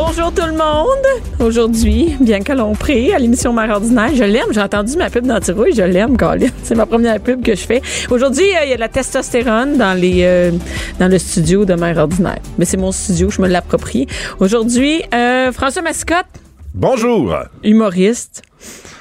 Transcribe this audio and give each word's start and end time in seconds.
Bonjour 0.00 0.32
tout 0.32 0.46
le 0.46 0.52
monde! 0.52 1.04
Aujourd'hui, 1.40 2.16
Bianca 2.20 2.54
Lompré 2.54 3.12
à 3.12 3.18
l'émission 3.18 3.52
Mère 3.52 3.70
Ordinaire. 3.70 4.14
Je 4.14 4.22
l'aime, 4.22 4.46
j'ai 4.52 4.60
entendu 4.60 4.96
ma 4.96 5.10
pub 5.10 5.26
d'antirouille, 5.26 5.74
je 5.74 5.82
l'aime, 5.82 6.16
Colin. 6.16 6.50
C'est 6.62 6.76
ma 6.76 6.86
première 6.86 7.18
pub 7.20 7.42
que 7.42 7.56
je 7.56 7.62
fais. 7.66 7.82
Aujourd'hui, 8.08 8.44
euh, 8.44 8.64
il 8.64 8.70
y 8.70 8.72
a 8.72 8.76
de 8.76 8.80
la 8.80 8.88
testostérone 8.88 9.76
dans 9.76 10.00
les 10.00 10.20
euh, 10.22 10.52
dans 11.00 11.08
le 11.08 11.18
studio 11.18 11.64
de 11.64 11.74
Mère 11.74 11.98
Ordinaire. 11.98 12.38
Mais 12.58 12.64
c'est 12.64 12.76
mon 12.76 12.92
studio, 12.92 13.28
je 13.28 13.42
me 13.42 13.48
l'approprie. 13.48 14.06
Aujourd'hui, 14.38 15.02
euh, 15.12 15.50
François 15.50 15.82
Mascotte, 15.82 16.26
Bonjour. 16.74 17.34
humoriste, 17.64 18.42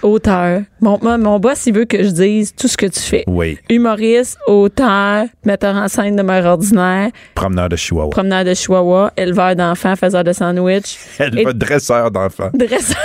auteur. 0.02 0.62
Mon, 0.81 1.00
mon, 1.02 1.17
mon 1.17 1.40
boss, 1.40 1.66
il 1.66 1.73
veut 1.73 1.86
que 1.86 2.03
je 2.03 2.09
dise 2.09 2.53
tout 2.56 2.67
ce 2.67 2.78
que 2.78 2.86
tu 2.86 3.00
fais. 3.00 3.23
Oui. 3.28 3.58
Humoriste, 3.70 4.38
auteur, 4.48 5.26
metteur 5.45 5.76
en 5.76 5.88
scène 5.88 6.16
de 6.16 6.22
Mère 6.23 6.45
Ordinaire, 6.45 7.09
Promeneur 7.36 7.70
de 7.70 7.76
Chihuahua. 7.76 8.09
promeneur 8.09 8.44
de 8.44 8.53
chihuahua, 8.53 9.12
éleveur 9.18 9.56
d'enfants, 9.56 9.95
faiseur 9.95 10.23
de 10.23 10.34
sandwich. 10.34 10.98
Va 11.20 11.53
dresseur 11.53 12.12
d'enfants. 12.12 12.50
Dresseur. 12.53 12.98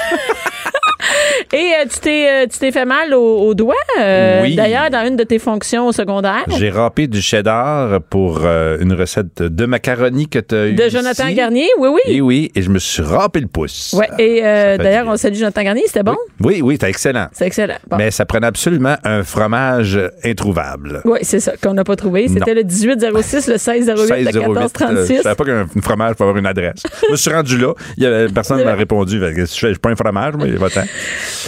Et 1.53 1.57
euh, 1.57 1.85
tu 1.91 1.99
t'es 2.01 2.29
euh, 2.31 2.47
tu 2.51 2.59
t'es 2.59 2.73
fait 2.73 2.85
mal 2.85 3.13
au, 3.15 3.39
au 3.49 3.55
doigt, 3.55 3.75
euh, 4.01 4.43
Oui. 4.43 4.55
d'ailleurs, 4.57 4.91
dans 4.91 5.07
une 5.07 5.17
de 5.17 5.25
tes 5.25 5.39
fonctions 5.39 5.87
au 5.89 5.93
secondaire. 5.93 6.45
J'ai 6.59 6.71
râpé 6.71 7.07
du 7.07 7.21
cheddar 7.23 8.01
pour 8.03 8.41
euh, 8.45 8.79
une 8.81 8.93
recette 8.93 9.43
de 9.43 9.67
macaroni 9.67 10.29
que 10.29 10.39
tu 10.39 10.55
as 10.55 10.67
eue 10.69 10.75
De 10.75 10.89
Jonathan 10.89 11.27
ici. 11.27 11.35
Garnier, 11.35 11.69
oui, 11.79 11.89
oui. 11.93 12.01
Et 12.07 12.21
oui, 12.21 12.51
et 12.55 12.63
je 12.63 12.71
me 12.71 12.79
suis 12.79 13.03
râpé 13.03 13.41
le 13.41 13.47
pouce. 13.49 13.95
Ouais, 13.99 14.09
et 14.19 14.41
d'ailleurs, 14.43 15.07
on 15.09 15.17
salue 15.17 15.35
Jonathan 15.37 15.63
Garnier, 15.63 15.85
c'était 15.87 16.03
bon? 16.03 16.17
Oui, 16.41 16.61
oui, 16.63 16.75
c'était 16.75 16.89
excellent. 16.91 17.27
C'est 17.33 17.47
excellent. 17.47 17.77
Bon. 17.89 17.97
Mais 17.97 18.11
ça 18.11 18.25
prenait 18.27 18.47
absolument 18.47 18.97
un 19.05 19.23
fromage 19.23 19.99
introuvable. 20.25 21.01
Oui, 21.05 21.19
c'est 21.23 21.41
ça 21.41 21.53
qu'on 21.63 21.75
n'a 21.75 21.85
pas 21.85 21.97
trouvé. 21.97 22.29
C'était 22.29 22.55
le 22.55 22.63
1806, 22.63 23.49
le 23.49 23.53
1608, 23.55 23.87
le 23.87 23.97
16,08, 23.97 24.37
euh, 24.37 24.47
1436. 24.49 25.17
Je 25.19 25.23
savais 25.23 25.35
pas 25.35 25.45
qu'un 25.45 25.67
fromage 25.83 26.15
peut 26.17 26.25
avoir 26.25 26.37
une 26.37 26.47
adresse. 26.47 26.83
je 27.07 27.13
me 27.13 27.17
suis 27.17 27.31
rendu 27.33 27.59
là. 27.59 27.73
Il 27.97 28.05
y 28.05 28.07
avait, 28.07 28.29
personne 28.29 28.59
ne 28.61 28.65
m'a 28.65 28.75
répondu. 28.75 29.21
Je 29.37 29.45
suis 29.45 29.75
pas 29.75 29.91
un 29.91 29.97
fromage, 29.97 30.35
mais 30.39 30.51
va-t'en. 30.53 30.83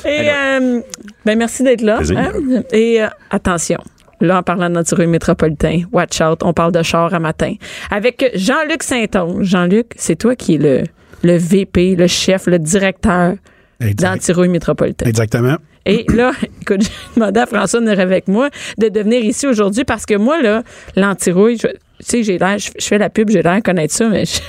Et 0.04 0.30
euh, 0.30 0.80
ben 1.24 1.38
merci 1.38 1.62
d'être 1.62 1.82
là. 1.82 2.00
Hein. 2.16 2.32
Et 2.72 3.02
euh, 3.02 3.06
attention. 3.30 3.78
Là, 4.20 4.38
en 4.38 4.42
parlant 4.42 4.68
de 4.68 4.74
naturel 4.74 5.08
métropolitain, 5.08 5.82
watch 5.92 6.20
out, 6.20 6.40
on 6.42 6.52
parle 6.52 6.72
de 6.72 6.82
char 6.82 7.12
à 7.12 7.18
matin. 7.18 7.54
Avec 7.90 8.30
Jean-Luc 8.34 8.82
Saint-Onge. 8.82 9.44
Jean-Luc, 9.44 9.88
c'est 9.96 10.16
toi 10.16 10.34
qui 10.36 10.54
es 10.54 10.58
le, 10.58 10.82
le 11.22 11.36
VP, 11.36 11.96
le 11.96 12.06
chef, 12.06 12.46
le 12.46 12.58
directeur 12.58 13.34
d'Antirouille 13.80 14.48
métropolitain. 14.48 15.06
Exactement. 15.06 15.56
Et 15.84 16.06
là, 16.14 16.32
écoute, 16.62 16.82
j'ai 16.82 16.90
demandé 17.20 17.40
à 17.40 17.46
François 17.46 17.80
de 17.80 17.84
venir 17.86 18.00
avec 18.00 18.28
moi 18.28 18.48
de 18.78 18.88
devenir 18.88 19.22
ici 19.24 19.46
aujourd'hui 19.46 19.84
parce 19.84 20.06
que 20.06 20.14
moi, 20.14 20.40
là, 20.40 20.62
l'antirouille, 20.96 21.58
je- 21.58 21.66
tu 21.66 21.76
sais, 22.00 22.22
j'ai 22.22 22.38
l'air, 22.38 22.56
je, 22.58 22.70
je 22.78 22.86
fais 22.86 22.98
la 22.98 23.10
pub, 23.10 23.28
j'ai 23.30 23.42
l'air 23.42 23.56
de 23.56 23.60
connaître 23.62 23.92
ça, 23.92 24.08
mais 24.08 24.24
j'ai 24.24 24.40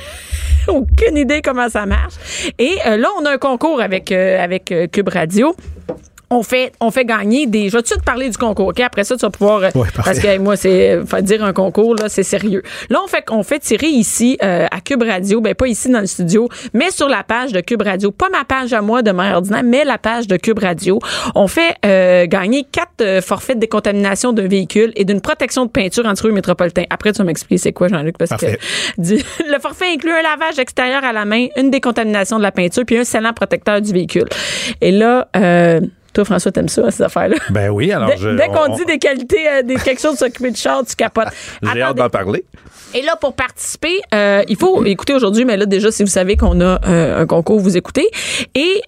aucune 0.68 1.18
idée 1.18 1.42
comment 1.42 1.70
ça 1.70 1.86
marche. 1.86 2.16
Et 2.60 2.78
euh, 2.86 2.98
là, 2.98 3.10
on 3.20 3.26
a 3.26 3.32
un 3.32 3.38
concours 3.38 3.82
avec, 3.82 4.12
euh, 4.12 4.44
avec 4.44 4.72
euh, 4.72 4.88
Cube 4.88 5.10
Radio. 5.10 5.56
On 6.30 6.44
fait, 6.44 6.72
on 6.80 6.92
fait 6.92 7.06
gagner 7.06 7.46
des. 7.48 7.70
Je 7.70 7.78
vais 7.78 7.84
tout 7.84 7.96
de 7.98 8.04
parler 8.04 8.30
du 8.30 8.38
concours, 8.38 8.68
OK? 8.68 8.80
Après 8.80 9.04
ça, 9.04 9.16
tu 9.16 9.22
vas 9.22 9.30
pouvoir. 9.30 9.64
euh, 9.64 9.70
Ouais, 9.76 9.88
parce 9.96 10.20
que 10.20 10.38
moi, 10.40 10.56
c'est. 10.56 11.00
Faut 11.06 11.22
dire 11.22 11.44
un 11.44 11.54
concours, 11.54 11.96
là, 11.96 12.10
c'est 12.10 12.24
sérieux. 12.24 12.64
Là, 12.90 13.00
on 13.04 13.08
fait, 13.08 13.24
on 13.32 13.44
fait 13.44 13.60
tirer 13.60 13.88
ici, 13.88 14.38
euh, 14.44 14.66
à 14.72 14.82
Cube 14.82 15.04
Radio, 15.04 15.42
ben 15.42 15.54
pas 15.56 15.68
ici 15.68 15.90
dans 15.90 16.00
le 16.00 16.08
studio, 16.08 16.50
mais 16.74 16.90
sur 16.92 17.08
la 17.10 17.24
page 17.24 17.52
de 17.52 17.62
Cube 17.62 17.82
Radio. 17.84 18.12
Pas 18.12 18.30
ma 18.30 18.44
page 18.44 18.74
à 18.74 18.82
moi 18.82 19.02
de 19.02 19.12
Mère 19.12 19.36
Ordinaire, 19.36 19.64
mais 19.64 19.84
la 19.86 19.98
page 19.98 20.28
de 20.28 20.38
Cube 20.38 20.60
Radio. 20.60 21.00
On 21.36 21.48
fait 21.48 21.76
euh, 21.86 22.26
gagner 22.28 22.64
quatre 22.72 23.02
euh, 23.02 23.22
forfaits 23.22 23.58
de 23.58 23.62
décontamination 23.62 24.34
d'un 24.34 24.48
véhicule 24.48 24.92
et 24.96 25.06
d'une 25.06 25.22
protection 25.22 25.66
de 25.66 25.70
peinture 25.72 26.06
anti 26.06 26.26
métropolitain. 26.28 26.84
Après, 26.90 27.12
tu 27.12 27.20
vas 27.20 27.24
m'expliquer 27.26 27.58
c'est 27.60 27.74
quoi, 27.74 27.88
Jean-Luc, 27.88 28.18
parce 28.18 28.30
Parfait. 28.30 28.58
que 28.98 29.02
du- 29.02 29.24
le 29.48 29.60
forfait 29.60 29.86
inclut 29.94 30.12
un 30.12 30.22
lavage 30.24 30.58
extérieur 30.60 31.04
à 31.04 31.14
la 31.14 31.26
main, 31.26 31.48
une 31.58 31.70
décontamination 31.70 32.38
de 32.38 32.44
la 32.44 32.52
peinture, 32.52 32.84
puis 32.86 32.98
un 32.98 33.04
scellant 33.04 33.34
protecteur 33.34 33.80
du 33.82 33.94
véhicule. 33.94 34.26
Et 34.82 34.92
là, 34.92 35.28
euh, 35.36 35.82
toi, 36.16 36.26
François, 36.26 36.52
t'aimes 36.52 36.68
ça, 36.70 36.90
ces 36.90 37.04
affaires-là? 37.04 37.36
Ben 37.52 37.70
oui, 37.70 37.92
alors 37.92 38.10
Dès, 38.10 38.18
je. 38.18 38.30
dès 38.30 38.48
qu'on 38.48 38.72
on- 38.72 38.76
dit 38.76 38.86
des 38.86 38.98
qualités, 38.98 39.48
euh, 39.48 39.62
des, 39.62 39.76
quelque 39.76 40.02
chose 40.02 40.14
de 40.14 40.18
s'occuper 40.18 40.50
de 40.52 40.58
char, 40.58 40.84
tu 40.88 40.96
capotes. 40.96 41.28
J'ai 41.74 41.82
hâte 41.82 41.98
d'en 41.98 42.10
parler. 42.10 42.44
Et 42.94 43.02
là, 43.02 43.16
pour 43.20 43.34
participer, 43.36 44.00
euh, 44.14 44.42
il 44.48 44.56
faut 44.56 44.84
écouter 44.86 45.14
aujourd'hui, 45.14 45.44
mais 45.44 45.58
là, 45.58 45.66
déjà, 45.66 45.92
si 45.92 46.02
vous 46.04 46.10
savez 46.10 46.38
qu'on 46.38 46.60
a 46.62 46.80
euh, 46.88 47.22
un 47.22 47.26
concours, 47.26 47.60
vous 47.60 47.76
écoutez. 47.78 48.08
Et 48.56 48.82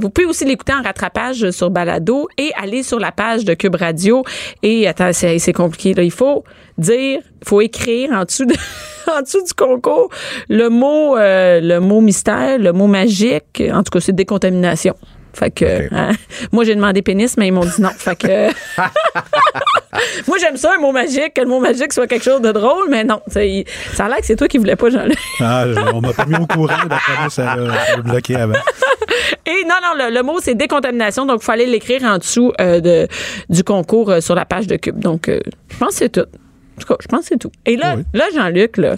vous 0.00 0.08
pouvez 0.10 0.26
aussi 0.26 0.44
l'écouter 0.44 0.72
en 0.72 0.82
rattrapage 0.82 1.50
sur 1.50 1.68
Balado 1.70 2.28
et 2.38 2.52
aller 2.62 2.82
sur 2.84 3.00
la 3.00 3.10
page 3.12 3.44
de 3.44 3.54
Cube 3.54 3.74
Radio. 3.74 4.22
Et 4.62 4.86
attends, 4.86 5.12
c'est 5.12 5.38
c'est 5.40 5.52
compliqué. 5.52 5.94
Là. 5.94 6.02
Il 6.04 6.12
faut 6.12 6.44
dire, 6.78 7.20
il 7.42 7.48
faut 7.48 7.60
écrire 7.60 8.12
en 8.12 8.24
dessous, 8.24 8.46
de- 8.46 8.54
en 9.10 9.22
dessous 9.22 9.42
du 9.44 9.52
concours 9.54 10.10
le 10.48 10.68
mot, 10.68 11.16
euh, 11.16 11.60
le 11.60 11.80
mot 11.80 12.00
mystère, 12.00 12.58
le 12.58 12.72
mot 12.72 12.86
magique. 12.86 13.60
En 13.72 13.82
tout 13.82 13.90
cas, 13.90 14.00
c'est 14.00 14.14
décontamination. 14.14 14.94
Fait 15.32 15.50
que, 15.50 15.94
hein, 15.94 16.10
moi, 16.52 16.64
j'ai 16.64 16.74
demandé 16.74 17.02
pénis, 17.02 17.36
mais 17.36 17.46
ils 17.48 17.52
m'ont 17.52 17.64
dit 17.64 17.80
non. 17.80 17.90
Fait 17.90 18.16
que, 18.16 18.48
moi, 20.26 20.38
j'aime 20.38 20.56
ça, 20.56 20.72
un 20.76 20.80
mot 20.80 20.92
magique, 20.92 21.34
que 21.34 21.40
le 21.40 21.46
mot 21.48 21.60
magique 21.60 21.92
soit 21.92 22.06
quelque 22.06 22.24
chose 22.24 22.40
de 22.40 22.52
drôle, 22.52 22.88
mais 22.90 23.04
non. 23.04 23.20
Ça, 23.28 23.44
il- 23.44 23.64
ça 23.94 24.06
a 24.06 24.08
l'air 24.08 24.18
que 24.18 24.26
c'est 24.26 24.36
toi 24.36 24.48
qui 24.48 24.58
voulais 24.58 24.76
pas, 24.76 24.90
Jean-Luc. 24.90 25.18
Ah, 25.40 25.64
on 25.94 26.00
m'a 26.00 26.12
pas 26.12 26.26
mis 26.26 26.36
au 26.36 26.46
courant, 26.46 26.74
d'après 26.88 27.30
ça 27.30 27.56
l'a 27.56 27.72
ça 27.72 27.96
l'a 27.96 28.02
bloqué 28.02 28.36
avant. 28.36 28.54
Et 29.46 29.64
non, 29.64 29.76
non, 29.82 29.94
le, 30.04 30.14
le 30.14 30.22
mot, 30.22 30.38
c'est 30.40 30.54
décontamination. 30.54 31.26
Donc, 31.26 31.40
il 31.42 31.44
fallait 31.44 31.66
l'écrire 31.66 32.02
en 32.04 32.18
dessous 32.18 32.52
euh, 32.60 32.80
de, 32.80 33.08
du 33.48 33.64
concours 33.64 34.10
euh, 34.10 34.20
sur 34.20 34.34
la 34.34 34.44
page 34.44 34.66
de 34.66 34.76
Cube. 34.76 34.98
Donc, 34.98 35.28
euh, 35.28 35.40
je 35.70 35.76
pense 35.78 35.90
que 35.90 35.94
c'est 35.94 36.08
tout. 36.10 36.20
En 36.20 36.80
tout 36.80 36.86
cas, 36.88 36.96
je 37.00 37.08
pense 37.08 37.20
que 37.20 37.26
c'est 37.30 37.38
tout. 37.38 37.52
Et 37.66 37.76
là, 37.76 37.94
Oui. 37.96 38.04
là 38.14 38.24
Jean-Luc, 38.34 38.76
là, 38.76 38.96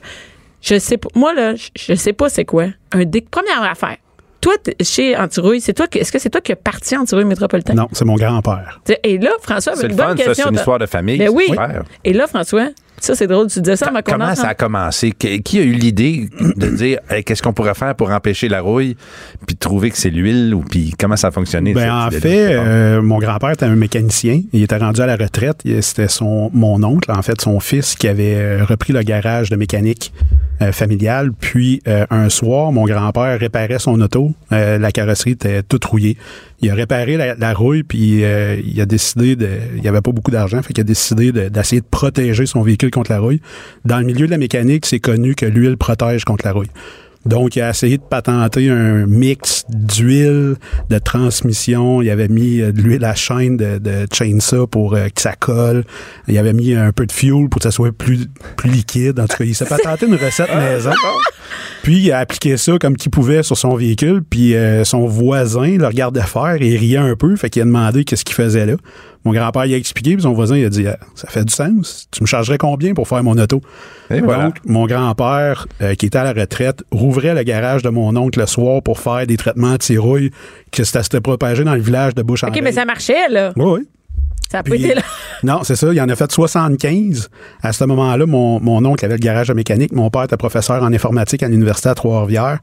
je 0.61 0.79
sais 0.79 0.97
pas. 0.99 1.09
Moi, 1.15 1.35
là, 1.35 1.55
je, 1.55 1.69
je 1.77 1.95
sais 1.95 2.13
pas 2.13 2.29
c'est 2.29 2.45
quoi. 2.45 2.67
Un 2.93 3.05
dé- 3.05 3.27
Première 3.31 3.63
affaire. 3.63 3.97
Toi, 4.43 4.55
chez 4.83 5.17
Antirouille, 5.17 5.61
c'est 5.61 5.73
toi 5.73 5.87
qui, 5.87 5.99
est-ce 5.99 6.11
que 6.13 6.19
c'est 6.19 6.29
toi 6.29 6.41
qui 6.41 6.53
as 6.53 6.57
parti 6.57 6.97
Antirouille 6.97 7.25
métropolitain? 7.25 7.75
Non, 7.75 7.89
c'est 7.93 8.05
mon 8.05 8.17
grand-père. 8.17 8.81
Et 9.05 9.17
là, 9.17 9.31
François, 9.41 9.75
C'est 9.77 9.85
une 9.85 9.91
le 9.93 9.97
bonne 9.97 10.09
fun, 10.09 10.17
ça, 10.17 10.25
question. 10.25 10.45
c'est 10.47 10.51
une 10.51 10.57
histoire 10.57 10.79
de 10.81 10.87
famille. 10.87 11.17
Ben 11.19 11.29
c'est 11.29 11.35
oui. 11.35 11.45
super. 11.49 11.83
Et 12.05 12.13
là, 12.13 12.27
François, 12.27 12.69
ça, 13.01 13.15
c'est 13.17 13.27
drôle, 13.29 13.47
tu 13.49 13.61
disais 13.61 13.77
ça 13.77 13.87
à 13.87 13.91
ma 13.93 14.03
Comment 14.03 14.35
ça 14.35 14.49
a 14.49 14.55
commencé? 14.55 15.11
Que- 15.13 15.39
Qui 15.39 15.59
a 15.59 15.63
eu 15.63 15.73
l'idée 15.73 16.29
de 16.57 16.67
dire 16.69 16.99
hey, 17.11 17.23
qu'est-ce 17.25 17.43
qu'on 17.43 17.53
pourrait 17.53 17.75
faire 17.75 17.95
pour 17.97 18.11
empêcher 18.11 18.49
la 18.49 18.61
rouille, 18.61 18.97
puis 19.47 19.55
de 19.55 19.61
trouver 19.61 19.91
que 19.91 19.97
c'est 19.99 20.11
l'huile, 20.11 20.55
ou 20.55 20.61
puis 20.61 20.93
comment 20.99 21.17
ça 21.17 21.29
a 21.29 21.31
fonctionné? 21.31 21.73
Ben, 21.73 21.93
en 22.07 22.11
fait, 22.11 22.53
euh, 22.55 23.01
mon 23.03 23.19
grand-père 23.19 23.51
était 23.51 23.65
un 23.67 23.75
mécanicien. 23.77 24.43
Il 24.53 24.63
était 24.63 24.77
rendu 24.77 25.01
à 25.01 25.07
la 25.07 25.17
retraite. 25.17 25.63
C'était 25.81 26.09
son 26.09 26.51
mon 26.53 26.83
oncle, 26.85 27.11
en 27.13 27.23
fait, 27.23 27.41
son 27.41 27.59
fils, 27.61 27.95
qui 27.97 28.07
avait 28.09 28.35
euh, 28.37 28.65
repris 28.65 28.93
le 28.93 29.03
garage 29.03 29.51
de 29.51 29.57
mécanique 29.57 30.13
euh, 30.63 30.73
familial. 30.73 31.33
Puis, 31.33 31.83
euh, 31.89 32.07
un 32.11 32.29
soir, 32.29 32.73
mon 32.73 32.85
grand-père 32.85 33.39
réparait 33.39 33.79
son 33.79 34.01
auto. 34.01 34.33
Euh, 34.53 34.79
la 34.79 34.93
carrosserie 34.93 35.33
était 35.33 35.63
toute 35.63 35.85
rouillée. 35.85 36.17
Il 36.61 36.71
a 36.71 36.75
réparé 36.75 37.17
la, 37.17 37.55
rouille, 37.55 37.83
puis 37.83 38.23
il 38.23 38.81
a 38.81 38.87
décidé 38.87 39.35
de... 39.35 39.49
Il 39.77 39.89
avait 39.89 40.01
pas 40.01 40.13
beaucoup 40.13 40.31
d'argent, 40.31 40.63
fait 40.63 40.73
qu'il 40.73 40.83
a 40.83 40.85
décidé 40.85 41.33
de- 41.33 41.49
d'essayer 41.49 41.81
de 41.81 41.87
protéger 41.91 42.47
son 42.47 42.63
véhicule 42.63 42.93
contre 42.93 43.11
la 43.11 43.19
rouille. 43.19 43.41
Dans 43.85 43.99
le 43.99 44.05
milieu 44.05 44.27
de 44.27 44.31
la 44.31 44.39
mécanique, 44.39 44.87
c'est 44.87 45.01
connu 45.01 45.35
que 45.35 45.45
l'huile 45.45 45.77
protège 45.77 46.25
contre 46.25 46.47
la 46.47 46.53
rouille. 46.53 46.71
Donc, 47.25 47.57
il 47.57 47.63
a 47.63 47.71
essayé 47.71 47.99
de 47.99 48.03
patenter 48.03 48.69
un 48.69 49.07
mix 49.07 49.65
d'huile, 49.69 50.57
de 50.91 50.99
transmission. 50.99 52.03
Il 52.03 52.11
avait 52.11 52.29
mis 52.29 52.61
euh, 52.61 52.73
de 52.73 52.83
l'huile 52.83 53.05
à 53.05 53.15
chaîne 53.15 53.57
de, 53.57 53.79
de 53.79 54.07
chainsaw 54.13 54.67
pour 54.67 54.95
euh, 54.95 55.09
que 55.09 55.21
ça 55.21 55.35
colle. 55.35 55.85
Il 56.27 56.37
avait 56.39 56.53
mis 56.53 56.75
un 56.75 56.93
peu 56.93 57.07
de 57.07 57.13
fuel 57.13 57.49
pour 57.49 57.61
que 57.61 57.65
ça 57.65 57.71
soit 57.71 57.93
plus, 57.93 58.27
plus 58.57 58.71
liquide. 58.71 59.21
En 59.21 59.27
tout 59.27 59.37
cas, 59.37 59.45
il 59.45 59.55
s'est 59.55 59.67
patenté 59.67 60.07
une 60.07 60.17
recette 60.17 60.53
maison. 60.55 60.91
Puis, 61.83 61.99
il 61.99 62.13
a 62.13 62.19
appliqué 62.19 62.57
ça 62.57 62.79
comme 62.79 62.97
qu'il 62.97 63.11
pouvait 63.11 63.43
sur 63.43 63.57
son 63.57 63.77
véhicule. 63.77 64.23
Puis, 64.29 64.55
euh, 64.55 64.85
son 64.85 65.07
voisin 65.07 65.77
le 65.79 65.87
regardait 65.87 66.23
faire 66.23 66.57
et 66.61 66.69
il 66.69 66.77
riait 66.77 66.97
un 66.99 67.15
peu. 67.15 67.37
Fait 67.37 67.51
qu'il 67.51 67.63
a 67.63 67.65
demandé 67.65 68.05
qu'est-ce 68.05 68.25
qu'il 68.25 68.35
faisait 68.35 68.67
là. 68.67 68.75
Mon 69.25 69.33
grand-père 69.33 69.67
il 69.67 69.75
a 69.75 69.77
expliqué, 69.77 70.15
puis 70.15 70.23
son 70.23 70.33
voisin 70.33 70.57
il 70.57 70.65
a 70.65 70.69
dit, 70.69 70.87
Ah, 70.87 70.99
ça 71.15 71.29
fait 71.29 71.45
du 71.45 71.53
sens. 71.53 72.09
Tu 72.11 72.23
me 72.23 72.27
chargerais 72.27 72.59
combien 72.59 72.95
pour 72.95 73.07
faire 73.07 73.23
mon 73.23 73.39
auto? 73.39 73.61
Et 74.11 74.21
voilà. 74.21 74.45
Donc, 74.45 74.57
mon 74.65 74.87
grand-père, 74.87 75.67
euh, 75.81 75.95
qui 75.95 76.07
était 76.07 76.19
à 76.19 76.25
la 76.25 76.33
retraite, 76.33 76.83
rouvrait 76.91 77.35
le 77.35 77.43
garage 77.43 77.83
de 77.83 77.89
mon 77.89 78.17
oncle 78.17 78.41
le 78.41 78.47
soir 78.47 78.83
pour 78.83 78.99
faire 78.99 79.27
des 79.27 79.37
traitements 79.37 79.73
anti-rouille 79.73 80.31
que 80.71 80.85
ça 80.85 81.03
s'était 81.03 81.21
propagé 81.21 81.65
dans 81.65 81.75
le 81.75 81.81
village 81.81 82.15
de 82.15 82.23
bouche 82.23 82.45
en 82.45 82.49
OK, 82.49 82.61
mais 82.63 82.73
ça 82.73 82.85
marchait, 82.85 83.29
là. 83.29 83.53
Oui, 83.57 83.65
oui. 83.81 83.89
Ça 84.51 84.59
a 84.59 84.63
pas 84.63 84.75
été 84.75 84.95
là. 84.95 85.03
Non, 85.45 85.61
c'est 85.65 85.77
ça. 85.77 85.93
Il 85.93 86.01
en 86.01 86.09
a 86.09 86.15
fait 86.15 86.31
75. 86.31 87.31
À 87.63 87.73
ce 87.73 87.85
moment-là, 87.85 88.27
mon, 88.27 88.61
mon 88.61 88.85
oncle 88.85 89.05
avait 89.05 89.15
le 89.15 89.21
garage 89.21 89.49
de 89.49 89.55
mécanique. 89.55 89.93
Mon 89.93 90.11
père 90.11 90.25
était 90.25 90.37
professeur 90.37 90.83
en 90.83 90.93
informatique 90.93 91.43
à 91.43 91.49
l'université 91.49 91.89
à 91.89 91.95
Trois-Rivières. 91.95 92.59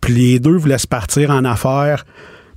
Puis 0.00 0.12
les 0.14 0.38
deux 0.40 0.56
voulaient 0.56 0.76
se 0.78 0.88
partir 0.88 1.30
en 1.30 1.44
affaires. 1.44 2.04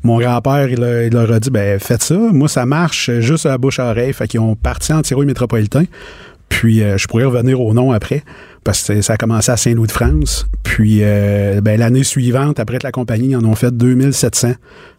Mon 0.04 0.20
grand-père, 0.20 0.70
il, 0.70 0.80
il 0.80 1.14
leur 1.14 1.32
a 1.32 1.40
dit, 1.40 1.50
ben 1.50 1.80
faites 1.80 2.04
ça. 2.04 2.16
Moi, 2.16 2.50
ça 2.50 2.66
marche 2.66 3.10
juste 3.20 3.46
à 3.46 3.50
la 3.50 3.58
bouche 3.58 3.80
à 3.80 3.90
oreille. 3.90 4.14
Fait 4.14 4.28
qu'ils 4.28 4.42
ont 4.42 4.56
parti 4.56 4.92
en 4.92 5.02
tirouille 5.02 5.26
métropolitain. 5.26 5.86
Puis 6.54 6.84
euh, 6.84 7.00
je 7.00 7.08
pourrais 7.08 7.24
revenir 7.24 7.60
au 7.60 7.74
nom 7.74 7.92
après, 7.92 8.24
parce 8.64 8.88
que 8.88 9.02
ça 9.02 9.14
a 9.14 9.18
commencé 9.18 9.52
à 9.52 9.58
Saint-Louis-de-France. 9.58 10.46
Puis 10.62 11.00
euh, 11.02 11.62
ben, 11.62 11.80
l'année 11.80 12.04
suivante, 12.04 12.60
après 12.60 12.78
que 12.78 12.84
la 12.84 12.92
compagnie, 12.92 13.36
en 13.36 13.44
ont 13.44 13.56
fait 13.56 13.76
2700. 13.76 14.54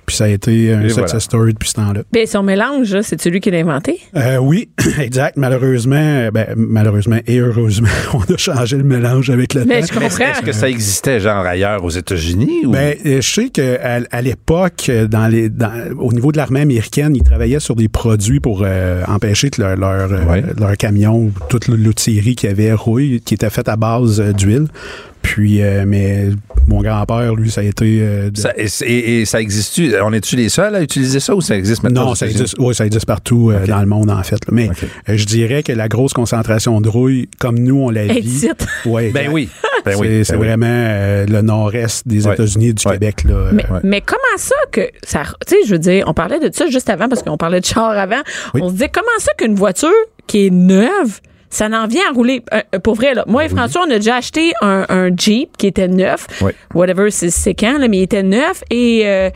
Puis 0.06 0.17
ça 0.17 0.25
a 0.25 0.29
été 0.29 0.73
un 0.75 0.83
Et 0.83 0.89
success 0.89 1.05
voilà. 1.05 1.21
story 1.21 1.53
depuis 1.55 1.69
ce 1.69 1.75
temps-là. 1.75 2.03
Ben, 2.12 2.27
son 2.27 2.43
mélange, 2.43 3.01
c'est 3.03 3.21
celui 3.21 3.41
qui 3.41 3.51
l'a 3.51 3.59
inventé? 3.59 4.01
Euh, 4.17 4.37
oui, 4.37 4.69
exact. 5.01 5.37
Malheureusement, 5.37 5.97
euh, 5.97 6.31
ben, 6.31 6.47
malheureusement 6.56 7.19
et 7.27 7.39
heureusement, 7.39 7.89
on 8.15 8.21
a 8.33 8.37
changé 8.37 8.77
le 8.77 8.85
mélange 8.85 9.31
avec 9.31 9.55
le 9.55 9.65
Mais 9.65 9.81
temps. 9.81 9.87
je 9.89 9.93
comprends. 9.99 10.25
Est-ce 10.25 10.43
que 10.43 10.53
ça 10.53 10.69
existait 10.69 11.21
genre 11.21 11.45
ailleurs 11.47 11.83
aux 11.85 11.91
États-Unis 11.91 12.67
ou? 12.67 12.71
Ben, 12.71 12.95
euh, 13.06 13.21
je 13.21 13.31
sais 13.35 13.49
qu'à 13.49 14.01
à, 14.11 14.23
l'époque, 14.23 14.87
euh, 14.89 15.06
dans 15.06 15.27
les, 15.29 15.49
dans, 15.49 15.73
au 15.99 16.12
niveau 16.12 16.33
de 16.33 16.37
l'armée 16.37 16.61
américaine, 16.61 17.15
ils 17.17 17.23
travaillaient 17.23 17.61
sur 17.61 17.77
des 17.77 17.89
produits 17.89 18.41
pour 18.41 18.62
euh, 18.65 19.03
empêcher 19.09 19.50
que 19.50 19.62
leur, 19.62 19.77
leur, 19.77 20.11
Ouais. 20.29 20.43
leur 20.59 20.77
camion 20.77 21.17
ou 21.17 21.33
toute 21.49 21.69
l'outillerie 21.69 22.35
qui 22.35 22.47
avait 22.47 22.73
rouille, 22.73 23.21
qui 23.25 23.35
était 23.35 23.50
faite 23.50 23.69
à 23.69 23.77
base 23.77 24.21
d'huile. 24.21 24.67
Puis, 25.25 25.62
euh, 25.62 25.85
mais 25.87 26.29
mon 26.69 26.81
grand-père, 26.82 27.35
lui, 27.35 27.50
ça 27.50 27.62
a 27.62 27.65
été... 27.65 27.99
euh, 28.03 28.31
de- 28.31 28.37
ça, 28.38 28.53
et, 28.56 28.67
et- 28.82 29.21
et 29.23 29.25
ça 29.25 29.41
existe 29.41 29.81
On 30.03 30.12
est-tu 30.12 30.37
les 30.37 30.49
seuls 30.50 30.75
à 30.75 30.82
utiliser 30.82 31.19
ça 31.19 31.35
ou 31.35 31.41
ça 31.41 31.56
existe 31.56 31.82
maintenant? 31.82 32.05
Non, 32.06 32.15
ça 32.15 32.26
existe, 32.26 32.55
oui, 32.59 32.75
ça 32.75 32.85
existe 32.87 33.06
partout 33.06 33.50
euh, 33.50 33.67
dans 33.67 33.81
le 33.81 33.87
monde, 33.87 34.11
en 34.11 34.23
fait. 34.23 34.35
là. 34.37 34.53
Mais 34.53 34.69
euh, 35.09 35.17
je 35.17 35.25
dirais 35.25 35.62
que 35.62 35.73
la 35.73 35.88
grosse 35.88 36.12
concentration 36.12 36.81
de 36.82 36.88
rouille, 36.88 37.29
comme 37.41 37.59
nous, 37.59 37.81
on 37.81 37.91
la 37.91 38.05
vit... 38.06 38.49
Ouais, 38.87 39.11
Ben 39.11 39.31
oui. 39.32 39.49
Ben 39.85 39.93
c'est 39.93 39.99
oui. 39.99 40.25
c'est 40.25 40.32
ben 40.35 40.38
oui. 40.41 40.47
vraiment 40.47 40.67
euh, 40.69 41.26
le 41.26 41.43
nord-est 41.43 42.06
des 42.06 42.26
Ouais. 42.26 42.35
États-Unis 42.35 42.69
et 42.69 42.73
du 42.75 42.87
Ouais. 42.87 42.93
Québec. 42.94 43.25
Là, 43.25 43.50
Mais, 43.53 43.65
mais 43.82 44.00
comment 44.03 44.19
ça 44.37 44.55
que 44.73 44.82
ça. 45.03 45.23
Tu 45.47 45.55
sais, 45.55 45.61
je 45.67 45.73
veux 45.73 45.79
dire, 45.79 46.05
on 46.06 46.15
parlait 46.15 46.38
de 46.38 46.55
ça 46.55 46.67
juste 46.69 46.88
avant 46.91 47.09
parce 47.09 47.23
qu'on 47.23 47.37
parlait 47.37 47.61
de 47.61 47.67
char 47.67 47.91
avant. 47.91 48.21
Oui. 48.55 48.61
On 48.62 48.69
se 48.69 48.73
disait, 48.75 48.91
comment 48.93 49.06
ça 49.19 49.32
qu'une 49.37 49.55
voiture 49.56 49.88
qui 50.26 50.47
est 50.47 50.50
neuve, 50.50 51.21
ça 51.50 51.69
n'en 51.69 51.87
vient 51.87 52.02
à 52.11 52.12
rouler. 52.12 52.43
Euh, 52.52 52.61
euh, 52.75 52.79
pour 52.79 52.94
vrai, 52.94 53.14
là, 53.14 53.25
moi 53.26 53.44
et 53.44 53.49
François, 53.49 53.82
on 53.87 53.91
a 53.91 53.96
déjà 53.96 54.17
acheté 54.17 54.52
un, 54.61 54.85
un 54.88 55.11
Jeep 55.17 55.56
qui 55.56 55.67
était 55.67 55.88
neuf. 55.88 56.26
Oui. 56.41 56.52
Whatever, 56.75 57.11
c'est 57.11 57.31
c'est 57.31 57.55
quand, 57.55 57.79
là, 57.79 57.88
mais 57.88 57.99
il 57.99 58.02
était 58.02 58.23
neuf 58.23 58.62
et. 58.70 59.02
euh, 59.06 59.31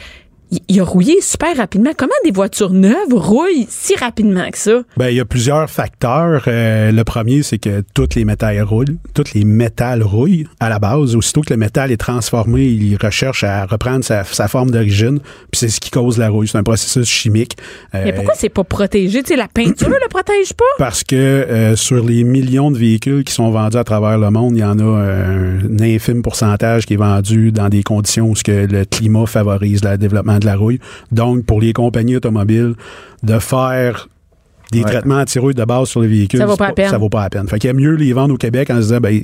il- 0.69 0.81
a 0.81 0.85
rouillé 0.85 1.21
super 1.21 1.57
rapidement. 1.57 1.91
Comment 1.97 2.13
des 2.25 2.31
voitures 2.31 2.71
neuves 2.73 2.95
rouillent 3.13 3.67
si 3.69 3.95
rapidement 3.97 4.49
que 4.51 4.59
ça? 4.59 4.83
Ben, 4.97 5.09
il 5.09 5.17
y 5.17 5.21
a 5.21 5.25
plusieurs 5.25 5.69
facteurs. 5.69 6.45
Euh, 6.47 6.93
le 6.93 7.05
premier, 7.05 7.43
c'est 7.43 7.59
que 7.59 7.83
tous 7.95 8.09
les 8.17 8.25
métals 8.25 8.63
roulent. 8.63 8.97
Tous 9.15 9.25
les 9.35 9.45
métals 9.45 10.03
rouillent 10.03 10.47
à 10.61 10.69
la 10.69 10.79
base. 10.79 11.17
Aussitôt 11.17 11.41
que 11.41 11.51
le 11.53 11.57
métal 11.59 11.91
est 11.91 11.97
transformé, 11.97 12.65
il 12.67 12.97
recherche 12.97 13.43
à 13.45 13.67
reprendre 13.67 14.05
sa, 14.05 14.25
sa 14.25 14.47
forme 14.49 14.71
d'origine. 14.71 15.19
Puis 15.51 15.59
c'est 15.61 15.69
ce 15.69 15.81
qui 15.81 15.91
cause 15.91 16.17
la 16.19 16.29
rouille. 16.29 16.49
C'est 16.49 16.59
un 16.59 16.63
processus 16.63 17.09
chimique. 17.09 17.57
Euh, 17.95 18.03
Mais 18.05 18.13
pourquoi 18.13 18.35
c'est 18.37 18.49
pas 18.49 18.65
protégé? 18.65 19.23
Tu 19.23 19.29
sais, 19.31 19.37
la 19.37 19.49
peinture 19.49 19.89
le 19.89 20.09
protège 20.09 20.53
pas? 20.55 20.65
Parce 20.79 21.03
que 21.05 21.17
euh, 21.17 21.77
sur 21.77 22.05
les 22.05 22.23
millions 22.25 22.71
de 22.71 22.79
véhicules 22.79 23.25
qui 23.25 23.33
sont 23.35 23.51
vendus 23.51 23.77
à 23.77 23.85
travers 23.85 24.17
le 24.19 24.31
monde, 24.31 24.57
il 24.57 24.61
y 24.61 24.65
en 24.65 24.79
a 24.79 24.83
un 24.85 25.81
infime 25.81 26.23
pourcentage 26.23 26.87
qui 26.87 26.95
est 26.95 26.99
vendu 26.99 27.53
dans 27.53 27.69
des 27.69 27.83
conditions 27.83 28.29
où 28.31 28.37
ce 28.37 28.45
que 28.45 28.67
le 28.67 28.85
climat 28.85 29.27
favorise 29.27 29.83
le 29.85 29.97
développement 29.99 30.38
de 30.39 30.47
la 30.47 30.57
rouille. 30.57 30.81
Donc, 31.13 31.45
pour 31.45 31.61
les 31.61 31.73
compagnies 31.73 32.17
automobiles, 32.17 32.75
de 33.23 33.39
faire 33.39 34.09
des 34.73 34.81
Ouais. 34.83 34.91
traitements 34.91 35.17
anti-rouille 35.21 35.55
de 35.55 35.65
base 35.65 35.89
sur 35.89 36.01
les 36.03 36.09
véhicules, 36.09 36.39
Ça 36.41 36.47
vaut 36.47 36.57
pas 36.57 36.69
la 36.69 36.73
peine. 36.75 36.91
Ça 36.91 36.99
vaut 36.99 37.09
pas 37.09 37.23
la 37.23 37.31
peine. 37.31 37.49
Fait 37.49 37.59
qu'il 37.59 37.69
y 37.69 37.71
a 37.71 37.75
mieux 37.75 37.95
les 37.95 38.13
vendre 38.13 38.35
au 38.35 38.37
Québec 38.37 38.71
en 38.71 38.77
se 38.77 38.81
disant, 38.83 38.99
ben, 39.01 39.23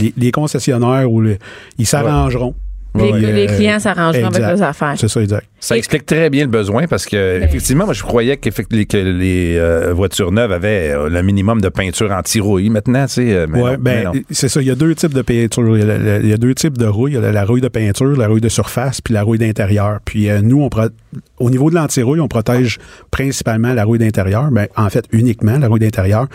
les, 0.00 0.12
les 0.16 0.30
concessionnaires 0.32 1.10
ou 1.10 1.22
les, 1.22 1.38
ils 1.78 1.86
s'arrangeront. 1.86 2.54
Les, 2.96 3.46
clients 3.46 3.78
s'arrangeront 3.78 4.26
avec 4.26 4.40
leurs 4.40 4.62
affaires. 4.62 4.94
C'est 4.96 5.08
ça, 5.08 5.20
exact. 5.22 5.46
Ça 5.58 5.76
explique 5.76 6.06
très 6.06 6.30
bien 6.30 6.44
le 6.44 6.50
besoin 6.50 6.86
parce 6.86 7.06
que, 7.06 7.42
effectivement, 7.42 7.84
moi, 7.86 7.94
je 7.94 8.02
croyais 8.02 8.36
que 8.36 8.48
les 8.96 9.56
euh, 9.56 9.92
voitures 9.94 10.30
neuves 10.32 10.52
avaient 10.52 10.90
euh, 10.92 11.08
le 11.08 11.22
minimum 11.22 11.60
de 11.60 11.68
peinture 11.68 12.12
anti-rouille 12.12 12.68
maintenant, 12.70 13.06
tu 13.06 13.14
sais. 13.14 13.32
euh, 13.34 13.46
Ouais, 13.46 13.76
ben, 13.78 14.12
c'est 14.30 14.48
ça. 14.48 14.60
Il 14.60 14.66
y 14.68 14.70
a 14.70 14.74
deux 14.74 14.94
types 14.94 15.14
de 15.14 15.22
peinture. 15.22 15.76
Il 15.76 15.80
y 15.86 15.90
a, 15.90 15.98
la- 15.98 16.18
il 16.18 16.28
y 16.28 16.32
a 16.32 16.36
deux 16.36 16.54
types 16.54 16.76
de 16.78 16.86
rouille. 16.86 17.12
Il 17.12 17.14
y 17.14 17.18
a 17.18 17.20
la, 17.20 17.32
la 17.32 17.44
rouille 17.44 17.60
de 17.62 17.68
peinture, 17.68 18.16
la 18.16 18.28
rouille 18.28 18.40
de 18.40 18.48
surface, 18.48 19.00
puis 19.00 19.14
la 19.14 19.22
rouille 19.22 19.38
d'intérieur. 19.38 19.98
Puis 20.04 20.28
euh, 20.28 20.40
nous, 20.42 20.62
on 20.62 20.68
pro- 20.68 20.82
au 21.38 21.50
niveau 21.50 21.70
de 21.70 21.74
l'anti-rouille, 21.74 22.20
on 22.20 22.28
protège 22.28 22.78
principalement 23.10 23.72
la 23.72 23.84
rouille 23.84 23.98
d'intérieur. 23.98 24.50
Ben, 24.50 24.66
en 24.76 24.88
fait, 24.90 25.06
uniquement 25.12 25.58
la 25.58 25.68
rouille 25.68 25.80
d'intérieur. 25.80 26.26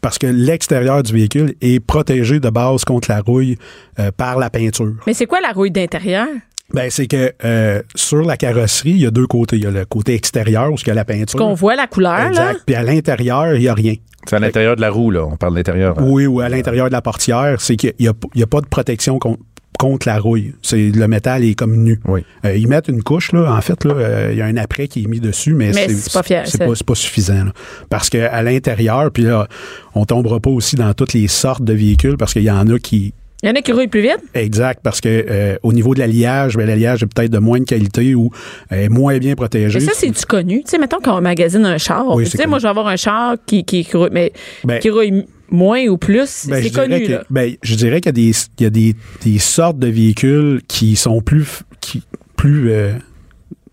Parce 0.00 0.18
que 0.18 0.26
l'extérieur 0.26 1.02
du 1.02 1.12
véhicule 1.12 1.54
est 1.60 1.80
protégé 1.80 2.40
de 2.40 2.50
base 2.50 2.84
contre 2.84 3.10
la 3.10 3.20
rouille 3.20 3.56
euh, 3.98 4.10
par 4.16 4.38
la 4.38 4.50
peinture. 4.50 4.94
Mais 5.06 5.14
c'est 5.14 5.26
quoi 5.26 5.40
la 5.40 5.50
rouille 5.52 5.70
d'intérieur? 5.70 6.26
Ben, 6.74 6.90
c'est 6.90 7.06
que 7.06 7.32
euh, 7.44 7.82
sur 7.94 8.22
la 8.22 8.36
carrosserie, 8.36 8.90
il 8.90 8.98
y 9.00 9.06
a 9.06 9.10
deux 9.10 9.26
côtés. 9.26 9.56
Il 9.56 9.64
y 9.64 9.66
a 9.66 9.70
le 9.70 9.84
côté 9.86 10.14
extérieur 10.14 10.70
où 10.70 10.76
il 10.80 10.86
y 10.86 10.90
a 10.90 10.94
la 10.94 11.04
peinture. 11.06 11.38
Qu'on 11.38 11.54
voit 11.54 11.74
la 11.76 11.86
couleur, 11.86 12.18
là? 12.18 12.28
Exact. 12.28 12.60
Puis 12.66 12.74
à 12.74 12.82
l'intérieur, 12.82 13.54
il 13.54 13.60
n'y 13.60 13.68
a 13.68 13.74
rien. 13.74 13.94
C'est 14.26 14.36
à 14.36 14.38
l'intérieur 14.38 14.76
de 14.76 14.82
la 14.82 14.90
roue, 14.90 15.10
là. 15.10 15.24
On 15.24 15.36
parle 15.36 15.52
de 15.54 15.58
l'intérieur. 15.58 15.98
hein. 15.98 16.04
Oui, 16.06 16.26
ou 16.26 16.40
à 16.40 16.48
l'intérieur 16.50 16.88
de 16.88 16.92
la 16.92 17.00
portière, 17.00 17.58
c'est 17.60 17.76
qu'il 17.76 17.94
n'y 17.98 18.08
a, 18.08 18.12
il 18.34 18.40
y 18.40 18.42
a 18.42 18.46
pas 18.46 18.60
de 18.60 18.66
protection 18.66 19.18
con- 19.18 19.38
contre 19.78 20.06
la 20.08 20.18
rouille. 20.18 20.52
C'est 20.60 20.90
le 20.90 21.08
métal 21.08 21.44
est 21.44 21.54
comme 21.54 21.76
nu. 21.76 21.98
Oui. 22.06 22.22
Euh, 22.44 22.56
ils 22.56 22.68
mettent 22.68 22.88
une 22.88 23.02
couche 23.02 23.32
là. 23.32 23.50
En 23.54 23.60
fait, 23.62 23.84
là, 23.84 23.94
euh, 23.94 24.28
il 24.32 24.38
y 24.38 24.42
a 24.42 24.46
un 24.46 24.56
après 24.58 24.88
qui 24.88 25.04
est 25.04 25.06
mis 25.06 25.20
dessus, 25.20 25.54
mais, 25.54 25.70
Mais 25.74 25.88
c'est 25.88 26.12
pas 26.12 26.22
fier, 26.22 26.44
pas, 26.84 26.94
suffisant. 26.94 27.44
là. 27.44 27.52
Parce 27.88 28.10
que 28.10 28.18
à 28.18 28.42
l'intérieur, 28.42 29.10
puis 29.10 29.22
là, 29.22 29.48
on 29.94 30.04
tombera 30.04 30.40
pas 30.40 30.50
aussi 30.50 30.76
dans 30.76 30.92
toutes 30.92 31.14
les 31.14 31.28
sortes 31.28 31.62
de 31.62 31.72
véhicules 31.72 32.16
parce 32.18 32.32
qu'il 32.34 32.42
y 32.42 32.50
en 32.50 32.68
a 32.68 32.78
qui 32.78 33.14
Il 33.42 33.48
y 33.48 33.52
en 33.52 33.54
a 33.54 33.62
qui 33.62 33.70
roulent 33.72 33.88
plus 33.88 34.02
vite. 34.02 34.18
Exact, 34.34 34.80
parce 34.82 35.00
que 35.00 35.08
euh, 35.30 35.56
au 35.62 35.72
niveau 35.72 35.94
de 35.94 36.00
l'alliage, 36.00 36.56
ben, 36.56 36.66
l'alliage 36.66 37.04
est 37.04 37.06
peut-être 37.06 37.30
de 37.30 37.38
moins 37.38 37.60
de 37.60 37.64
qualité 37.64 38.16
ou 38.16 38.30
euh, 38.72 38.88
moins 38.90 39.16
bien 39.18 39.36
protégé. 39.36 39.78
Mais 39.78 39.84
ça, 39.86 39.92
c'est-tu 39.94 40.26
connu? 40.26 40.64
Tu 40.64 40.70
sais, 40.70 40.78
mettons 40.78 40.98
qu'on 40.98 41.20
magasine 41.20 41.64
un 41.64 41.78
char. 41.78 42.04
Oui, 42.16 42.26
c'est 42.26 42.36
dire, 42.36 42.48
moi, 42.48 42.58
je 42.58 42.64
vais 42.64 42.68
avoir 42.70 42.88
un 42.88 42.96
char 42.96 43.36
qui, 43.46 43.62
qui, 43.64 43.84
qui 43.84 43.96
roule, 43.96 44.10
mais 44.12 44.32
Ben- 44.64 44.80
qui 44.80 44.90
roule 44.90 45.24
moins 45.50 45.86
ou 45.86 45.96
plus. 45.98 46.46
Ben, 46.48 46.56
c'est 46.56 46.62
je 46.64 46.68
dirais 46.68 46.88
connu, 46.88 47.06
que- 47.06 47.12
là. 47.12 47.24
ben, 47.30 47.54
je 47.62 47.74
dirais 47.74 48.00
qu'il 48.00 48.08
y 48.08 48.08
a 48.08 48.30
des, 48.30 48.32
il 48.58 48.62
y 48.62 48.66
a 48.66 48.70
des, 48.70 48.94
des 49.24 49.38
sortes 49.38 49.78
de 49.78 49.88
véhicules 49.88 50.60
qui 50.68 50.96
sont 50.96 51.20
plus, 51.20 51.62
qui, 51.80 52.02
plus, 52.36 52.70
euh, 52.70 52.92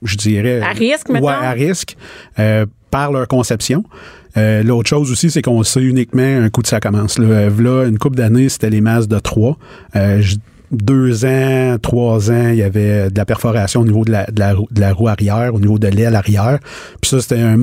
je 0.03 0.15
dirais. 0.17 0.61
À 0.61 0.71
risque, 0.71 1.09
Ouais, 1.09 1.21
à 1.31 1.51
risque, 1.51 1.95
euh, 2.39 2.65
par 2.91 3.11
leur 3.11 3.27
conception. 3.27 3.83
Euh, 4.37 4.63
L'autre 4.63 4.89
chose 4.89 5.11
aussi, 5.11 5.31
c'est 5.31 5.41
qu'on 5.41 5.63
sait 5.63 5.81
uniquement 5.81 6.21
un 6.23 6.49
coup 6.49 6.61
de 6.61 6.67
ça 6.67 6.79
commence. 6.81 7.17
Là, 7.19 7.85
une 7.85 7.97
couple 7.97 8.17
d'années, 8.17 8.49
c'était 8.49 8.69
les 8.69 8.81
masses 8.81 9.07
de 9.07 9.17
3. 9.19 9.57
Deux 10.75 11.25
ans, 11.25 11.77
trois 11.81 12.31
ans, 12.31 12.49
il 12.49 12.55
y 12.55 12.63
avait 12.63 13.09
de 13.09 13.17
la 13.17 13.25
perforation 13.25 13.81
au 13.81 13.85
niveau 13.85 14.05
de 14.05 14.11
la, 14.11 14.25
de 14.25 14.39
la, 14.39 14.53
roue, 14.53 14.67
de 14.71 14.79
la 14.81 14.93
roue 14.93 15.07
arrière, 15.07 15.53
au 15.53 15.59
niveau 15.59 15.79
de 15.79 15.87
l'aile 15.87 16.15
arrière. 16.15 16.59
Puis 17.01 17.09
ça, 17.09 17.19
c'était 17.21 17.39
un, 17.39 17.57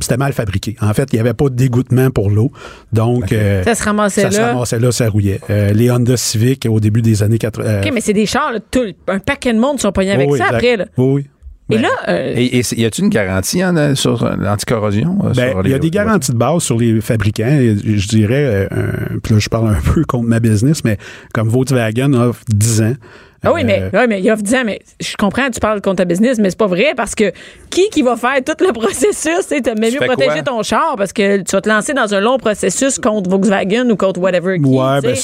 c'était 0.00 0.16
mal 0.16 0.32
fabriqué. 0.32 0.76
En 0.80 0.92
fait, 0.94 1.08
il 1.12 1.16
n'y 1.16 1.20
avait 1.20 1.34
pas 1.34 1.48
de 1.48 1.54
dégoûtement 1.54 2.10
pour 2.10 2.30
l'eau. 2.30 2.50
Donc, 2.92 3.32
euh, 3.32 3.62
Ça 3.64 3.74
se 3.74 3.82
ramassait 3.84 4.22
ça 4.22 4.30
se 4.30 4.38
là. 4.38 4.48
ramassait 4.52 4.78
là, 4.78 4.92
ça 4.92 5.08
rouillait. 5.08 5.40
Euh, 5.50 5.72
les 5.72 5.90
Honda 5.90 6.16
Civic, 6.16 6.66
au 6.68 6.80
début 6.80 7.02
des 7.02 7.22
années 7.22 7.38
80. 7.38 7.80
OK, 7.84 7.90
mais 7.92 8.00
c'est 8.00 8.12
des 8.12 8.26
chars, 8.26 8.52
là, 8.52 8.60
tout- 8.70 8.80
un 9.08 9.18
paquet 9.18 9.52
de 9.52 9.58
monde 9.58 9.80
sont 9.80 9.92
pognés 9.92 10.12
avec 10.12 10.30
oui, 10.30 10.38
ça 10.38 10.44
exact. 10.46 10.56
après. 10.56 10.76
Là. 10.76 10.84
Oui, 10.98 11.06
oui. 11.14 11.26
Et 11.68 11.76
Ben, 11.76 11.82
là, 11.82 11.88
euh, 12.08 12.32
Et, 12.36 12.58
et 12.58 12.80
y 12.80 12.84
a-t-il 12.84 13.04
une 13.04 13.10
garantie 13.10 13.64
en, 13.64 13.76
euh, 13.76 13.94
sur 13.96 14.22
euh, 14.22 14.36
l'anticorrosion? 14.38 15.18
euh, 15.24 15.32
Ben, 15.34 15.56
il 15.64 15.70
y 15.70 15.74
a 15.74 15.78
des 15.80 15.90
garanties 15.90 16.30
de 16.32 16.36
base 16.36 16.62
sur 16.62 16.78
les 16.78 17.00
fabricants. 17.00 17.44
Je 17.48 18.06
dirais, 18.08 18.68
euh, 18.72 18.92
puis 19.22 19.34
là, 19.34 19.40
je 19.40 19.48
parle 19.48 19.68
un 19.70 19.80
peu 19.94 20.04
contre 20.04 20.28
ma 20.28 20.38
business, 20.38 20.84
mais 20.84 20.96
comme 21.34 21.48
Volkswagen 21.48 22.12
offre 22.14 22.42
10 22.48 22.82
ans. 22.82 22.94
Ah 23.44 23.52
oui, 23.52 23.62
mais, 23.64 23.82
euh, 23.82 23.90
oui, 23.92 24.06
mais 24.08 24.20
il 24.20 24.30
offre 24.30 24.42
10 24.42 24.54
ans, 24.56 24.62
mais 24.64 24.80
je 25.00 25.14
comprends, 25.16 25.48
tu 25.50 25.60
parles 25.60 25.80
contre 25.80 25.96
ta 25.96 26.04
business, 26.04 26.38
mais 26.38 26.50
c'est 26.50 26.58
pas 26.58 26.66
vrai 26.66 26.94
parce 26.96 27.14
que 27.14 27.30
qui 27.70 27.88
qui 27.90 28.02
va 28.02 28.16
faire 28.16 28.36
tout 28.44 28.64
le 28.64 28.72
processus? 28.80 29.46
Tu 29.48 29.56
sais, 29.62 29.74
mieux 29.78 29.98
protéger 30.06 30.30
quoi? 30.30 30.42
ton 30.42 30.62
char 30.62 30.94
parce 30.96 31.12
que 31.12 31.38
tu 31.42 31.52
vas 31.52 31.60
te 31.60 31.68
lancer 31.68 31.92
dans 31.94 32.12
un 32.14 32.20
long 32.20 32.38
processus 32.38 32.98
contre 32.98 33.28
Volkswagen 33.30 33.88
ou 33.90 33.96
contre 33.96 34.20
whatever 34.20 34.56
tu 34.58 34.62
ben, 34.62 35.14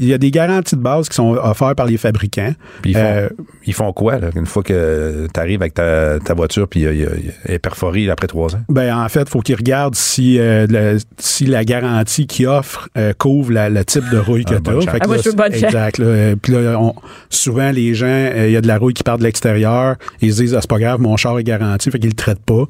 il 0.00 0.06
y 0.06 0.12
a 0.14 0.18
des 0.18 0.30
garanties 0.30 0.76
de 0.76 0.80
base 0.80 1.08
qui 1.08 1.14
sont 1.16 1.32
offertes 1.34 1.76
par 1.76 1.86
les 1.86 1.96
fabricants. 1.96 2.52
Puis 2.82 2.92
ils, 2.92 2.96
font, 2.96 3.02
Euh, 3.04 3.28
ils 3.66 3.74
font 3.74 3.92
quoi, 3.92 4.18
là, 4.18 4.28
une 4.36 4.46
fois 4.46 4.62
que 4.62 5.26
tu 5.32 5.40
arrives 5.40 5.60
avec 5.62 5.74
ta, 5.74 6.18
ta 6.20 6.34
voiture 6.34 6.68
puis 6.68 6.84
euh, 6.84 7.06
elle 7.46 7.54
est 7.54 7.58
perforée 7.58 8.08
après 8.10 8.26
trois 8.26 8.54
ans? 8.54 8.60
Ben, 8.68 8.94
en 8.96 9.08
fait, 9.08 9.22
il 9.22 9.28
faut 9.28 9.40
qu'ils 9.40 9.56
regardent 9.56 9.94
si, 9.94 10.38
euh, 10.38 10.98
si 11.18 11.46
la 11.46 11.64
garantie 11.64 12.26
qu'ils 12.26 12.46
offrent 12.48 12.88
euh, 12.98 13.12
couvre 13.16 13.52
la- 13.52 13.68
le 13.70 13.84
type 13.84 14.08
de 14.10 14.18
rouille 14.18 14.44
que 14.44 14.54
Ah, 14.54 14.56
tu 14.56 14.62
bonne 14.62 14.78
as. 14.78 14.80
chance. 14.92 14.98
Ah, 15.00 15.06
moi, 15.06 15.16
je 15.18 15.28
veux 15.30 15.34
bonne. 15.36 15.52
Exact. 15.54 15.98
là, 15.98 16.34
Puis 16.40 16.52
là, 16.52 16.78
on- 16.80 16.94
souvent, 17.30 17.61
les 17.70 17.94
gens, 17.94 18.06
euh, 18.06 18.46
il 18.48 18.52
y 18.52 18.56
a 18.56 18.60
de 18.60 18.66
la 18.66 18.78
rouille 18.78 18.94
qui 18.94 19.02
part 19.02 19.18
de 19.18 19.22
l'extérieur. 19.22 19.96
Ils 20.20 20.32
se 20.34 20.42
disent, 20.42 20.54
ah, 20.54 20.58
c'est 20.60 20.70
pas 20.70 20.78
grave, 20.78 21.00
mon 21.00 21.16
char 21.16 21.38
est 21.38 21.44
garanti, 21.44 21.90
fait 21.90 21.98
qu'ils 21.98 22.10
le 22.10 22.14
traitent 22.16 22.42
pas. 22.44 22.64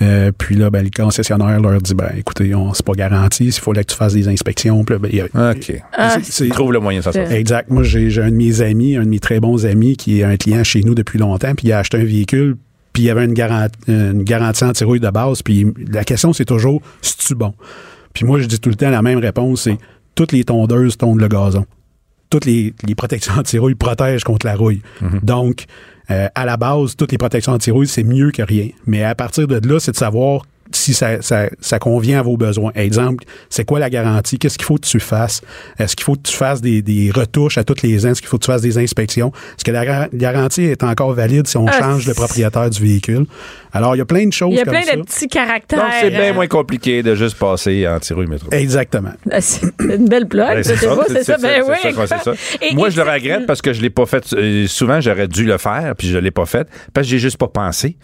Euh, 0.00 0.30
puis 0.36 0.54
là, 0.54 0.70
ben, 0.70 0.84
le 0.84 0.90
concessionnaire 0.94 1.58
leur 1.60 1.80
dit, 1.80 1.94
ben, 1.94 2.10
écoutez, 2.16 2.54
on 2.54 2.72
c'est 2.72 2.86
pas 2.86 2.92
garanti, 2.92 3.46
il 3.46 3.52
faut 3.52 3.72
là 3.72 3.82
que 3.82 3.90
tu 3.90 3.96
fasses 3.96 4.12
des 4.14 4.28
inspections. 4.28 4.84
Puis 4.84 4.94
là, 4.94 4.98
ben, 5.00 5.08
il 5.12 5.18
y 5.18 5.20
a- 5.22 5.50
OK. 5.50 5.82
Ah, 5.96 6.16
Trouve 6.50 6.72
le 6.72 6.78
moyen 6.78 7.00
de 7.00 7.04
sortir. 7.04 7.30
Exact. 7.32 7.68
Moi, 7.70 7.82
j'ai 7.82 8.20
un 8.22 8.30
de 8.30 8.36
mes 8.36 8.60
amis, 8.60 8.96
un 8.96 9.02
de 9.02 9.08
mes 9.08 9.18
très 9.18 9.40
bons 9.40 9.66
amis, 9.66 9.96
qui 9.96 10.20
est 10.20 10.24
un 10.24 10.36
client 10.36 10.62
chez 10.62 10.82
nous 10.82 10.94
depuis 10.94 11.18
longtemps, 11.18 11.52
puis 11.56 11.68
il 11.68 11.72
a 11.72 11.78
acheté 11.80 11.96
un 11.96 12.04
véhicule, 12.04 12.56
puis 12.92 13.02
il 13.02 13.06
y 13.06 13.10
avait 13.10 13.24
une, 13.24 13.34
garan- 13.34 13.66
une 13.88 14.22
garantie 14.22 14.62
anti-rouille 14.62 15.00
de 15.00 15.10
base, 15.10 15.42
puis 15.42 15.66
la 15.90 16.04
question, 16.04 16.32
c'est 16.32 16.44
toujours, 16.44 16.80
c'est-tu 17.02 17.34
bon? 17.34 17.54
Puis 18.12 18.24
moi, 18.24 18.38
je 18.38 18.46
dis 18.46 18.60
tout 18.60 18.68
le 18.70 18.76
temps 18.76 18.90
la 18.90 19.02
même 19.02 19.18
réponse, 19.18 19.62
c'est 19.62 19.78
toutes 20.14 20.30
les 20.32 20.44
tondeuses 20.44 20.96
tondent 20.96 21.20
le 21.20 21.28
gazon. 21.28 21.64
Toutes 22.30 22.44
les, 22.44 22.74
les 22.86 22.94
protections 22.94 23.34
anti-rouille 23.38 23.74
protègent 23.74 24.24
contre 24.24 24.46
la 24.46 24.54
rouille. 24.54 24.82
Donc, 25.22 25.64
euh, 26.10 26.28
à 26.34 26.44
la 26.44 26.56
base, 26.56 26.96
toutes 26.96 27.12
les 27.12 27.18
protections 27.18 27.52
anti-rouille, 27.52 27.86
c'est 27.88 28.04
mieux 28.04 28.30
que 28.30 28.42
rien. 28.42 28.68
Mais 28.86 29.02
à 29.04 29.14
partir 29.14 29.46
de 29.46 29.66
là, 29.68 29.78
c'est 29.80 29.92
de 29.92 29.96
savoir 29.96 30.42
si 30.70 30.92
ça, 30.92 31.22
ça, 31.22 31.48
ça 31.60 31.78
convient 31.78 32.18
à 32.18 32.22
vos 32.22 32.36
besoins. 32.36 32.72
Exemple, 32.74 33.24
c'est 33.48 33.64
quoi 33.64 33.78
la 33.78 33.88
garantie? 33.88 34.38
Qu'est-ce 34.38 34.58
qu'il 34.58 34.66
faut 34.66 34.76
que 34.76 34.86
tu 34.86 35.00
fasses? 35.00 35.40
Est-ce 35.78 35.96
qu'il 35.96 36.04
faut 36.04 36.14
que 36.14 36.20
tu 36.28 36.34
fasses 36.36 36.60
des, 36.60 36.82
des 36.82 37.10
retouches 37.10 37.56
à 37.56 37.64
tous 37.64 37.80
les 37.82 38.04
ans? 38.04 38.10
Est-ce 38.10 38.20
qu'il 38.20 38.28
faut 38.28 38.36
que 38.36 38.44
tu 38.44 38.50
fasses 38.52 38.60
des 38.60 38.76
inspections? 38.76 39.32
Est-ce 39.56 39.64
que 39.64 39.70
la 39.70 39.86
gar- 39.86 40.08
garantie 40.12 40.64
est 40.64 40.82
encore 40.84 41.14
valide 41.14 41.46
si 41.46 41.56
on 41.56 41.66
Ah, 41.68 41.78
change 41.78 42.06
le 42.06 42.12
propriétaire 42.12 42.68
du 42.68 42.82
véhicule? 42.82 43.24
Alors, 43.72 43.94
il 43.94 43.98
y 43.98 44.00
a 44.00 44.04
plein 44.04 44.26
de 44.26 44.32
choses 44.32 44.50
Il 44.52 44.56
y 44.58 44.60
a 44.60 44.64
comme 44.64 44.72
plein 44.74 44.82
ça. 44.82 44.96
de 44.96 45.02
petits 45.02 45.28
caractères. 45.28 45.78
Donc, 45.78 45.88
c'est 46.00 46.10
bien 46.10 46.30
euh, 46.30 46.34
moins 46.34 46.46
compliqué 46.46 47.02
de 47.02 47.14
juste 47.14 47.36
passer 47.38 47.86
en 47.86 47.98
métro. 48.28 48.48
Exactement. 48.50 49.10
Ah, 49.30 49.40
C'est 49.40 49.66
une 49.80 50.08
belle 50.08 50.24
blague, 50.24 50.56
Ouais, 50.58 50.62
c'est 50.62 50.76
ça, 50.76 50.96
c'est 51.08 51.24
ça, 51.24 51.36
ben 51.38 51.62
oui. 51.68 51.74
c'est 51.82 51.92
ça, 51.92 52.06
c'est 52.06 52.24
ça. 52.24 52.32
Et- 52.62 52.74
Moi, 52.74 52.88
et 52.88 52.90
je 52.90 52.96
le 53.02 53.08
regrette 53.10 53.46
parce 53.46 53.60
que 53.62 53.72
je 53.72 53.82
l'ai 53.82 53.90
pas 53.90 54.06
fait. 54.06 54.24
euh, 54.32 54.66
Souvent, 54.66 55.00
j'aurais 55.00 55.28
dû 55.28 55.44
le 55.44 55.58
faire, 55.58 55.94
puis 55.96 56.08
je 56.08 56.18
l'ai 56.18 56.30
pas 56.30 56.46
fait 56.46 56.66
parce 56.94 57.06
que 57.06 57.10
j'ai 57.10 57.18
juste 57.18 57.36
pas 57.36 57.48
pensé. 57.48 57.96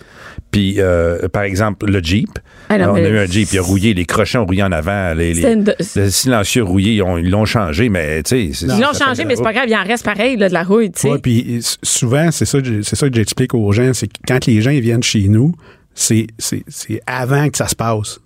Puis, 0.51 0.77
euh, 0.79 1.29
par 1.29 1.43
exemple, 1.43 1.87
le 1.91 2.01
Jeep. 2.03 2.29
Ah 2.69 2.79
non, 2.79 2.93
on 2.93 2.95
a 2.97 3.01
eu 3.01 3.19
un 3.19 3.27
Jeep, 3.27 3.49
il 3.53 3.59
a 3.59 3.63
rouillé, 3.63 3.95
les 3.95 4.05
crochets 4.07 4.39
ont 4.39 4.47
rouillé 4.47 4.63
en 4.63 4.73
avant, 4.73 5.13
les, 5.15 5.43
une- 5.43 5.75
le 5.97 6.11
silencieux 6.11 6.63
rouillé, 6.63 6.93
ils 6.95 7.03
ont- 7.03 7.19
ils 7.19 7.29
l'ont 7.31 7.45
changé, 7.45 7.89
mais 7.89 8.23
tu 8.23 8.31
sais. 8.31 8.51
c'est- 8.55 8.67
Ils 8.67 8.81
l'ont 8.81 8.93
changé, 8.93 9.25
mais 9.25 9.37
c'est 9.37 9.43
pas 9.43 9.53
grave, 9.53 9.67
il 9.69 9.75
en 9.75 9.83
reste 9.85 10.05
pareil, 10.05 10.37
là, 10.37 10.49
de 10.49 10.55
la 10.55 10.63
rouille, 10.63 10.91
tu 10.93 11.01
sais. 11.03 11.19
Puis 11.23 11.61
souvent, 11.83 12.31
c'est 12.31 12.45
ça, 12.45 12.61
que 12.61 12.67
j'ai- 12.67 12.83
c'est 12.83 12.97
ça 12.97 13.09
que 13.09 13.15
j'explique 13.15 13.55
aux 13.55 13.71
gens, 13.73 13.93
c'est 13.95 14.07
que 14.07 14.13
quand 14.27 14.47
les 14.47 14.61
gens 14.63 14.71
ils 14.71 14.81
viennent 14.81 15.03
chez 15.03 15.29
nous, 15.29 15.53
c'est 15.95 16.27
c'est- 16.39 16.65
c'est 16.69 17.01
avant 17.07 17.49
que 17.49 17.57
ça 17.57 17.69
se 17.69 17.75
passe. 17.77 18.21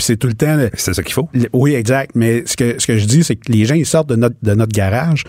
C'est 0.00 0.18
tout 0.18 0.26
le 0.26 0.34
temps. 0.34 0.58
C'est 0.74 0.92
ça 0.92 1.02
qu'il 1.02 1.14
faut. 1.14 1.28
le- 1.32 1.48
oui, 1.54 1.74
exact. 1.74 2.10
Mais 2.14 2.42
ce 2.44 2.54
que, 2.54 2.78
ce 2.78 2.86
que 2.86 2.98
je 2.98 3.06
dis, 3.06 3.24
c'est 3.24 3.36
que 3.36 3.50
les 3.50 3.64
gens, 3.64 3.74
ils 3.74 3.86
sortent 3.86 4.10
de 4.10 4.16
notre, 4.16 4.36
de 4.42 4.52
notre 4.54 4.72
garage. 4.72 5.24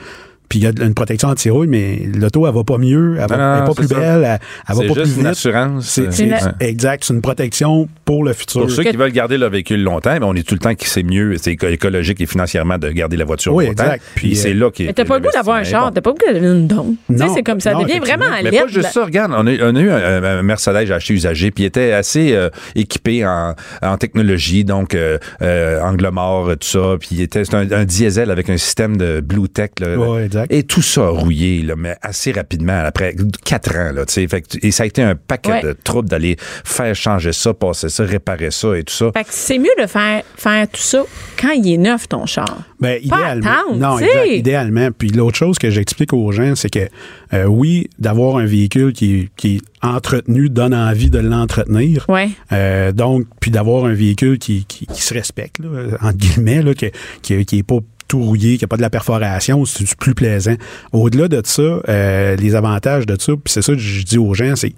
Puis 0.51 0.60
il 0.60 0.63
y 0.63 0.67
a 0.67 0.72
une 0.86 0.93
protection 0.93 1.29
anti-rouille, 1.29 1.67
mais 1.70 2.01
l'auto, 2.13 2.46
elle 2.46 2.53
va 2.53 2.65
pas 2.65 2.77
mieux, 2.77 3.15
elle, 3.17 3.25
va, 3.29 3.38
Non, 3.38 3.43
non, 3.43 3.55
elle 3.55 3.63
est 3.63 3.67
pas 3.67 3.74
plus 3.74 3.88
ça. 3.88 3.96
belle, 3.96 4.24
elle, 4.25 4.39
elle 4.67 4.75
va 4.75 4.81
C'est 4.81 4.88
pas 4.88 4.93
plus 4.93 5.03
juste 5.05 5.15
une 5.15 5.22
vite. 5.22 5.31
assurance. 5.31 5.86
C'est 5.88 6.01
euh, 6.22 6.25
Une- 6.25 6.34
ouais. 6.34 6.39
exact, 6.60 7.03
c'est 7.05 7.13
une 7.13 7.22
protection 7.22 7.88
pour 8.03 8.25
le 8.25 8.34
futur. 8.34 8.62
Pour 8.63 8.70
ceux 8.72 8.84
qui 8.84 8.98
veulent 8.98 9.13
garder 9.13 9.38
leur 9.38 9.50
véhicule 9.50 9.81
longtemps, 9.81 10.12
mais 10.13 10.25
on 10.25 10.34
est 10.36 10.46
tout 10.46 10.55
le 10.55 10.60
temps 10.60 10.75
que 10.75 10.86
c'est 10.86 11.03
mieux, 11.03 11.38
c'est 11.38 11.51
éco- 11.53 11.67
écologique 11.67 12.20
et 12.20 12.25
financièrement 12.25 12.77
de 12.77 12.89
garder 12.89 13.15
la 13.15 13.24
voiture 13.24 13.53
Oui, 13.55 13.67
longtemps. 13.67 13.84
exact. 13.86 14.03
Puis 14.15 14.36
c'est 14.36 14.51
euh, 14.51 14.55
là 14.55 14.72
qui 14.72 14.88
Mais 14.88 14.91
t'as 14.93 15.05
pas 15.05 15.20
le 15.20 15.24
goût 15.24 15.31
d'avoir 15.34 15.55
un 15.55 15.63
char, 15.63 15.89
t'as 15.93 16.01
pas 16.01 16.10
le 16.10 16.15
goût 16.15 16.34
d'avoir 16.34 16.51
une 16.53 16.67
dompe. 16.67 16.96
Tu 17.10 17.17
sais, 17.17 17.24
Non, 17.25 17.34
c'est 17.34 17.43
comme 17.43 17.62
ça, 17.62 17.72
non, 17.72 17.84
devient 17.84 18.00
vraiment 18.00 18.25
Mais 18.43 18.51
pas 18.51 18.67
juste 18.67 18.91
ça, 18.91 19.05
regarde, 19.05 19.31
on 19.34 19.48
a, 19.48 19.51
on 19.72 19.75
a 19.75 19.79
eu 19.79 19.89
un, 19.89 20.24
un 20.24 20.43
Mercedes 20.43 20.91
acheté 20.91 21.13
usagé, 21.13 21.51
puis 21.51 21.63
il 21.63 21.67
était 21.67 21.93
assez 21.93 22.34
euh, 22.34 22.50
équipé 22.75 23.25
en, 23.25 23.55
en 23.81 23.98
technologie, 23.98 24.65
donc 24.65 24.96
euh, 24.96 25.17
euh, 25.41 25.79
angle 25.81 26.10
mort, 26.12 26.50
tout 26.60 26.67
ça, 26.67 26.96
puis 27.00 27.10
il 27.13 27.22
était 27.22 27.46
c'est 27.46 27.55
un, 27.55 27.72
un 27.72 27.86
diesel 27.86 28.29
avec 28.31 28.50
un 28.50 28.58
système 28.58 28.98
de 28.98 29.22
Bluetech. 29.22 29.72
Là, 29.79 29.96
Ouais, 29.98 30.27
exact. 30.43 30.53
Et 30.53 30.63
tout 30.63 30.81
ça 30.81 31.01
a 31.05 31.10
rouillé, 31.10 31.62
là, 31.63 31.75
mais 31.77 31.95
assez 32.01 32.31
rapidement, 32.31 32.79
après 32.86 33.15
quatre 33.45 33.75
ans. 33.75 33.91
Là, 33.93 34.03
fait 34.07 34.41
que- 34.41 34.57
et 34.65 34.71
ça 34.71 34.83
a 34.83 34.86
été 34.86 35.01
un 35.01 35.15
paquet 35.15 35.51
Ouais. 35.51 35.62
de 35.63 35.75
troubles 35.83 36.10
d'aller 36.10 36.36
faire 36.39 36.95
changer 36.95 37.31
ça, 37.33 37.53
passer 37.53 37.89
ça, 37.89 38.03
réparer 38.03 38.51
ça 38.51 38.77
et 38.77 38.83
tout 38.83 38.93
ça. 38.93 39.12
Fait 39.13 39.24
que 39.24 39.29
c'est 39.31 39.57
mieux 39.57 39.69
de 39.81 39.88
faire, 39.88 40.24
faire 40.36 40.67
tout 40.67 40.79
ça 40.81 41.03
quand 41.39 41.51
il 41.51 41.74
est 41.74 41.77
neuf, 41.77 42.07
ton 42.07 42.25
char. 42.25 42.63
Ben, 42.79 43.00
Pas 43.10 43.17
idéalement. 43.17 43.50
attendre, 43.51 43.77
non, 43.77 44.00
exact, 44.00 44.27
idéalement. 44.31 44.89
Puis 44.98 45.10
l'autre 45.10 45.38
chose 45.38 45.60
que 45.60 45.69
j'explique 45.69 46.13
aux 46.13 46.31
gens, 46.31 46.55
c'est 46.55 46.69
que 46.69 46.88
euh, 47.33 47.45
oui, 47.45 47.88
d'avoir 48.00 48.38
un 48.38 48.45
véhicule 48.45 48.91
qui, 48.93 49.15
est- 49.15 49.29
qui 49.36 49.55
est 49.57 49.62
entretenu 49.86 50.50
donne 50.50 50.74
envie 50.74 51.10
de 51.10 51.19
l'entretenir. 51.19 52.05
Ouais. 52.10 52.29
Euh, 52.51 52.91
donc, 52.91 53.25
puis 53.39 53.51
d'avoir 53.51 53.86
un 53.86 53.93
véhicule 53.93 54.38
qui, 54.38 54.65
qui, 54.65 54.86
qui 54.86 55.01
se 55.01 55.13
respecte, 55.13 55.60
là, 55.60 55.98
entre 56.01 56.17
guillemets, 56.17 56.62
là, 56.62 56.74
qui, 56.74 56.91
qui, 57.21 57.45
qui 57.45 57.60
est 57.60 57.63
pas 57.63 57.79
tout 58.12 58.22
rouillé, 58.22 58.58
qui 58.58 58.65
n'a 58.65 58.68
pas 58.68 58.75
de 58.75 58.82
la 58.82 58.89
perforation, 58.89 59.63
c'est 59.63 59.96
plus 59.96 60.13
plaisant. 60.13 60.56
Au-delà 60.91 61.30
de 61.30 61.41
ça, 61.46 61.62
euh, 61.62 62.36
les 62.36 62.56
avantages 62.56 63.06
de 63.06 63.15
ça, 63.18 63.32
puis 63.41 63.53
c'est 63.53 63.62
ça 63.62 63.72
que 63.72 63.80
je 63.80 64.03
dis 64.03 64.18
aux 64.18 64.34
gens, 64.34 64.53
c'est 64.58 64.74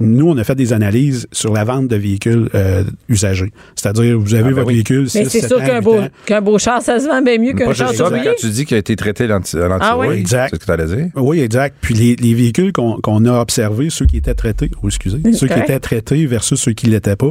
nous, 0.00 0.28
on 0.28 0.36
a 0.36 0.44
fait 0.44 0.54
des 0.54 0.72
analyses 0.72 1.26
sur 1.32 1.52
la 1.52 1.64
vente 1.64 1.88
de 1.88 1.96
véhicules 1.96 2.48
euh, 2.54 2.84
usagers. 3.08 3.52
C'est-à-dire, 3.74 4.18
vous 4.18 4.34
avez 4.34 4.44
Ah, 4.44 4.46
ben 4.48 4.54
votre 4.54 4.66
oui. 4.68 4.74
véhicule, 4.74 5.08
Mais 5.14 5.24
c'est 5.24 5.46
sûr 5.46 5.58
qu'un 5.62 5.80
beau, 5.80 5.98
qu'un 6.24 6.40
beau 6.40 6.58
char, 6.58 6.80
ça 6.82 7.00
se 7.00 7.06
vend 7.06 7.20
bien 7.22 7.38
mieux 7.38 7.52
qu'un 7.52 7.72
char 7.72 7.92
ça, 7.92 8.08
mais 8.10 8.22
quand 8.22 8.34
tu 8.38 8.48
dis 8.50 8.64
qu'il 8.64 8.76
a 8.76 8.78
été 8.78 8.94
traité 8.96 9.26
l'anti- 9.26 9.56
l'anti-rouille, 9.56 10.08
Ah? 10.10 10.14
Exact. 10.14 10.48
c'est 10.50 10.56
ce 10.56 10.60
que 10.60 10.64
tu 10.64 10.70
allais 10.70 10.86
dire? 10.96 11.06
Oui, 11.16 11.40
exact. 11.40 11.76
Puis 11.80 11.94
les, 11.94 12.14
les 12.16 12.34
véhicules 12.34 12.72
qu'on 12.72 12.98
qu'on 13.00 13.24
a 13.26 13.40
observés, 13.40 13.90
ceux 13.90 14.06
qui 14.06 14.16
étaient 14.18 14.34
traités, 14.34 14.70
oh, 14.82 14.86
excusez, 14.88 15.20
ceux 15.32 15.48
qui 15.48 15.58
étaient 15.58 15.80
traités 15.80 16.26
versus 16.26 16.60
ceux 16.60 16.72
qui 16.72 16.86
ne 16.86 16.92
l'étaient 16.92 17.16
pas, 17.16 17.30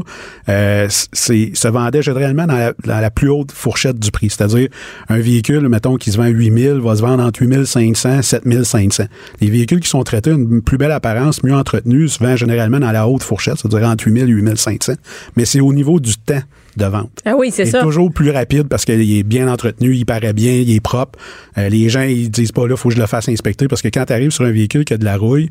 euh, 0.50 0.88
c'est 1.14 1.52
se 1.54 1.68
vendaient 1.70 2.02
généralement 2.02 2.48
dans 2.48 2.58
la, 2.58 2.74
dans 2.86 3.00
la 3.00 3.10
plus 3.12 3.30
haute 3.30 3.52
fourchette 3.54 3.98
du 4.00 4.12
prix. 4.12 4.30
C'est-à-dire, 4.30 4.68
un 5.10 5.20
véhicule, 5.20 5.68
mettons, 5.70 5.96
qui 5.96 6.12
se 6.12 6.18
vend 6.18 6.24
à 6.24 6.28
8 6.30 6.52
000, 6.64 6.82
va 6.82 6.96
se 6.98 7.02
vendre 7.02 7.24
entre 7.24 7.42
8 7.44 7.66
500 7.66 8.20
et 8.20 8.24
7 8.24 8.64
500. 8.66 9.04
Les 9.40 9.50
véhicules 9.50 9.80
qui 9.80 9.90
sont 9.90 10.04
traités, 10.04 10.32
une 10.32 10.62
plus 10.62 10.78
belle 10.78 10.92
apparence, 10.92 11.44
mieux 11.44 11.54
entretenus, 11.54 12.14
se 12.14 12.20
vendent 12.24 12.36
généralement 12.38 12.57
dans 12.58 12.92
la 12.92 13.08
haute 13.08 13.24
fourchette, 13.24 13.56
c'est-à-dire 13.62 13.88
entre 13.88 14.08
8 14.08 14.14
000 14.20 14.28
et 14.28 14.32
8 14.32 14.58
500. 14.58 14.94
Mais 15.36 15.46
c'est 15.46 15.60
au 15.60 15.74
niveau 15.74 16.00
du 16.00 16.16
temps 16.18 16.42
de 16.76 16.86
vente. 16.86 17.10
Ah 17.26 17.36
oui, 17.36 17.50
c'est 17.52 17.64
Il 17.64 17.68
est 17.70 17.72
ça. 17.72 17.82
toujours 17.82 18.12
plus 18.12 18.30
rapide 18.30 18.68
parce 18.68 18.86
qu'il 18.86 19.18
est 19.18 19.24
bien 19.24 19.48
entretenu, 19.52 19.96
il 19.96 20.06
paraît 20.06 20.34
bien, 20.34 20.52
il 20.54 20.70
est 20.76 20.80
propre. 20.80 21.18
Euh, 21.58 21.70
les 21.70 21.90
gens, 21.90 22.02
ils 22.04 22.30
disent 22.30 22.52
pas 22.52 22.68
là, 22.68 22.76
faut 22.78 22.90
que 22.90 22.96
je 22.96 23.00
le 23.02 23.08
fasse 23.08 23.28
inspecter 23.30 23.68
parce 23.68 23.82
que 23.82 23.88
quand 23.88 24.06
tu 24.06 24.14
arrives 24.14 24.30
sur 24.32 24.46
un 24.46 24.52
véhicule 24.52 24.86
qui 24.86 24.94
a 24.94 24.98
de 24.98 25.06
la 25.06 25.18
rouille, 25.18 25.50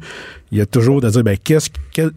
il 0.53 0.59
y 0.59 0.61
a 0.61 0.67
toujours 0.67 1.01
de 1.01 1.11
dire, 1.11 1.25
ben, 1.25 1.37
qu'est-ce, 1.43 1.69
quel- 1.93 2.13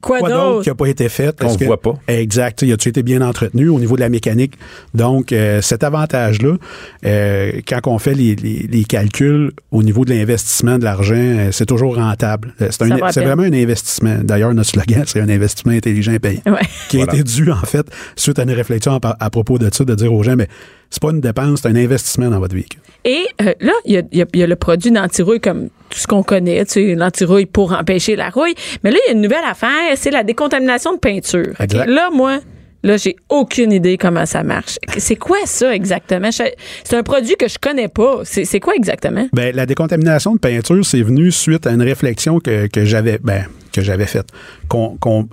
Quoi 0.00 0.18
quoi, 0.20 0.28
d'autre? 0.30 0.62
qui 0.62 0.68
n'a 0.68 0.74
pas 0.74 0.86
été 0.86 1.08
fait? 1.08 1.38
Qu'on 1.38 1.48
Est-ce 1.48 1.58
que- 1.58 1.64
voit 1.64 1.80
pas. 1.80 1.94
Exact. 2.08 2.62
Il 2.62 2.72
a-tu 2.72 2.88
été 2.88 3.02
bien 3.02 3.20
entretenu 3.22 3.68
au 3.68 3.78
niveau 3.78 3.96
de 3.96 4.00
la 4.00 4.08
mécanique? 4.08 4.54
Donc, 4.94 5.32
euh, 5.32 5.60
cet 5.62 5.84
avantage-là, 5.84 6.56
euh, 7.04 7.52
quand 7.66 7.80
on 7.86 7.98
fait 7.98 8.14
les, 8.14 8.34
les- 8.36 8.66
les 8.70 8.84
calculs 8.84 9.52
au 9.70 9.82
niveau 9.82 10.04
de 10.04 10.10
l'investissement 10.14 10.78
de 10.78 10.84
l'argent, 10.84 11.14
euh, 11.16 11.48
c'est 11.52 11.66
toujours 11.66 11.96
rentable. 11.96 12.54
C'est, 12.70 13.22
vraiment 13.24 13.42
un 13.44 13.52
investissement. 13.52 14.18
D'ailleurs, 14.22 14.52
notre 14.54 14.70
slogan, 14.70 15.04
c'est 15.06 15.20
un 15.20 15.28
investissement 15.28 15.72
intelligent 15.72 16.12
et 16.12 16.18
payant 16.18 16.40
Ouais. 16.46 16.60
qui 16.88 16.96
a 17.00 17.04
Voilà. 17.04 17.14
été 17.20 17.22
dû, 17.24 17.50
en 17.50 17.56
fait, 17.56 17.86
suite 18.16 18.38
à 18.38 18.42
une 18.42 18.50
réflexion 18.52 18.98
à, 19.02 19.16
à 19.18 19.30
propos 19.30 19.58
de 19.58 19.68
ça, 19.72 19.84
de 19.84 19.94
dire 19.94 20.12
aux 20.12 20.22
gens, 20.22 20.36
mais 20.36 20.48
c'est 20.90 21.02
pas 21.02 21.10
une 21.10 21.20
dépense, 21.20 21.60
c'est 21.62 21.68
un 21.68 21.76
investissement 21.76 22.30
dans 22.30 22.38
votre 22.38 22.54
véhicule. 22.54 22.80
Et 23.04 23.24
euh, 23.42 23.52
là, 23.60 23.72
y 23.84 23.94
y 23.94 24.02
il 24.12 24.40
y 24.40 24.42
a 24.42 24.46
le 24.46 24.56
produit 24.56 24.90
d'antirouille 24.90 25.40
comme 25.40 25.68
tout 25.88 25.98
ce 25.98 26.06
qu'on 26.06 26.22
connaît, 26.22 26.64
tu 26.64 26.72
sais, 26.72 26.94
l'antirouille 26.94 27.46
pour 27.46 27.72
empêcher 27.72 28.16
la 28.16 28.30
rouille. 28.30 28.54
Mais 28.82 28.90
là, 28.90 28.98
il 29.04 29.08
y 29.08 29.12
a 29.12 29.16
une 29.16 29.22
nouvelle 29.22 29.44
affaire, 29.44 29.70
c'est 29.96 30.10
la 30.10 30.22
décontamination 30.22 30.94
de 30.94 30.98
peinture. 30.98 31.52
Là, 31.86 32.10
moi, 32.12 32.40
là, 32.82 32.96
j'ai 32.96 33.16
aucune 33.28 33.72
idée 33.72 33.98
comment 33.98 34.26
ça 34.26 34.42
marche. 34.42 34.78
C'est 34.96 35.16
quoi 35.16 35.38
ça 35.44 35.74
exactement? 35.74 36.30
C'est 36.32 36.96
un 36.96 37.02
produit 37.02 37.36
que 37.36 37.48
je 37.48 37.58
connais 37.58 37.88
pas. 37.88 38.20
C'est 38.24 38.60
quoi 38.60 38.74
exactement? 38.74 39.28
Ben, 39.32 39.54
la 39.54 39.66
décontamination 39.66 40.34
de 40.34 40.38
peinture, 40.38 40.84
c'est 40.84 41.02
venu 41.02 41.30
suite 41.30 41.66
à 41.66 41.72
une 41.72 41.82
réflexion 41.82 42.40
que, 42.40 42.66
que 42.66 42.84
j'avais 42.84 43.18
ben, 43.22 43.44
que 43.76 43.82
j'avais 43.82 44.06
faite. 44.06 44.26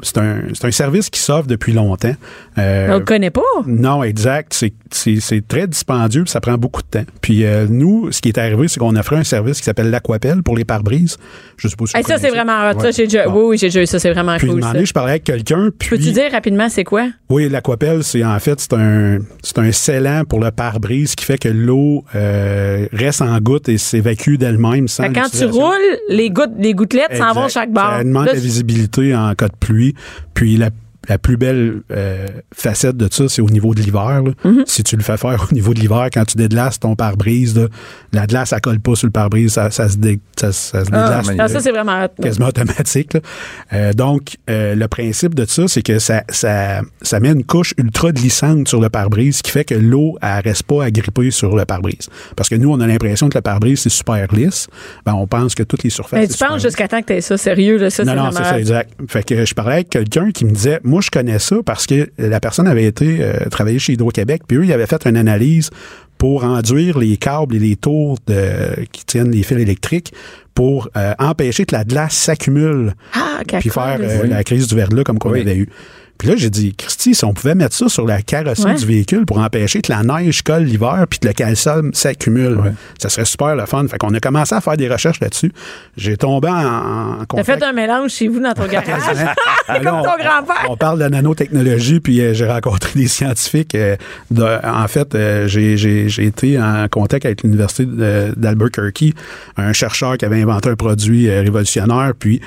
C'est, 0.04 0.18
un, 0.18 0.42
un 0.64 0.72
service 0.72 1.10
qui 1.10 1.20
s'offre 1.20 1.48
depuis 1.48 1.74
longtemps. 1.74 2.14
Euh, 2.58 2.88
On 2.92 3.00
le 3.00 3.06
connaît 3.06 3.30
pas? 3.32 3.42
Non, 3.66 4.04
exact. 4.04 4.54
C'est, 4.92 5.48
très 5.48 5.68
dispendieux, 5.68 6.26
ça 6.28 6.40
prend 6.40 6.58
beaucoup 6.58 6.82
de 6.82 6.88
temps. 6.88 7.06
Puis 7.22 7.46
euh, 7.46 7.66
nous, 7.70 8.12
ce 8.12 8.22
qui 8.22 8.30
est 8.30 8.38
arrivé, 8.38 8.68
c'est 8.68 8.80
qu'on 8.80 8.96
offrait 8.96 9.18
un 9.18 9.24
service 9.24 9.58
qui 9.60 9.64
s'appelle 9.64 9.90
l'Aquapel 9.90 10.44
pour 10.44 10.56
les 10.56 10.66
pare-brises. 10.66 11.18
Je 11.58 11.68
sais 11.68 11.76
pas 11.76 11.86
si 11.88 11.98
Hey, 11.98 12.04
ça, 12.04 12.18
c'est 12.18 12.30
vraiment. 12.30 12.72
Ça, 12.74 12.88
Ouais. 12.88 12.92
déjà, 12.92 13.28
Bon. 13.28 13.40
oui, 13.40 13.46
oui, 13.52 13.58
j'ai 13.58 13.68
déjà 13.68 13.82
eu 13.82 13.86
ça. 13.88 14.00
C'est 14.00 14.12
vraiment 14.12 14.38
Puis 14.38 14.48
cool. 14.48 14.60
demandé, 14.60 14.80
Ça. 14.80 14.86
je 14.86 14.94
parlais 14.94 15.12
avec 15.12 15.24
quelqu'un, 15.24 15.70
puis... 15.78 15.90
Peux-tu 15.90 16.12
dire 16.12 16.32
rapidement 16.32 16.70
c'est 16.70 16.84
quoi? 16.84 17.08
Oui, 17.34 17.50
l'aquapelle, 17.50 18.04
c'est 18.04 18.24
en 18.24 18.40
fait 18.40 18.60
c'est 18.60 18.74
un 18.74 19.18
c'est 19.42 19.58
un 19.58 19.72
scellant 19.72 20.24
pour 20.24 20.40
le 20.40 20.52
pare-brise 20.52 21.16
qui 21.16 21.26
fait 21.26 21.40
que 21.40 21.50
l'eau 21.50 22.06
euh, 22.14 22.86
reste 22.94 23.24
en 23.24 23.40
goutte 23.40 23.70
et 23.70 23.80
s'évacue 23.80 24.36
d'elle-même 24.36 24.88
sans 24.88 25.06
Fait 25.06 25.14
quand 25.14 25.30
tu 25.36 25.46
roules, 25.46 25.74
les, 26.10 26.30
gouttes, 26.30 26.54
les 26.60 26.76
gouttelettes 26.76 27.16
s'en 27.16 27.34
vont 27.34 27.46
Exact. 27.46 27.50
chaque 27.50 27.72
barre. 27.72 27.98
Ça 27.98 28.04
demande 28.04 28.28
Là, 28.28 28.34
la 28.34 28.40
visibilité 28.40 29.16
en 29.16 29.34
cas 29.34 29.48
de 29.48 29.56
pluie. 29.60 29.96
Puis 30.36 30.58
la, 30.58 30.70
la 31.10 31.18
plus 31.18 31.38
belle 31.38 31.82
euh, 31.92 32.28
facette 32.54 32.96
de 32.98 33.08
ça, 33.12 33.28
c'est 33.28 33.42
au 33.42 33.50
niveau 33.50 33.74
de 33.76 33.82
l'hiver. 33.82 34.22
Mm-hmm. 34.46 34.64
Si 34.66 34.84
tu 34.84 34.96
le 34.96 35.04
fais 35.04 35.18
faire 35.18 35.48
au 35.52 35.54
niveau 35.54 35.74
de 35.74 35.80
l'hiver, 35.80 36.08
quand 36.14 36.26
tu 36.26 36.38
déglaces 36.38 36.80
ton 36.80 36.96
pare-brise, 36.96 37.68
la 38.14 38.26
glace, 38.26 38.50
ça 38.50 38.60
colle 38.60 38.80
pas 38.80 38.96
sur 38.96 39.08
le 39.08 39.12
pare-brise, 39.12 39.54
ça, 39.54 39.70
ça 39.72 39.90
se, 39.90 39.98
dé- 39.98 40.20
ça, 40.40 40.52
ça 40.52 40.86
se 40.86 40.90
Ah, 40.94 41.22
déglace. 41.28 41.52
ça, 41.52 41.60
c'est 41.60 41.72
vraiment 41.72 42.08
quasiment 42.22 42.48
automatique. 42.48 43.18
Euh, 43.74 43.94
donc, 43.94 44.38
euh, 44.50 44.76
le 44.76 44.88
principe 44.88 45.36
de 45.36 45.46
ça, 45.46 45.68
c'est 45.68 45.82
que 45.82 46.00
ça, 46.00 46.24
ça, 46.30 46.82
ça 47.02 47.20
met 47.20 47.30
une 47.32 47.44
couche 47.44 47.74
ultra 47.78 48.12
glissante 48.12 48.68
sur 48.68 48.80
le 48.80 48.90
pare-brise, 48.90 49.38
ce 49.38 49.44
qui 49.44 49.52
fait 49.52 49.66
que 49.66 49.76
l'eau, 49.76 50.18
elle 50.22 50.42
reste 50.44 50.64
pas 50.64 50.86
agrippée 50.86 51.32
sur 51.32 51.56
le 51.56 51.66
pare-brise. 51.66 52.08
Parce 52.36 52.50
que 52.50 52.56
nous, 52.56 52.72
on 52.72 52.80
a 52.80 52.88
l'impression 52.88 53.30
que 53.30 53.38
le 53.38 53.42
pare-brise, 53.42 53.82
c'est 53.82 53.90
super 53.90 54.34
lisse. 54.34 54.68
Ben, 55.06 55.14
on 55.14 55.28
pense 55.28 55.54
que 55.56 55.64
toutes 55.64 55.84
les 55.84 55.90
surfaces... 55.90 56.20
Mais 56.20 56.28
tu 56.28 56.38
penses 56.38 56.62
jusqu'à 56.62 56.88
temps 56.88 57.02
que 57.02 57.14
tu 57.14 57.22
ça 57.22 57.38
sérieux, 57.38 57.78
là, 57.78 57.90
ça, 57.90 58.04
Non, 58.04 58.12
c'est 58.12 58.18
non, 58.18 58.32
c'est 58.32 58.44
ça, 58.44 58.60
exact. 58.60 58.92
Fait 59.08 59.24
que 59.24 59.46
je 59.46 59.54
parlais 59.54 59.74
avec 59.74 59.90
quelqu'un 59.90 60.32
qui 60.32 60.46
me 60.46 60.52
disait, 60.52 60.80
moi, 60.94 61.02
je 61.02 61.10
connais 61.10 61.40
ça 61.40 61.56
parce 61.66 61.88
que 61.88 62.10
la 62.20 62.40
personne 62.40 62.68
avait 62.68 62.86
été 62.86 63.18
euh, 63.22 63.50
travailler 63.50 63.80
chez 63.80 63.94
Hydro-Québec, 63.94 64.44
puis 64.48 64.58
eux, 64.58 64.66
ils 64.66 64.72
avaient 64.74 64.86
fait 64.86 65.06
une 65.08 65.18
analyse 65.18 65.72
pour 66.20 66.44
enduire 66.44 67.00
les 67.00 67.18
câbles 67.18 67.56
et 67.56 67.60
les 67.60 67.76
tours 67.76 68.18
de, 68.28 68.86
qui 68.92 69.04
tiennent 69.04 69.32
les 69.32 69.42
fils 69.44 69.58
électriques 69.58 70.14
pour 70.54 70.90
euh, 70.96 71.14
empêcher 71.18 71.66
que 71.66 71.76
la 71.76 71.84
glace 71.84 72.14
s'accumule 72.14 72.94
Ah, 73.14 73.42
puis 73.60 73.70
faire 73.72 73.98
euh, 74.00 74.28
la 74.28 74.44
crise 74.44 74.68
du 74.68 74.76
verglas 74.76 75.04
comme 75.04 75.18
qu'on 75.18 75.32
Oui. 75.32 75.42
avait 75.42 75.58
eu. 75.58 75.70
Puis 76.18 76.28
là, 76.30 76.36
j'ai 76.38 76.50
dit, 76.50 76.74
Christy, 76.76 77.16
si 77.16 77.26
on 77.26 77.34
pouvait 77.34 77.56
mettre 77.56 77.76
ça 77.76 77.90
sur 77.90 78.06
la 78.06 78.22
carrosserie 78.22 78.72
Ouais. 78.72 78.78
du 78.78 78.86
véhicule 78.86 79.26
pour 79.26 79.40
empêcher 79.40 79.82
que 79.82 79.92
la 79.92 80.04
neige 80.04 80.42
colle 80.42 80.64
l'hiver 80.64 81.06
puis 81.10 81.20
que 81.20 81.28
le 81.28 81.34
calcium 81.34 81.94
s'accumule, 81.94 82.74
ça 82.98 83.10
serait 83.10 83.26
super 83.26 83.56
le 83.56 83.66
fun. 83.66 83.86
Fait 83.90 83.98
qu'on 83.98 84.14
a 84.14 84.20
commencé 84.20 84.56
à 84.56 84.62
faire 84.62 84.78
des 84.78 84.88
recherches 84.88 85.20
là-dessus. 85.20 85.52
J'ai 85.98 86.16
tombé 86.16 86.48
en, 86.48 86.54
en 86.56 87.18
T'as 87.20 87.26
contact. 87.26 87.60
fait 87.60 87.66
un 87.66 87.74
mélange 87.74 88.12
chez 88.12 88.28
vous 88.30 88.40
dans 88.40 88.54
ton 88.54 88.68
garage? 88.68 89.02
Là, 89.16 89.36
Comme 89.68 89.84
ton 89.84 90.02
grand-père. 90.04 90.66
On 90.70 90.78
parle 90.78 91.00
de 91.00 91.08
nanotechnologie, 91.08 92.00
puis 92.00 92.22
euh, 92.22 92.34
j'ai 92.34 92.48
rencontré 92.48 92.92
des 92.96 93.08
scientifiques. 93.08 93.76
euh, 93.76 93.96
de- 94.32 94.60
en 94.66 94.88
fait, 94.88 95.16
euh, 95.16 95.48
j'ai- 95.48 95.78
j'ai 95.78 96.08
j'ai 96.10 96.26
été 96.26 96.60
en 96.62 96.88
contact 96.90 97.26
avec 97.26 97.44
l'Université 97.44 97.86
de- 97.86 98.34
d'Albuquerque, 98.38 99.14
un 99.58 99.74
chercheur 99.74 100.18
qui 100.18 100.26
avait 100.26 100.42
inventé 100.42 100.70
un 100.70 100.76
produit 100.76 101.30
euh, 101.30 101.42
révolutionnaire, 101.42 102.14
puis 102.18 102.40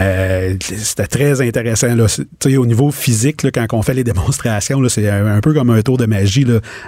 euh, 0.00 0.54
c'était 0.60 1.06
très 1.06 1.40
intéressant. 1.40 1.94
Là. 1.94 2.08
C'est- 2.08 2.24
tu 2.40 2.50
sais, 2.50 2.56
au 2.56 2.66
niveau 2.66 2.90
physique, 2.90 3.21
là, 3.42 3.50
quand 3.52 3.66
on 3.72 3.82
fait 3.82 3.94
les 3.94 4.04
démonstrations, 4.12 4.80
c'est 4.88 5.08
un, 5.08 5.40
peu 5.40 5.52
comme 5.54 5.70
un 5.70 5.82
tour 5.82 5.96
de 5.98 6.06
magie. 6.06 6.46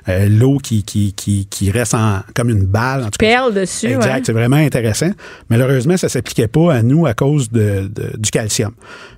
Euh, 0.09 0.29
L'eau 0.29 0.59
qui, 0.59 0.83
qui, 0.83 1.13
qui, 1.15 1.47
qui 1.47 1.71
reste 1.71 1.95
en, 1.95 2.21
comme 2.35 2.51
une 2.51 2.65
balle. 2.65 3.01
En 3.03 3.05
tout 3.07 3.19
cas, 3.19 3.27
Perle 3.27 3.55
dessus. 3.55 3.87
Exact, 3.87 4.15
ouais. 4.15 4.23
c'est 4.25 4.33
vraiment 4.33 4.57
intéressant. 4.57 5.11
Malheureusement, 5.51 5.97
ça 5.97 6.09
s'appliquait 6.09 6.49
pas 6.49 6.75
à 6.75 6.83
nous 6.83 7.07
à 7.07 7.15
cause 7.15 7.51
de, 7.51 7.89
de- 7.95 8.17
du 8.17 8.31
calcium. 8.31 8.73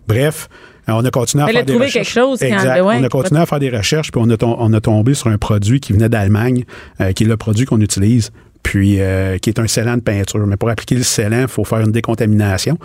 Bref, 0.09 0.49
on 0.89 1.05
a 1.05 1.11
continué 1.11 1.43
à 1.45 1.47
faire 1.49 1.65
des 1.65 1.73
recherches. 1.75 1.93
quelque 1.95 2.09
chose 2.09 2.39
quand- 2.41 2.47
Exact. 2.47 2.81
ouais, 2.83 2.97
on 3.01 3.05
a 3.05 3.09
continué 3.09 3.41
à 3.41 3.47
faire 3.47 3.59
des 3.61 3.71
recherches, 3.71 4.13
puis 4.13 4.21
on 4.25 4.31
a, 4.31 4.37
tom- 4.37 4.55
on 4.59 4.73
a 4.73 4.81
tombé 4.81 5.15
sur 5.15 5.29
un 5.29 5.39
produit 5.39 5.81
qui 5.81 5.93
venait 5.93 6.09
d'Allemagne, 6.09 6.65
euh, 7.01 7.13
qui 7.13 7.25
est 7.25 7.27
le 7.27 7.37
produit 7.37 7.67
qu'on 7.67 7.81
utilise, 7.81 8.31
puis 8.63 9.01
euh, 9.01 9.39
qui 9.39 9.51
est 9.51 9.59
un 9.59 9.67
scellant 9.67 9.97
de 9.97 10.03
peinture. 10.03 10.47
Mais 10.47 10.57
pour 10.57 10.71
appliquer 10.71 10.95
le 10.95 11.03
scellant, 11.03 11.43
il 11.43 11.49
faut 11.49 11.65
faire 11.65 11.81
une 11.81 11.93
décontamination. 11.93 12.79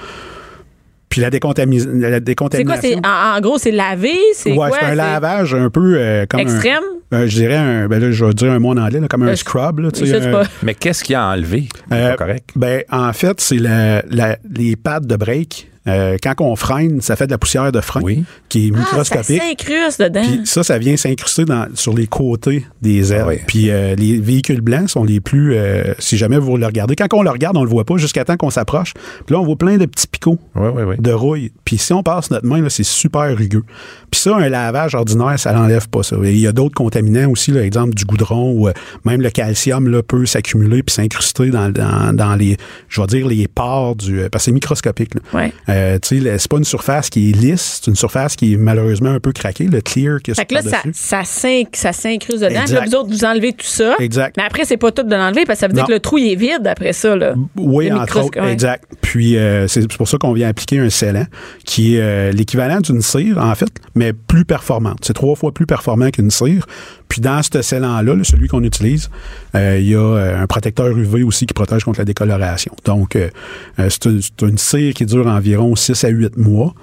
Puis 1.12 1.22
la, 1.22 1.30
décontami- 1.30 1.78
la 1.78 1.84
C'est 1.84 2.10
quoi? 2.10 2.20
décontamination... 2.22 3.00
C'est, 3.04 3.08
en, 3.08 3.38
en 3.38 3.40
gros, 3.42 3.58
c'est 3.60 3.70
lavé? 3.72 4.14
C'est 4.34 4.54
ouais, 4.54 4.70
c'est 4.80 4.86
un 4.86 4.96
lavage 4.96 5.54
un 5.54 5.70
peu 5.70 5.96
euh, 5.98 6.26
comme 6.28 6.40
un- 6.40 6.44
Extrême? 6.44 6.82
euh, 7.14 7.28
je 7.28 7.36
dirais 7.36 7.58
un, 7.58 7.88
ben 7.88 8.02
là, 8.02 8.12
je 8.12 8.26
vais 8.26 8.34
dire 8.34 8.52
un 8.52 8.58
mot 8.60 8.70
en 8.70 8.78
anglais, 8.78 9.00
là, 9.02 9.08
comme 9.08 9.24
un 9.24 9.28
Euh, 9.28 9.36
scrub. 9.36 9.80
Là, 9.80 9.90
sais, 9.94 10.16
un- 10.26 10.32
pas- 10.32 10.44
Mais 10.64 10.74
qu'est-ce 10.74 11.04
qu'il 11.04 11.16
a 11.16 11.28
enlevé? 11.28 11.68
Euh, 11.92 12.16
correct. 12.16 12.50
Ben, 12.56 12.84
en 12.92 13.12
fait, 13.14 13.40
c'est 13.42 13.58
la- 13.58 14.02
la- 14.10 14.38
les 14.50 14.76
pads 14.76 15.02
de 15.02 15.16
break. 15.18 15.68
Euh, 15.88 16.18
quand 16.22 16.36
on 16.42 16.56
freine, 16.56 17.02
ça 17.02 17.16
fait 17.16 17.26
de 17.26 17.32
la 17.32 17.40
poussière 17.40 17.72
de 17.72 17.82
frein 17.82 18.02
Oui. 18.04 18.24
qui 18.50 18.68
est 18.68 18.72
Ah, 18.76 18.78
ça 18.78 18.82
microscopique. 19.00 19.42
s'incruste 19.42 20.00
dedans. 20.02 20.22
Puis 20.22 20.42
ça, 20.46 20.62
ça 20.64 20.78
vient 20.78 20.96
s'incruster 20.96 21.44
dans- 21.46 21.66
sur 21.74 21.94
les 21.96 22.06
côtés 22.06 22.66
des 22.84 23.12
ailes. 23.14 23.22
Ah 23.24 23.28
oui. 23.30 23.36
Puis 23.48 23.72
euh, 23.72 23.96
les 23.96 24.20
véhicules 24.20 24.62
blancs 24.62 24.90
sont 24.92 25.04
les 25.04 25.20
plus... 25.20 25.56
euh, 25.56 25.94
si 25.98 26.18
jamais 26.18 26.38
vous 26.38 26.56
le 26.58 26.66
regardez, 26.68 26.96
quand 26.96 27.08
on 27.14 27.24
le 27.24 27.32
regarde, 27.32 27.58
on 27.58 27.64
le 27.64 27.70
voit 27.70 27.84
pas 27.86 27.98
jusqu'à 27.98 28.24
temps 28.26 28.38
qu'on 28.38 28.52
s'approche. 28.52 28.94
Puis 29.26 29.34
là, 29.34 29.40
on 29.40 29.44
voit 29.44 29.56
plein 29.56 29.78
de 29.78 29.86
petits 29.88 30.06
picots 30.08 30.38
Oui, 30.56 30.70
oui, 30.76 30.84
oui. 30.84 30.96
de 31.00 31.12
rouille. 31.12 31.52
Puis 31.66 31.80
si 31.80 31.94
on 31.94 32.04
passe 32.04 32.30
notre 32.30 32.46
main, 32.46 32.62
là, 32.62 32.70
c'est 32.70 32.84
super 32.84 33.36
rugueux. 33.36 33.64
Puis 34.12 34.20
ça, 34.20 34.36
un 34.36 34.50
lavage 34.50 34.94
ordinaire, 34.94 35.40
ça 35.40 35.54
l'enlève 35.54 35.88
pas 35.90 36.04
ça. 36.04 36.18
Il 36.22 36.38
y 36.38 36.46
a 36.48 36.52
d'autres 36.52 36.76
contaminants 36.76 37.30
aussi, 37.32 37.52
là, 37.52 37.64
exemple 37.64 37.94
du 37.96 38.04
goudron 38.06 38.52
ou 38.52 38.68
euh, 38.68 38.74
même 39.06 39.22
le 39.22 39.30
calcium 39.30 39.88
là, 39.90 40.04
peut 40.04 40.26
s'accumuler 40.26 40.84
puis 40.84 40.94
s'incruster 40.94 41.50
dans, 41.50 41.70
dans, 41.72 42.14
dans 42.14 42.36
les, 42.36 42.58
je 42.90 43.00
vais 43.02 43.08
dire, 43.08 43.28
les 43.28 43.48
pores 43.48 43.96
du... 43.96 44.20
euh, 44.20 44.30
Parce 44.30 44.44
que 44.44 44.46
c'est 44.46 44.52
microscopique. 44.52 45.16
Là. 45.16 45.22
Ouais. 45.34 45.54
Euh, 45.70 45.98
tu 46.00 46.18
sais, 46.20 46.24
le- 46.24 46.38
c'est 46.38 46.52
pas 46.52 46.58
une 46.58 46.66
surface 46.66 47.10
qui 47.10 47.30
est 47.30 47.34
lisse, 47.34 47.80
c'est 47.82 47.90
une 47.90 47.96
surface 47.96 48.36
qui 48.36 48.54
est 48.54 48.58
malheureusement 48.58 49.12
un 49.12 49.20
peu 49.20 49.32
craquée, 49.32 49.66
le 49.66 49.80
clear 49.82 50.20
qui 50.22 50.32
est 50.32 50.34
Fait 50.36 50.46
que 50.46 50.54
là, 50.56 50.62
ça, 50.62 50.82
ça, 50.94 51.22
ça 51.74 51.94
s'incruste 51.94 52.42
dedans. 52.44 52.64
Là, 52.70 52.84
vous 52.86 52.96
autres, 52.96 53.10
vous 53.10 53.24
enlevez 53.26 53.54
tout 53.54 53.66
ça. 53.66 53.96
Exact. 54.00 54.36
Mais 54.38 54.44
après, 54.44 54.66
c'est 54.66 54.78
pas 54.78 54.92
tout 54.92 55.04
de 55.04 55.16
l'enlever 55.16 55.46
parce 55.46 55.58
que 55.60 55.62
ça 55.62 55.68
veut 55.68 55.74
dire 55.74 55.86
que 55.86 55.92
le 55.94 56.00
trou 56.02 56.18
il 56.18 56.34
est 56.34 56.36
vide 56.36 56.68
après 56.68 56.92
ça. 56.94 57.16
Là. 57.16 57.34
Oui, 57.56 57.92
entre 57.92 58.20
autres, 58.22 58.42
ouais. 58.42 58.52
exact. 58.52 58.84
Puis 59.02 59.38
euh, 59.38 59.68
c'est 59.70 59.88
pour 59.96 60.08
ça 60.08 60.18
qu'on 60.18 60.34
vient 60.34 60.50
appliquer 60.50 60.80
un 60.80 60.90
scellant 60.90 61.26
qui 61.66 61.96
est 61.96 62.02
euh, 62.02 62.32
l'équivalent 62.32 62.80
d'une 62.82 63.02
cire, 63.02 63.38
en 63.38 63.56
fait, 63.56 63.70
mais 63.96 64.01
plus 64.28 64.46
performante. 64.46 65.00
C'est 65.04 65.14
trois 65.14 65.36
fois 65.36 65.52
plus 65.54 65.66
performant 65.66 66.10
qu'une 66.10 66.32
cire. 66.32 66.66
Puis 67.08 67.22
dans 67.22 67.42
ce 67.44 67.62
scellant-là, 67.62 68.16
là, 68.16 68.24
celui 68.24 68.48
qu'on 68.48 68.64
utilise, 68.64 69.10
euh, 69.56 69.78
il 69.80 69.88
y 69.88 69.96
a 69.96 70.00
euh, 70.00 70.42
un 70.42 70.48
protecteur 70.48 70.88
UV 70.88 71.24
aussi 71.24 71.46
qui 71.46 71.54
protège 71.54 71.84
contre 71.84 72.00
la 72.00 72.06
décoloration. 72.06 72.74
Donc, 72.86 73.16
euh, 73.16 73.30
c'est 73.90 74.06
une, 74.06 74.58
cire 74.58 74.94
qui 74.94 75.06
dure 75.06 75.28
environ 75.28 75.76
6 75.76 76.04
à 76.04 76.10
8 76.10 76.38
mois, 76.38 76.74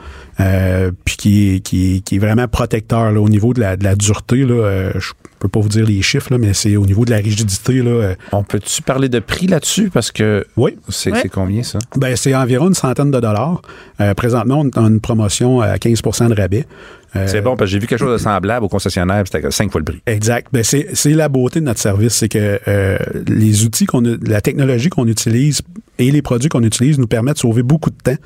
euh, 0.40 0.92
puis 1.04 1.16
qui 1.16 1.54
est, 1.54 1.60
qui, 1.60 1.96
est, 1.96 2.00
qui 2.00 2.16
est 2.16 2.18
vraiment 2.18 2.46
protecteur 2.46 3.10
là, 3.10 3.20
au 3.20 3.28
niveau 3.28 3.54
de 3.54 3.60
la, 3.60 3.76
de 3.76 3.84
la 3.84 3.96
dureté. 3.96 4.44
Là, 4.44 4.54
euh, 4.54 4.92
je 4.98 5.12
peux 5.40 5.48
pas 5.48 5.60
vous 5.60 5.68
dire 5.68 5.86
les 5.86 6.02
chiffres, 6.02 6.32
là, 6.32 6.38
mais 6.38 6.52
c'est 6.52 6.76
au 6.76 6.86
niveau 6.86 7.04
de 7.04 7.10
la 7.10 7.16
rigidité. 7.16 7.82
Là, 7.82 7.90
euh, 7.90 8.14
On 8.32 8.44
peut-tu 8.44 8.82
parler 8.82 9.08
de 9.08 9.18
prix 9.18 9.46
là-dessus? 9.46 9.90
Parce 9.90 10.12
que 10.12 10.46
oui, 10.56 10.76
c'est 10.88 11.28
combien, 11.28 11.62
ça? 11.62 11.78
Ben, 11.96 12.16
c'est 12.16 12.34
environ 12.34 12.68
une 12.68 12.74
centaine 12.74 13.10
de 13.10 13.20
dollars. 13.20 13.62
Euh, 14.00 14.14
présentement, 14.14 14.60
on 14.60 14.66
est 14.66 14.78
en 14.78 14.88
une 14.88 15.00
promotion 15.00 15.60
à 15.60 15.76
15% 15.76 16.28
de 16.28 16.34
rabais. 16.40 16.66
Euh, 17.18 17.26
C'est 17.26 17.40
bon, 17.40 17.56
parce 17.56 17.68
que 17.68 17.72
j'ai 17.72 17.78
vu 17.78 17.86
quelque 17.86 17.98
chose 17.98 18.12
de 18.12 18.18
semblable 18.22 18.64
au 18.64 18.68
concessionnaire, 18.68 19.22
puis 19.24 19.30
c'était 19.32 19.50
cinq 19.50 19.70
fois 19.70 19.80
le 19.80 19.84
prix. 19.84 20.02
Exact. 20.06 20.48
Ben, 20.52 20.62
c'est, 20.62 20.88
c'est 20.94 21.12
la 21.12 21.28
beauté 21.28 21.60
de 21.60 21.64
notre 21.64 21.80
service, 21.80 22.14
c'est 22.14 22.28
que 22.28 22.60
euh, 22.68 22.98
les 23.26 23.64
outils 23.64 23.86
qu'on 23.86 24.04
a, 24.04 24.16
la 24.22 24.40
technologie 24.40 24.88
qu'on 24.88 25.06
utilise 25.06 25.62
et 25.98 26.10
les 26.10 26.22
produits 26.22 26.48
qu'on 26.48 26.62
utilise 26.62 26.98
nous 26.98 27.06
permettent 27.06 27.34
de 27.34 27.40
sauver 27.40 27.62
beaucoup 27.62 27.90
de 27.90 27.96
temps. 27.96 28.16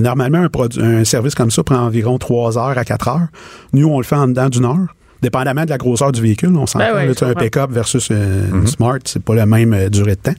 Normalement, 0.00 0.38
un, 0.38 0.48
produit, 0.48 0.82
un 0.82 1.04
service 1.04 1.34
comme 1.34 1.50
ça 1.50 1.62
prend 1.62 1.76
environ 1.78 2.18
3 2.18 2.58
heures 2.58 2.78
à 2.78 2.84
4 2.84 3.08
heures. 3.08 3.28
Nous, 3.72 3.88
on 3.88 3.98
le 3.98 4.04
fait 4.04 4.16
en 4.16 4.28
dedans 4.28 4.48
d'une 4.48 4.64
heure. 4.64 4.94
Dépendamment 5.22 5.64
de 5.64 5.70
la 5.70 5.78
grosseur 5.78 6.10
du 6.10 6.20
véhicule, 6.20 6.56
on 6.56 6.66
s'entend. 6.66 6.92
Ben 6.94 7.14
sais, 7.14 7.24
un 7.24 7.34
pick-up 7.34 7.70
versus 7.70 8.08
euh, 8.10 8.48
une 8.52 8.66
Smart, 8.66 8.98
c'est 9.04 9.22
pas 9.22 9.36
la 9.36 9.46
même 9.46 9.72
euh, 9.72 9.88
durée 9.88 10.16
de 10.16 10.20
temps. 10.20 10.34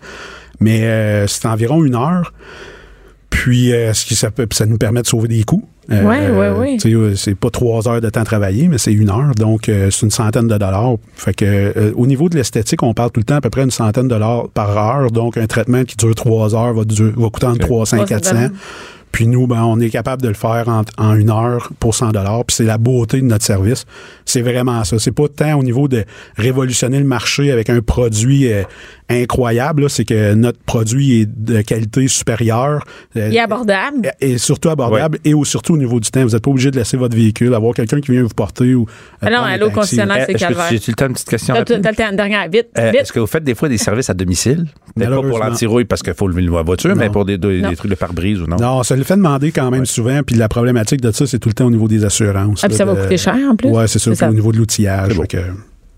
Mais 0.59 0.83
euh, 0.83 1.25
c'est 1.27 1.45
environ 1.47 1.83
une 1.85 1.95
heure. 1.95 2.33
Puis, 3.29 3.73
euh, 3.73 3.93
ce 3.93 4.05
qui, 4.05 4.15
ça, 4.15 4.29
peut, 4.29 4.47
ça 4.51 4.65
nous 4.65 4.77
permet 4.77 5.01
de 5.01 5.07
sauver 5.07 5.27
des 5.27 5.43
coûts. 5.43 5.67
Euh, 5.91 6.03
Ouais, 6.03 6.29
ouais, 6.29 6.49
ouais. 6.57 6.73
tu 6.77 6.89
sais, 6.89 6.95
euh, 6.95 7.15
c'est 7.15 7.35
pas 7.35 7.49
trois 7.49 7.87
heures 7.87 7.99
de 8.01 8.09
temps 8.09 8.23
travaillé, 8.23 8.67
mais 8.67 8.77
c'est 8.77 8.93
une 8.93 9.09
heure. 9.09 9.31
Donc, 9.37 9.67
euh, 9.67 9.89
c'est 9.91 10.05
une 10.05 10.11
centaine 10.11 10.47
de 10.47 10.57
dollars. 10.57 10.95
Fait 11.15 11.33
que, 11.33 11.45
euh, 11.45 11.91
au 11.95 12.07
niveau 12.07 12.29
de 12.29 12.35
l'esthétique, 12.35 12.83
on 12.83 12.93
parle 12.93 13.11
tout 13.11 13.19
le 13.19 13.25
temps 13.25 13.35
à 13.35 13.41
peu 13.41 13.49
près 13.49 13.63
une 13.63 13.71
centaine 13.71 14.03
de 14.05 14.09
dollars 14.09 14.47
par 14.53 14.77
heure. 14.77 15.11
Donc, 15.11 15.37
un 15.37 15.45
traitement 15.47 15.83
qui 15.83 15.97
dure 15.97 16.15
trois 16.15 16.55
heures 16.55 16.73
va, 16.73 16.83
va 16.83 17.29
coûter 17.29 17.45
entre 17.47 17.59
300 17.59 18.03
et 18.03 18.05
400. 18.05 18.35
Puis 19.11 19.27
nous, 19.27 19.45
ben, 19.45 19.61
on 19.61 19.79
est 19.79 19.91
capable 19.91 20.23
de 20.23 20.27
le 20.27 20.33
faire 20.33 20.67
en, 20.69 20.81
en 20.97 21.13
une 21.15 21.29
heure 21.29 21.69
pour 21.79 21.93
100 21.93 22.13
dollars. 22.13 22.45
Puis 22.45 22.55
c'est 22.55 22.63
la 22.63 22.79
beauté 22.79 23.21
de 23.21 23.25
notre 23.25 23.45
service. 23.45 23.85
C'est 24.25 24.41
vraiment 24.41 24.83
ça. 24.85 24.97
C'est 24.97 25.11
pas 25.11 25.27
tant 25.27 25.53
au 25.59 25.61
niveau 25.61 25.87
de 25.87 26.03
révolutionner 26.35 26.97
le 26.97 27.05
marché 27.05 27.51
avec 27.51 27.69
un 27.69 27.81
produit 27.81 28.51
euh, 28.51 28.63
incroyable. 29.21 29.89
C'est 29.89 30.05
que 30.05 30.33
notre 30.33 30.59
produit 30.59 31.21
est 31.21 31.25
de 31.25 31.61
qualité 31.61 32.07
supérieure. 32.07 32.83
euh, 33.17 33.29
Il 33.29 33.35
est 33.35 33.39
abordable. 33.39 34.11
et 34.19 34.37
surtout 34.37 34.69
abordable 34.69 35.19
et 35.23 35.33
au, 35.33 35.45
surtout 35.45 35.73
au 35.73 35.77
niveau 35.77 35.99
du 35.99 36.09
temps. 36.09 36.23
Vous 36.23 36.31
n'êtes 36.31 36.43
pas 36.43 36.49
obligé 36.51 36.71
de 36.71 36.77
laisser 36.77 36.97
votre 36.97 37.15
véhicule, 37.15 37.53
avoir 37.53 37.73
quelqu'un 37.73 37.99
qui 38.01 38.11
vient 38.11 38.23
vous 38.23 38.29
porter 38.29 38.73
ou. 38.75 38.85
Ah 39.21 39.29
non, 39.29 39.37
prendre 39.37 39.47
aller 39.51 39.63
au 39.63 39.65
un 39.65 39.69
taxi. 39.69 39.75
concessionnaire, 39.79 40.15
c'est 40.25 40.31
Est-ce 40.33 40.33
que 40.33 40.47
calvaire. 40.47 40.67
tu- 40.67 40.73
J'ai-tu 40.75 40.91
le 40.91 40.95
temps 40.95 41.05
d'une 41.05 41.13
petite 41.13 41.29
question 41.29 41.53
temps, 41.55 42.09
une 42.09 42.15
dernière, 42.15 42.49
vite, 42.49 42.67
Euh, 42.77 42.91
vite. 42.91 43.01
Est-ce 43.01 43.13
que 43.13 43.19
vous 43.19 43.27
faites 43.27 43.43
des 43.43 43.55
fois 43.55 43.69
des 43.69 43.77
services 43.77 44.09
à 44.09 44.13
domicile? 44.13 44.65
Peut-être 44.95 45.09
pas 45.21 45.27
pour 45.27 45.39
l'antirouille 45.39 45.85
parce 45.85 46.01
qu'il 46.03 46.13
faut 46.13 46.27
lever 46.27 46.41
la 46.41 46.61
voiture, 46.63 46.95
mais 46.95 47.09
pour 47.09 47.25
des, 47.25 47.37
des- 47.37 47.61
Non. 47.61 47.69
des 47.69 47.75
trucs 47.75 47.91
de 47.91 47.95
pare-brise 47.95 48.41
ou 48.41 48.47
non? 48.47 48.57
Non, 48.57 48.83
ça 48.83 48.95
le 48.95 49.03
fait 49.03 49.15
demander 49.15 49.51
quand 49.51 49.69
même 49.71 49.85
souvent. 49.85 50.21
Puis 50.25 50.35
la 50.35 50.47
problématique 50.49 51.01
de 51.01 51.11
ça, 51.11 51.25
c'est 51.27 51.39
tout 51.39 51.49
le 51.49 51.53
temps 51.53 51.65
au 51.65 51.71
niveau 51.71 51.87
des 51.87 52.05
assurances. 52.05 52.61
Ah, 52.63 52.67
puis 52.67 52.77
ça 52.77 52.85
va 52.85 52.95
coûter 52.95 53.17
cher 53.17 53.35
en 53.49 53.55
plus. 53.55 53.69
Ouais, 53.69 53.87
c'est. 53.87 53.99
C'est 53.99 54.15
ça. 54.15 54.29
au 54.29 54.33
niveau 54.33 54.51
de 54.51 54.57
l'outillage. 54.57 55.17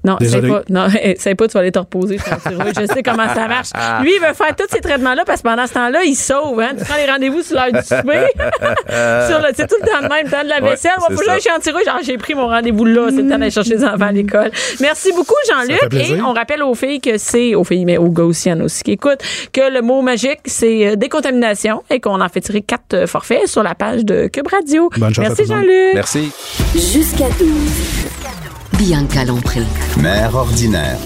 Non, 0.06 0.18
c'est 0.20 0.26
Désolé. 0.26 0.50
pas. 0.50 0.62
Non, 0.70 0.88
c'est 1.18 1.36
pas, 1.36 1.48
tu 1.48 1.54
vas 1.54 1.60
aller 1.62 1.72
te 1.72 1.80
reposer. 1.80 2.18
Je 2.18 2.86
sais 2.94 3.04
comment 3.04 3.28
ça 3.34 3.48
marche. 3.48 3.70
Lui, 4.02 4.14
il 4.16 4.20
veut 4.26 4.34
faire 4.34 4.56
tous 4.56 4.68
ces 4.70 4.80
traitements-là 4.82 5.24
parce 5.26 5.42
que 5.42 5.48
pendant 5.50 5.66
ce 5.68 5.74
temps-là, 5.74 6.04
il 6.04 6.16
sauve. 6.16 6.60
Hein? 6.60 6.72
Tu 6.78 6.86
prends 6.86 6.96
les 6.98 7.12
rendez-vous 7.12 7.42
sur 7.42 7.56
l'heure 7.56 7.72
du 7.74 7.80
souper. 7.82 8.26
Sur 9.28 9.40
le- 9.40 9.50
c'est 9.56 9.68
tout 9.68 9.76
le 9.82 9.88
temps 9.88 10.02
de 10.02 10.08
même, 10.14 10.30
temps 10.30 10.44
de 10.44 10.50
la 10.50 10.62
Ouais, 10.62 10.70
vaisselle. 10.72 10.92
Moi, 11.00 11.08
c'est 11.10 11.16
faut 11.16 11.20
que 11.22 11.26
j'aille 11.26 11.42
ça. 11.42 11.50
chez 11.50 11.56
antirouille. 11.56 11.84
Genre, 11.86 12.00
j'ai 12.04 12.18
pris 12.18 12.36
mon 12.36 12.48
rendez-vous 12.48 12.86
là. 12.86 13.08
C'est 13.10 13.18
le 13.18 13.30
temps 13.30 13.38
d'aller 13.38 13.52
chercher 13.52 13.72
les 13.76 13.84
enfants 13.84 14.06
à 14.08 14.12
l'école. 14.12 14.52
Merci 14.80 15.12
beaucoup, 15.14 15.34
Jean-Luc. 15.50 15.94
Et 15.94 16.22
on 16.22 16.34
rappelle 16.34 16.64
aux 16.64 16.76
filles 16.76 17.02
que 17.02 17.18
c'est, 17.18 17.56
aux 17.56 17.64
filles, 17.64 17.86
mais 17.86 17.98
aux 17.98 18.10
gars 18.10 18.24
aussi, 18.24 18.52
en 18.52 18.66
qui 18.84 18.92
écoutent, 18.92 19.22
que 19.52 19.72
le 19.74 19.82
mot 19.82 20.02
magique, 20.02 20.40
c'est 20.46 20.88
euh, 20.90 20.96
décontamination 20.96 21.82
et 21.90 22.00
qu'on 22.00 22.22
en 22.22 22.30
fait 22.30 22.42
tirer 22.42 22.62
quatre 22.62 22.94
euh, 22.94 23.08
forfaits 23.08 23.48
sur 23.48 23.64
la 23.64 23.74
page 23.74 24.06
de 24.06 24.28
Cube 24.28 24.48
Radio. 24.48 24.90
Bonne 24.98 25.14
Merci. 25.18 25.46
Jean-Luc. 25.46 25.94
Merci. 25.96 26.32
Jusqu'à 26.76 27.30
12. 27.40 28.55
Bianca 28.78 29.24
Lompré. 29.24 29.62
Mère 30.02 30.36
ordinaire. 30.36 30.98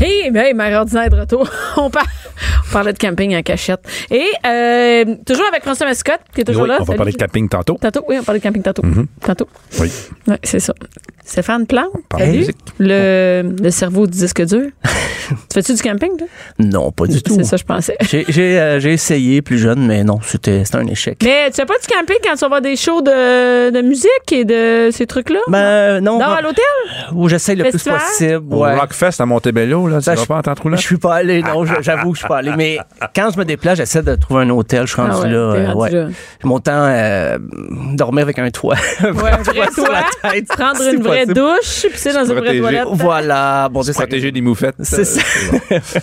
Hey, 0.00 0.32
ben, 0.32 0.56
mère 0.56 0.80
ordinaire 0.80 1.10
de 1.10 1.20
retour. 1.20 1.48
On, 1.76 1.90
par- 2.72 2.82
parlait 2.82 2.92
de 2.92 2.98
camping 2.98 3.36
en 3.36 3.42
cachette. 3.42 3.80
Et 4.10 4.24
euh, 4.46 5.04
toujours 5.26 5.46
avec 5.48 5.62
François 5.62 5.86
Mascotte, 5.86 6.20
qui 6.34 6.40
est 6.40 6.44
toujours 6.44 6.62
Oui, 6.64 6.68
là. 6.68 6.76
on 6.76 6.80
va 6.82 6.86
Salut. 6.86 6.96
parler 6.96 7.12
de 7.12 7.16
camping 7.18 7.48
tantôt. 7.48 7.78
Tantôt, 7.80 8.04
oui, 8.08 8.16
on 8.20 8.24
parlait 8.24 8.40
de 8.40 8.44
camping 8.44 8.62
tantôt. 8.62 8.82
Tantôt. 9.24 9.48
Oui. 9.80 9.90
Oui, 10.26 10.34
c'est 10.42 10.60
ça. 10.60 10.74
Stéphane 11.24 11.66
Plante, 11.66 11.90
Parle 12.08 12.22
de 12.22 12.26
salut. 12.26 12.38
musique. 12.38 12.56
Le, 12.78 13.54
le 13.62 13.70
cerveau 13.70 14.06
du 14.06 14.18
disque 14.18 14.44
dur. 14.44 14.66
tu 15.28 15.34
fais-tu 15.54 15.74
du 15.74 15.82
camping, 15.82 16.16
toi? 16.18 16.26
Non, 16.58 16.90
pas 16.90 17.06
du 17.06 17.22
tout. 17.22 17.34
C'est 17.36 17.44
ça, 17.44 17.56
je 17.56 17.62
pensais. 17.64 17.96
J'ai 18.00 18.24
j'ai, 18.28 18.58
euh, 18.58 18.80
j'ai 18.80 18.92
essayé 18.92 19.40
plus 19.40 19.58
jeune, 19.58 19.86
mais 19.86 20.02
non, 20.02 20.18
c'était 20.24 20.64
c'était 20.64 20.78
un 20.78 20.86
échec. 20.88 21.18
Mais 21.22 21.48
tu 21.50 21.56
fais 21.56 21.64
pas 21.64 21.74
du 21.80 21.86
camping 21.86 22.16
quand 22.24 22.32
tu 22.34 22.38
vas 22.40 22.48
voir 22.48 22.60
des 22.60 22.74
shows 22.74 23.02
de, 23.02 23.70
de 23.70 23.82
musique 23.82 24.32
et 24.32 24.44
de 24.44 24.88
ces 24.90 25.06
trucs-là? 25.06 25.38
Ben, 25.48 26.00
non. 26.00 26.18
Dors 26.18 26.28
à 26.32 26.42
l'hôtel? 26.42 26.64
Où 27.14 27.28
j'essaye 27.28 27.54
le 27.56 27.64
Festival? 27.64 27.98
plus 27.98 28.04
possible. 28.08 28.54
Au 28.54 28.62
Ouais. 28.64 28.74
Rockfest 28.78 29.20
à 29.20 29.26
Montebello, 29.26 29.86
là, 29.88 29.98
tu 29.98 30.04
Ça, 30.04 30.14
vas 30.14 30.22
je- 30.22 30.26
pas 30.26 30.42
en? 30.44 30.76
Je 30.76 30.80
suis 30.80 30.96
pas 30.98 31.14
allé, 31.16 31.42
non, 31.42 31.64
j'avoue 31.80 32.12
que 32.12 32.18
je 32.18 32.21
suis 32.22 32.28
pas 32.28 32.38
allé. 32.38 32.52
Mais 32.56 32.78
quand 33.14 33.30
je 33.32 33.38
me 33.38 33.44
déplace, 33.44 33.78
j'essaie 33.78 34.02
de 34.02 34.14
trouver 34.16 34.42
un 34.42 34.50
hôtel. 34.50 34.86
Je 34.86 34.92
suis 34.92 35.00
rendu 35.02 35.14
Ah 35.14 35.20
ouais, 35.22 35.30
là. 35.30 35.36
euh, 35.38 35.72
rendu 35.72 35.96
ouais. 35.96 36.06
Mon 36.44 36.58
temps, 36.58 36.72
euh, 36.74 37.38
dormir 37.94 38.22
avec 38.22 38.38
un 38.38 38.50
toit. 38.50 38.74
Ouais, 39.02 39.08
un 39.32 39.36
vrai 39.42 39.68
sur 39.72 39.84
la 39.90 40.02
toit, 40.20 40.30
tête, 40.32 40.48
prendre 40.48 40.76
si 40.78 40.94
une 40.94 41.02
vraie 41.02 41.26
possible. 41.26 41.34
douche, 41.34 41.86
puis 41.90 41.92
c'est 41.98 42.12
dans 42.12 42.24
une 42.24 42.38
vraie 42.38 42.58
toilette. 42.58 42.84
Voilà, 42.92 43.68
bon 43.70 43.80
Dieu, 43.82 43.92
ça 43.92 44.00
Protéger 44.02 44.32
des 44.32 44.40
moufettes. 44.40 44.74
C'est 44.80 45.04
ça. 45.04 45.20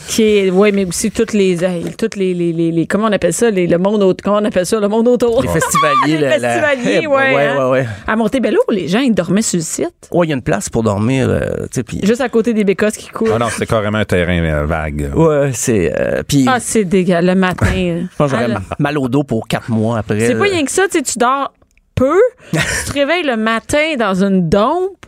Qui 0.07 0.23
est, 0.23 0.49
ouais, 0.51 0.71
mais 0.71 0.85
aussi 0.85 1.11
toutes 1.11 1.33
les, 1.33 1.57
toutes 1.97 2.15
les, 2.15 2.33
les, 2.33 2.53
les, 2.53 2.71
les- 2.71 2.87
comment 2.87 3.07
on 3.07 3.11
appelle 3.11 3.33
ça, 3.33 3.49
les, 3.49 3.67
le 3.67 3.77
monde 3.77 4.01
autour, 4.03 4.23
comment 4.23 4.37
on 4.37 4.45
appelle 4.45 4.65
ça, 4.65 4.79
le 4.79 4.87
monde 4.87 5.07
autour. 5.07 5.41
Les 5.41 5.47
festivaliers. 5.47 5.89
Les 6.09 6.17
la- 6.19 6.37
la- 6.37 6.49
festivaliers, 6.49 7.07
ouais, 7.07 7.15
Ouais, 7.35 7.47
hein. 7.47 7.65
ouais, 7.65 7.71
ouais. 7.81 7.85
À 8.07 8.15
Montebello, 8.15 8.59
les 8.69 8.87
gens, 8.87 8.99
ils 8.99 9.13
dormaient 9.13 9.41
sur 9.41 9.57
le 9.57 9.63
site. 9.63 9.89
Ouais, 10.11 10.25
il 10.27 10.29
y 10.29 10.33
a 10.33 10.35
une 10.35 10.41
place 10.41 10.69
pour 10.69 10.83
dormir, 10.83 11.27
euh. 11.29 11.67
Juste 12.03 12.21
à 12.21 12.29
côté 12.29 12.53
des 12.53 12.63
bécosses 12.63 12.97
qui 12.97 13.09
coulent. 13.09 13.29
Ah 13.33 13.39
non, 13.39 13.47
c'était 13.49 13.65
carrément 13.65 13.97
un 13.99 14.05
terrain 14.05 14.39
euh, 14.43 14.65
vague. 14.65 15.11
Ouais, 15.15 15.51
c'est... 15.53 15.93
euh, 15.97 16.08
puis, 16.27 16.45
Ah, 16.47 16.59
c'est 16.59 16.83
dégueulasse, 16.85 17.23
le 17.25 17.35
matin. 17.35 17.65
je 17.73 18.15
pense 18.17 18.31
que 18.31 18.37
Ah, 18.37 18.47
j'aurais 18.47 18.59
mal 18.79 18.97
au 18.97 19.07
dos 19.09 19.23
pour 19.23 19.47
quatre 19.47 19.69
mois 19.69 19.99
après. 19.99 20.19
C'est 20.19 20.33
pas 20.35 20.39
euh, 20.45 20.51
rien 20.51 20.63
que 20.65 20.71
ça, 20.71 20.83
tu 20.91 20.97
sais, 20.97 21.03
tu 21.03 21.17
dors 21.17 21.53
peu, 21.95 22.19
tu 22.53 22.59
te 22.87 22.93
réveilles 22.93 23.23
le 23.25 23.35
matin 23.35 23.95
dans 23.97 24.23
une 24.23 24.47
dompe, 24.47 25.05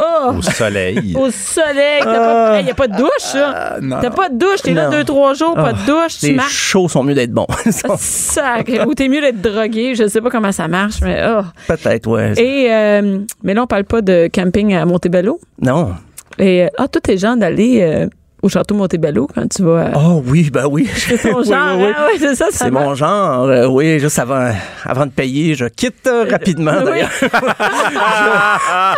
oh, 0.00 0.34
Au 0.36 0.42
soleil. 0.42 1.14
au 1.18 1.30
soleil, 1.32 2.00
t'as 2.00 2.18
pas, 2.18 2.60
il 2.60 2.66
y 2.68 2.70
a 2.70 2.74
pas 2.74 2.86
de 2.86 2.96
douche, 2.96 3.08
ça. 3.18 3.78
non. 3.82 3.98
T'as 4.00 4.10
pas 4.10 4.28
de 4.28 4.36
douche, 4.38 4.62
t'es 4.62 4.72
là 4.72 4.88
deux, 4.88 5.02
trois 5.02 5.34
jours, 5.34 5.54
pas 5.54 5.72
de 5.72 5.84
douche, 5.84 6.18
tu 6.20 6.26
Les 6.26 6.32
marches. 6.34 6.52
shows 6.52 6.88
sont 6.88 7.02
mieux 7.02 7.14
d'être 7.14 7.32
bons. 7.32 7.48
Sacré. 7.98 8.84
Ou 8.84 8.94
t'es 8.94 9.08
mieux 9.08 9.20
d'être 9.20 9.40
drogué, 9.40 9.96
je 9.96 10.06
sais 10.06 10.20
pas 10.20 10.30
comment 10.30 10.52
ça 10.52 10.68
marche, 10.68 11.00
mais 11.02 11.20
oh. 11.28 11.42
Peut-être, 11.66 12.06
ouais. 12.08 12.32
Et, 12.40 12.72
euh, 12.72 13.18
mais 13.42 13.54
là, 13.54 13.64
on 13.64 13.66
parle 13.66 13.84
pas 13.84 14.00
de 14.00 14.28
camping 14.32 14.74
à 14.74 14.84
Montebello. 14.84 15.40
Non. 15.60 15.94
Et, 16.38 16.64
euh, 16.64 16.68
ah, 16.78 16.86
toi, 16.86 17.00
t'es 17.02 17.16
genre 17.16 17.36
d'aller 17.36 17.80
euh, 17.82 18.06
au 18.42 18.48
château 18.48 18.74
Montebello 18.74 19.26
quand 19.34 19.48
tu 19.48 19.62
vas. 19.64 19.90
Oh 19.96 20.22
oui, 20.26 20.50
ben 20.50 20.66
oui. 20.70 20.88
c'est 20.96 21.18
ton 21.18 21.38
Oui, 21.40 21.44
genre, 21.46 21.76
oui, 21.76 21.84
oui. 21.86 21.92
hein? 21.96 22.06
Ouais, 22.06 22.18
c'est 22.18 22.34
ça, 22.34 22.46
ça 22.50 22.64
C'est 22.66 22.70
mon 22.70 22.94
genre. 22.94 23.44
euh, 23.48 23.66
oui, 23.66 23.98
juste 23.98 24.18
avant, 24.18 24.52
avant 24.84 25.06
de 25.06 25.10
payer, 25.10 25.54
je 25.54 25.64
quitte 25.66 26.06
euh, 26.06 26.24
rapidement. 26.30 26.74
Oui. 26.78 26.84
d'ailleurs. 26.84 27.10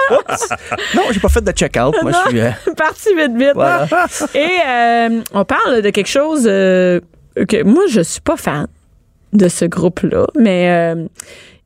Non, 0.94 1.02
j'ai 1.10 1.20
pas 1.20 1.28
fait 1.28 1.42
de 1.44 1.52
check-out. 1.52 1.94
Moi, 2.02 2.12
je 2.12 2.28
suis. 2.30 2.40
euh, 2.40 2.50
Parti 2.76 3.08
vite, 3.16 3.36
vite. 3.36 3.52
Voilà. 3.54 3.86
Et 4.34 5.20
on 5.32 5.44
parle 5.44 5.82
de 5.82 5.90
quelque 5.90 6.08
chose 6.08 6.44
que 6.44 7.62
moi, 7.64 7.84
je 7.88 8.00
suis 8.00 8.20
pas 8.20 8.36
fan 8.36 8.66
de 9.32 9.48
ce 9.48 9.64
groupe-là, 9.64 10.26
mais 10.38 10.94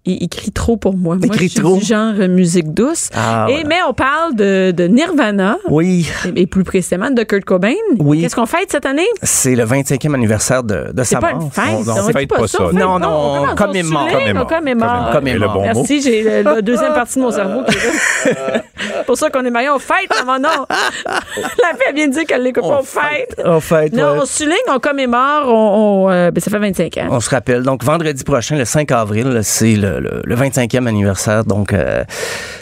il, 0.05 0.19
il 0.23 0.29
crie 0.29 0.53
trop 0.53 0.77
pour 0.77 0.97
moi. 0.97 1.17
Moi, 1.17 1.29
crie 1.29 1.47
je 1.49 1.53
suis 1.53 1.61
trop? 1.61 1.77
du 1.79 1.85
genre 1.85 2.13
euh, 2.19 2.29
musique 2.29 2.73
douce. 2.75 3.09
Ah, 3.15 3.47
Et 3.49 3.53
voilà. 3.53 3.69
mais 3.69 3.77
on 3.89 3.93
parle 3.95 4.35
de, 4.35 4.71
de 4.73 4.85
Nirvana. 4.85 5.59
Oui, 5.69 6.09
Et 6.37 6.43
et 6.43 6.47
plus 6.47 6.65
précisément 6.65 7.11
de 7.11 7.23
Kurt 7.23 7.45
Cobain. 7.45 7.73
Oui. 7.99 8.21
Qu'est-ce 8.21 8.37
qu'on 8.37 8.47
fête 8.47 8.71
cette 8.71 8.87
année? 8.87 9.07
c'est 9.23 9.55
le 9.55 9.65
25e 9.65 10.15
anniversaire 10.15 10.63
de, 10.63 10.93
de 10.93 11.03
C'est 11.05 11.15
sa 11.15 11.21
pas 11.21 11.33
mort. 11.33 11.43
une 11.43 11.51
fête. 11.51 11.65
On- 11.89 11.91
on 12.09 12.13
fête 12.13 12.29
pas 12.29 12.47
ça. 12.47 12.63
on 12.65 12.69
fête 12.69 12.79
Non, 12.79 12.99
non, 12.99 13.09
on 13.09 13.49
on 13.53 13.55
commémore. 13.55 14.07
On 14.09 14.13
Commémore. 14.13 14.47
commémore. 14.47 15.11
Commémore. 15.13 15.27
Et 15.27 15.39
le 15.39 15.47
bon 15.49 15.55
mot. 15.55 15.61
Merci, 15.81 16.01
j'ai 16.03 16.43
la 16.43 16.61
deuxième 16.63 16.93
partie 16.95 17.19
de 17.19 17.25
mon 17.25 17.31
cerveau 17.31 17.63
qui 17.65 17.77
est 17.77 18.33
là. 18.35 18.63
Pour 19.07 19.17
ça 19.17 19.31
qu'on 19.31 19.45
est 19.45 19.51
mariés. 19.51 19.71
On 19.71 19.79
fête, 19.79 20.11
maman, 20.25 20.39
non. 20.39 20.67
La 20.69 21.79
fille 21.79 21.95
vient 21.95 22.09
de 22.09 22.13
dire 22.13 22.25
qu'elle 22.25 22.43
l'écoute 22.43 22.63
pas. 22.65 22.81
On 22.81 22.83
fête. 22.83 23.41
En 23.45 23.61
fait, 23.61 23.93
Non, 23.93 24.13
ouais. 24.13 24.19
on 24.23 24.27
souligne, 24.27 24.55
on 24.73 24.79
commémore, 24.79 25.45
on, 25.47 26.07
on, 26.07 26.11
euh, 26.11 26.31
ben, 26.31 26.41
ça 26.41 26.51
fait 26.51 26.59
25 26.59 26.97
ans. 26.99 27.09
On 27.11 27.21
se 27.21 27.31
rappelle. 27.31 27.63
Donc, 27.63 27.83
vendredi 27.85 28.23
prochain, 28.25 28.57
le 28.57 28.65
5 28.65 28.91
avril, 28.93 29.41
c'est 29.43 29.75
le, 29.77 29.94
le- 30.01 30.23
le 30.25 30.35
25e 30.37 30.87
anniversaire. 30.87 31.45
Donc, 31.45 31.73
euh, 31.73 32.05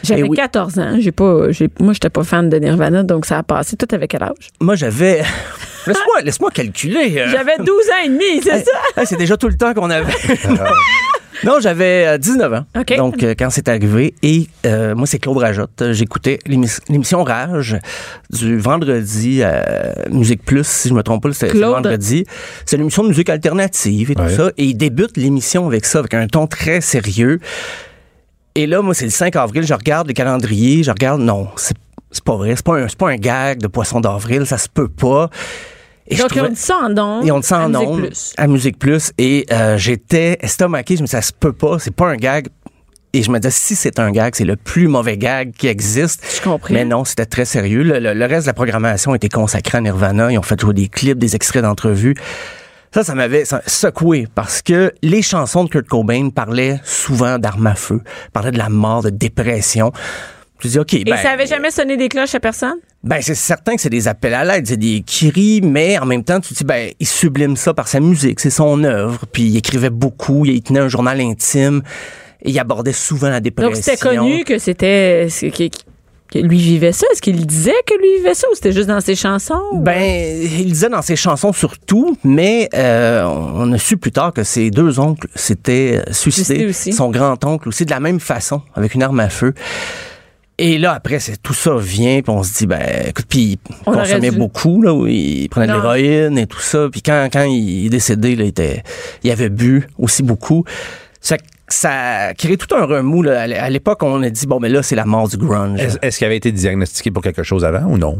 J'avais 0.03 0.21
eh 0.21 0.25
oui. 0.25 0.37
14 0.37 0.75
14 0.75 0.79
ans. 0.79 0.97
J'ai 1.01 1.13
pas, 1.13 1.51
j'ai, 1.51 1.69
moi, 1.81 1.93
j'étais 1.93 2.11
pas 2.11 2.23
fan 2.25 2.49
de 2.49 2.57
Nirvana, 2.59 3.03
donc 3.03 3.27
ça 3.27 3.39
a 3.39 3.43
passé. 3.43 3.77
Tout 3.77 3.89
avec 3.93 4.11
quel 4.11 4.23
âge? 4.23 4.49
moi, 4.61 4.75
j'avais. 4.77 5.23
Laisse-moi 5.87 6.21
laisse-moi 6.23 6.51
calculer. 6.53 7.15
euh. 7.19 7.29
J'avais 7.29 7.57
12 7.59 7.69
ans 7.69 8.05
et 8.05 8.09
demi, 8.09 8.41
c'est 8.43 8.65
ça? 8.65 8.71
Ah, 8.97 9.05
c'est 9.05 9.17
déjà 9.17 9.37
tout 9.37 9.49
le 9.49 9.57
temps 9.57 9.75
qu'on 9.75 9.91
avait. 9.91 10.13
Non, 11.45 11.59
j'avais 11.61 12.07
euh, 12.07 12.19
19 12.19 12.53
ans. 12.53 12.65
OK. 12.79 12.97
Donc, 12.97 13.23
euh, 13.23 13.35
quand 13.39 13.51
c'est 13.51 13.69
arrivé. 13.69 14.15
Et 14.23 14.49
euh, 14.67 14.95
moi, 14.95 15.07
c'est 15.07 15.19
Claude 15.19 15.39
Rajotte. 15.39 15.93
J'écoutais 15.93 16.39
l'émis- 16.47 16.69
l'émission 16.89 17.25
Rage 17.25 17.77
du 18.31 18.59
vendredi 18.59 19.43
à 19.43 19.95
Musique 20.11 20.45
Plus, 20.45 20.67
si 20.67 20.89
je 20.89 20.95
me 20.95 21.03
trompe 21.03 21.23
pas, 21.23 21.33
c'est 21.33 21.47
le 21.47 21.53
Claude. 21.53 21.73
vendredi. 21.73 22.25
C'est 22.67 22.77
une 22.77 22.83
émission 22.83 23.03
de 23.03 23.09
musique 23.09 23.29
alternative 23.31 24.11
et 24.11 24.15
tout 24.15 24.29
ça. 24.29 24.51
Et 24.59 24.65
il 24.65 24.75
débute 24.75 25.17
l'émission 25.17 25.67
avec 25.67 25.85
ça, 25.85 26.01
avec 26.01 26.15
un 26.15 26.27
ton 26.27 26.47
très 26.47 26.81
sérieux. 26.81 27.41
Et 28.55 28.67
là, 28.67 28.83
moi, 28.83 28.95
c'est 28.95 29.07
le 29.07 29.11
5 29.11 29.35
avril, 29.37 29.65
je 29.67 29.73
regarde 29.75 30.09
le 30.09 30.13
calendrier, 30.15 30.83
je 30.83 30.91
regarde, 30.91 31.21
non, 31.21 31.49
c'est 31.57 31.75
c'est 32.15 32.23
pas 32.25 32.37
vrai, 32.37 32.53
c'est 32.57 32.65
pas, 32.67 32.79
un- 32.79 32.87
pas 32.99 33.09
un 33.09 33.17
gag 33.17 33.59
de 33.59 33.67
poisson 33.69 33.99
d'avril, 33.99 34.45
ça 34.47 34.59
se 34.59 34.69
peut 34.69 34.89
pas. 34.89 35.31
Et 36.09 36.17
Donc, 36.17 36.29
trouvais- 36.29 36.47
on 36.47 36.51
dit 36.51 36.57
ça 36.57 36.79
en 36.85 36.91
don. 36.91 37.23
et 37.23 37.31
on 37.31 37.41
sent 37.43 37.55
à 37.55 37.67
en 37.67 37.75
ondes, 37.75 38.11
à 38.37 38.47
Musique 38.47 38.79
Plus. 38.79 39.13
Et 39.19 39.47
euh, 39.53 39.79
j'étais 39.79 40.37
estomaqué. 40.41 40.97
Je 40.97 41.03
me 41.03 41.07
disais, 41.07 41.19
ça 41.21 41.23
se 41.27 41.33
peut 41.33 41.53
pas. 41.53 41.79
C'est 41.79 41.95
pas 41.95 42.09
un 42.09 42.17
gag. 42.17 42.49
Et 43.15 43.23
je 43.23 43.31
me 43.31 43.39
disais, 43.39 43.51
si 43.53 43.77
c'est 43.77 43.99
un 43.99 44.11
gag, 44.11 44.35
c'est 44.35 44.45
le 44.45 44.57
plus 44.57 44.89
mauvais 44.89 45.17
gag 45.19 45.53
qui 45.53 45.69
existe. 45.69 46.25
Je 46.37 46.43
comprends. 46.43 46.73
Mais 46.73 46.85
non, 46.85 47.05
c'était 47.05 47.27
très 47.27 47.45
sérieux. 47.45 47.83
Le, 47.83 47.99
le- 47.99 48.15
le 48.15 48.25
reste 48.27 48.47
de 48.47 48.51
la 48.51 48.55
programmation 48.55 49.15
était 49.15 49.29
consacré 49.29 49.79
à 49.79 49.81
Nirvana. 49.81 50.33
Ils 50.33 50.39
ont 50.39 50.43
fait 50.43 50.59
jouer 50.61 50.75
des 50.75 50.89
clips, 50.89 51.19
des 51.19 51.37
extraits 51.37 51.63
d'entrevues. 51.63 52.15
Ça, 52.95 53.05
ça 53.05 53.15
m'avait 53.15 53.45
ça- 53.45 53.63
secoué 53.67 54.27
parce 54.35 54.61
que 54.61 54.93
les 55.03 55.23
chansons 55.23 55.65
de 55.65 55.71
Kurt 55.71 55.87
Cobain 55.89 56.29
parlaient 56.31 56.81
souvent 56.85 57.39
d'armes 57.39 57.67
à 57.69 57.75
feu, 57.75 58.01
parlaient 58.33 58.51
de 58.51 58.59
la 58.59 58.69
mort, 58.69 59.03
de 59.03 59.11
dépression. 59.11 59.93
Je 60.63 60.69
dis, 60.69 60.79
OK, 60.79 60.95
Et 60.95 61.05
ben, 61.05 61.17
ça 61.17 61.31
avait 61.31 61.47
jamais 61.47 61.71
sonné 61.71 61.97
des 61.97 62.09
cloches 62.09 62.35
à 62.35 62.41
personne? 62.41 62.77
ben, 63.03 63.19
c'est 63.21 63.35
certain 63.35 63.75
que 63.75 63.81
c'est 63.81 63.91
des 63.91 64.07
appels 64.07 64.35
à 64.35 64.45
l'aide, 64.45 64.67
c'est 64.67 64.77
des 64.77 65.03
cris, 65.07 65.61
mais 65.63 65.99
en 65.99 66.07
même 66.07 66.23
temps, 66.23 66.39
tu 66.41 66.51
te 66.55 66.59
dis, 66.59 66.65
ben, 66.65 66.91
il 67.01 67.07
sublime 67.07 67.57
ça 67.57 67.75
par 67.75 67.89
sa 67.89 67.99
musique, 67.99 68.39
c'est 68.39 68.51
son 68.51 68.85
œuvre, 68.85 69.27
puis 69.33 69.43
il 69.43 69.57
écrivait 69.57 69.91
beaucoup, 69.91 70.45
il 70.47 70.63
tenait 70.63 70.79
un 70.81 70.89
journal 70.89 71.21
intime, 71.21 71.83
et 72.45 72.51
il 72.51 72.59
abordait 72.61 72.93
souvent 72.93 73.29
la 73.29 73.41
dépression. 73.41 73.73
Donc, 73.73 73.83
c'était 73.83 73.97
connu 73.97 74.45
que 74.45 74.59
c'était. 74.59 75.27
que- 75.51 75.69
lui 76.35 76.57
vivait 76.59 76.93
ça. 76.93 77.07
Est-ce 77.13 77.21
qu'il 77.21 77.45
disait 77.47 77.75
que 77.87 77.93
lui 78.01 78.17
vivait 78.17 78.33
ça 78.33 78.47
ou 78.51 78.55
c'était 78.55 78.73
juste 78.73 78.89
dans 78.89 79.01
ses 79.03 79.15
chansons? 79.15 79.61
Ben, 79.75 80.01
il 80.43 80.73
disait 80.73 80.89
dans 80.89 81.03
ses 81.03 81.15
chansons 81.15 81.53
surtout, 81.53 82.17
mais 82.25 82.71
euh, 82.75 83.23
on 83.25 83.71
a 83.73 83.77
su 83.79 83.99
plus 83.99 84.13
tard 84.13 84.33
que 84.33 84.43
ses 84.43 84.71
deux 84.71 84.99
oncles 84.99 85.29
s'étaient 85.35 85.99
euh, 86.09 86.13
Suicidés 86.13 86.45
suicidés. 86.55 86.67
aussi. 86.71 86.93
Son 86.95 87.11
grand-oncle 87.11 87.69
aussi, 87.69 87.85
de 87.85 87.91
la 87.91 88.01
même 88.01 88.19
façon, 88.19 88.63
avec 88.75 88.95
une 88.95 89.03
arme 89.03 89.21
à 89.21 89.29
feu. 89.29 89.53
Et 90.65 90.79
là, 90.79 90.93
après, 90.93 91.19
c'est 91.19 91.43
tout 91.43 91.55
ça 91.55 91.75
vient, 91.77 92.23
puis 92.23 92.31
on 92.33 92.45
se 92.45 92.59
dit, 92.59 92.67
ben, 92.69 92.81
écoute, 93.09 93.27
puis 93.29 93.59
il 93.59 93.85
consommait 93.85 94.31
dû- 94.31 94.39
beaucoup, 94.39 94.81
là, 94.81 94.95
où 94.95 95.09
il 95.09 95.49
prenait 95.49 95.67
de 95.67 95.73
l'héroïne 95.73 96.39
et 96.39 96.47
tout 96.47 96.61
ça. 96.61 96.87
Puis 96.91 97.03
quand, 97.03 97.29
quand 97.33 97.43
il 97.43 97.87
est 97.87 97.89
décédé, 97.89 98.37
là, 98.37 98.45
il, 98.45 98.49
était, 98.51 98.85
il 99.25 99.31
avait 99.33 99.49
bu 99.49 99.89
aussi 99.99 100.23
beaucoup. 100.23 100.65
Ça, 101.21 101.37
ça 101.73 102.27
a 102.29 102.35
créé 102.35 102.57
tout 102.57 102.75
un 102.75 102.85
remous. 102.85 103.23
Là. 103.23 103.43
À 103.43 103.71
l'époque, 103.71 104.03
on 104.03 104.23
a 104.23 104.31
dit, 104.31 104.47
bon, 104.47 104.61
mais 104.61 104.69
là, 104.69 104.83
c'est 104.83 104.97
la 104.97 105.05
mort 105.05 105.29
du 105.29 105.37
grunge. 105.37 105.81
Est-ce 106.03 106.19
qu'il 106.19 106.27
avait 106.27 106.37
été 106.37 106.53
diagnostiqué 106.53 107.11
pour 107.11 107.23
quelque 107.23 107.43
chose 107.43 107.65
avant 107.65 107.85
ou 107.91 107.99
non? 107.99 108.19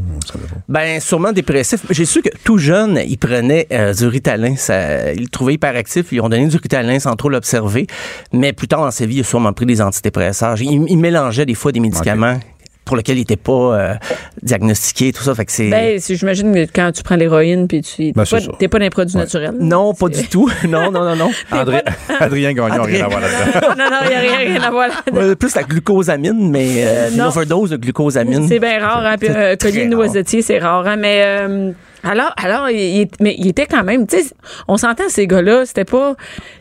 Ben, 0.69 1.01
sûrement 1.01 1.33
dépressif. 1.33 1.81
J'ai 1.91 2.05
su 2.05 2.23
que 2.23 2.31
tout 2.45 2.59
jeune, 2.59 3.01
il 3.07 3.19
prenait 3.19 3.67
euh, 3.73 3.95
du 3.95 4.07
Ritalin. 4.07 4.57
Ça, 4.57 5.13
il 5.13 5.23
le 5.23 5.29
trouvait 5.29 5.55
hyperactif. 5.55 6.13
Ils 6.13 6.21
ont 6.21 6.29
donné 6.29 6.47
du 6.47 6.57
Ritalin 6.57 6.99
sans 6.99 7.15
trop 7.17 7.29
l'observer. 7.29 7.87
Mais 8.33 8.53
plus 8.53 8.69
tard 8.69 8.81
dans 8.81 8.91
sa 8.91 9.07
vie, 9.07 9.17
il 9.17 9.21
a 9.21 9.25
sûrement 9.25 9.53
pris 9.53 9.67
des 9.67 9.81
antidépresseurs. 9.81 10.61
Il, 10.61 10.85
il 10.89 10.99
mélangeait 10.99 11.47
des 11.47 11.55
fois 11.55 11.73
des 11.73 11.81
médicaments 11.81 12.39
pour 12.85 12.97
lesquels 12.97 13.17
il 13.17 13.21
n'était 13.21 13.37
pas 13.37 13.53
euh, 13.53 13.95
diagnostiqué. 14.43 15.13
Tout 15.13 15.23
ça, 15.23 15.35
fait 15.35 15.45
que 15.45 15.53
c'est... 15.53 15.71
Ben, 15.71 16.01
j'imagine 16.01 16.53
que 16.55 16.67
quand 16.73 16.91
tu 16.93 17.03
prends 17.03 17.17
l'héroïne 17.17 17.69
puis 17.69 17.81
tu. 17.83 17.97
T'es 17.97 18.13
Ben, 18.15 18.25
pas, 18.25 18.69
pas 18.69 18.79
d'un 18.79 18.89
produit 18.91 19.17
naturel. 19.17 19.55
non, 19.61 19.95
pas 19.95 20.09
du 20.09 20.27
tout. 20.29 20.51
Non, 20.69 20.91
non, 20.91 21.05
non, 21.05 21.17
non. 21.17 21.31
André- 21.53 21.83
Adrien 22.21 22.53
Gagnon, 22.53 22.83
rien 22.83 23.05
à 23.05 23.09
voir 23.09 23.21
là-dedans. 23.21 23.75
non, 23.79 23.91
non, 23.91 23.97
il 24.05 24.09
n'y 24.09 24.15
a 24.15 24.19
rien, 24.21 24.39
rien 24.55 24.63
à 24.63 24.71
voir 24.71 24.89
là 24.89 24.95
Ouais, 25.13 25.37
plus 25.37 25.55
la 25.55 25.63
glucosamine, 25.63 26.51
mais 26.51 26.85
euh, 26.85 27.11
une 27.11 27.21
overdose 27.21 27.71
de 27.71 27.77
glucosamine. 27.77 28.49
C'est 28.49 28.59
bien 28.59 28.81
rare, 28.81 29.05
hein, 29.07 29.17
puis 29.19 29.29
C'est 29.31 29.37
euh, 29.37 29.57
très 29.57 29.71
collier 29.71 29.87
de 29.87 29.95
rare. 29.95 30.05
noisetier, 30.07 30.43
c'est 30.43 30.59
rare, 30.59 30.87
hein, 30.87 30.97
mais 30.97 31.23
euh, 31.25 31.73
alors, 32.05 32.33
alors, 32.37 32.69
il, 32.71 32.79
il- 33.03 33.09
mais 33.21 33.35
il 33.39 33.49
était 33.49 33.67
quand 33.67 33.85
même, 33.85 34.07
tu 34.07 34.19
sais, 34.21 34.31
on 34.69 34.77
s'entend 34.77 35.05
ces 35.09 35.27
gars-là, 35.27 35.65
c'était 35.67 35.85
pas, 35.85 36.15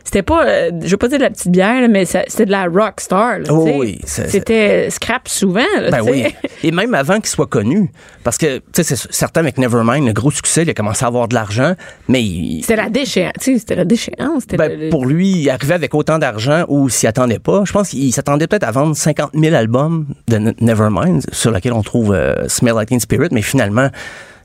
c'était 0.04 0.22
pas, 0.22 0.46
euh, 0.46 0.70
je 0.82 0.90
veux 0.90 0.96
pas 0.96 1.08
dire 1.08 1.18
de 1.18 1.24
la 1.24 1.30
petite 1.30 1.50
bière, 1.50 1.80
là, 1.80 1.88
mais 1.88 2.04
c'était 2.04 2.46
de 2.46 2.50
la 2.50 2.66
rock 2.66 3.00
star, 3.00 3.38
là, 3.40 3.44
Oh 3.50 3.68
oui, 3.76 4.00
c'était 4.04 4.88
scrap 4.90 5.28
souvent, 5.28 5.60
là, 5.80 5.90
Ben 5.90 6.02
oui. 6.02 6.26
Et 6.62 6.70
même 6.70 6.94
avant 6.94 7.16
qu'il 7.16 7.26
soit 7.28 7.46
connu. 7.46 7.90
Parce 8.24 8.38
que, 8.38 8.58
tu 8.58 8.62
sais, 8.72 8.84
c'est 8.84 9.12
certain 9.12 9.40
avec 9.40 9.58
Nevermind, 9.58 10.06
le 10.06 10.12
gros 10.12 10.30
succès, 10.30 10.62
il 10.62 10.70
a 10.70 10.74
commencé 10.74 11.04
à 11.04 11.08
avoir 11.08 11.26
de 11.28 11.34
l'argent, 11.34 11.74
mais 12.08 12.22
il- 12.22 12.60
C'était 12.62 12.76
la 12.76 12.88
déchéance. 12.88 13.32
tu 13.40 13.52
sais, 13.54 13.58
C'était 13.58 13.74
la 13.76 13.84
déchéance. 13.84 14.46
ben, 14.46 14.70
le- 14.80 14.90
pour 14.90 15.06
lui, 15.06 15.28
il 15.42 15.50
arrivait 15.50 15.74
avec 15.74 15.94
autant 15.94 16.18
d'argent 16.18 16.64
ou 16.68 16.88
s'y 16.88 17.06
attendait 17.06 17.38
pas. 17.40 17.62
Je 17.64 17.72
pense 17.72 17.88
qu'il 17.90 18.12
s'attendait 18.12 18.46
peut-être 18.46 18.64
à 18.66 18.70
vendre 18.70 18.94
50 18.96 19.30
000 19.34 19.54
albums 19.54 20.06
de 20.28 20.38
Ne- 20.38 20.52
Nevermind, 20.60 21.22
sur 21.32 21.50
lesquels 21.50 21.72
on 21.72 21.82
trouve 21.82 22.12
euh, 22.14 22.48
Smell 22.48 22.74
Like 22.74 22.88
Teen 22.88 23.00
Spirit, 23.00 23.28
mais 23.32 23.42
finalement, 23.42 23.88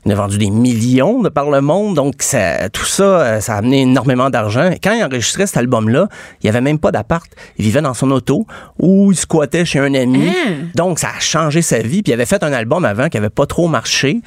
il 0.08 0.12
a 0.12 0.16
vendu 0.16 0.38
des 0.38 0.50
millions 0.50 1.22
de 1.22 1.28
par 1.28 1.50
le 1.50 1.60
monde. 1.60 1.94
Donc, 1.96 2.16
ça, 2.20 2.68
tout 2.70 2.84
ça, 2.84 3.02
euh, 3.02 3.40
ça 3.40 3.54
a 3.54 3.58
amené 3.58 3.82
énormément 3.82 4.30
d'argent. 4.30 4.70
Quand 4.82 4.92
il 4.92 5.02
enregistrait 5.04 5.46
cet 5.46 5.56
album-là, 5.56 6.08
il 6.42 6.46
n'y 6.46 6.50
avait 6.50 6.60
même 6.60 6.78
pas 6.78 6.90
d'appart. 6.90 7.26
Il 7.58 7.64
vivait 7.64 7.82
dans 7.82 7.94
son 7.94 8.10
auto 8.10 8.46
ou 8.78 9.12
il 9.12 9.16
squattait 9.16 9.64
chez 9.64 9.78
un 9.78 9.94
ami. 9.94 10.28
Hein? 10.28 10.52
Donc, 10.74 10.98
ça 10.98 11.08
a 11.16 11.20
changé 11.20 11.62
sa 11.62 11.78
vie. 11.78 12.02
Puis, 12.02 12.10
il 12.10 12.14
avait 12.14 12.26
fait 12.26 12.42
un 12.42 12.52
album 12.52 12.84
avant 12.84 13.08
qui 13.08 13.16
avait 13.16 13.30
pas 13.30 13.46
trop 13.46 13.68
marché 13.68 14.20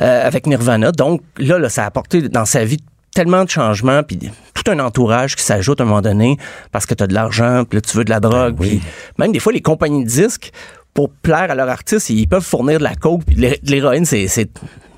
euh, 0.00 0.26
avec 0.26 0.46
Nirvana. 0.46 0.92
Donc, 0.92 1.20
là, 1.38 1.58
là, 1.58 1.68
ça 1.68 1.84
a 1.84 1.86
apporté 1.86 2.28
dans 2.28 2.44
sa 2.44 2.64
vie 2.64 2.78
tellement 3.14 3.44
de 3.44 3.48
changements, 3.50 4.02
puis 4.02 4.18
tout 4.18 4.70
un 4.70 4.78
entourage 4.78 5.36
qui 5.36 5.42
s'ajoute 5.42 5.80
à 5.80 5.84
un 5.84 5.86
moment 5.86 6.02
donné 6.02 6.36
parce 6.70 6.84
que 6.84 6.92
tu 6.92 7.02
as 7.02 7.06
de 7.06 7.14
l'argent, 7.14 7.64
puis 7.66 7.78
là, 7.78 7.80
tu 7.80 7.96
veux 7.96 8.04
de 8.04 8.10
la 8.10 8.20
drogue. 8.20 8.56
puis 8.60 8.82
même 9.18 9.32
des 9.32 9.38
fois, 9.38 9.54
les 9.54 9.62
compagnies 9.62 10.04
de 10.04 10.08
disques, 10.08 10.52
pour 10.92 11.10
plaire 11.10 11.50
à 11.50 11.54
leur 11.54 11.68
artiste, 11.68 12.10
ils 12.10 12.26
peuvent 12.26 12.44
fournir 12.44 12.78
de 12.78 12.84
la 12.84 12.94
coke, 12.94 13.22
puis 13.26 13.36
de 13.36 13.40
l'hé- 13.42 13.60
de 13.62 13.70
l'héroïne, 13.70 14.04
c'est 14.06 14.26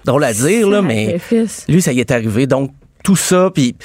drôle 0.04 0.24
à 0.24 0.32
dire, 0.32 0.68
là, 0.68 0.82
mais 0.82 1.18
lui, 1.68 1.82
ça 1.82 1.92
y 1.92 2.00
est 2.00 2.10
arrivé. 2.10 2.46
Donc, 2.46 2.70
tout 3.04 3.16
ça, 3.16 3.50
puis... 3.54 3.76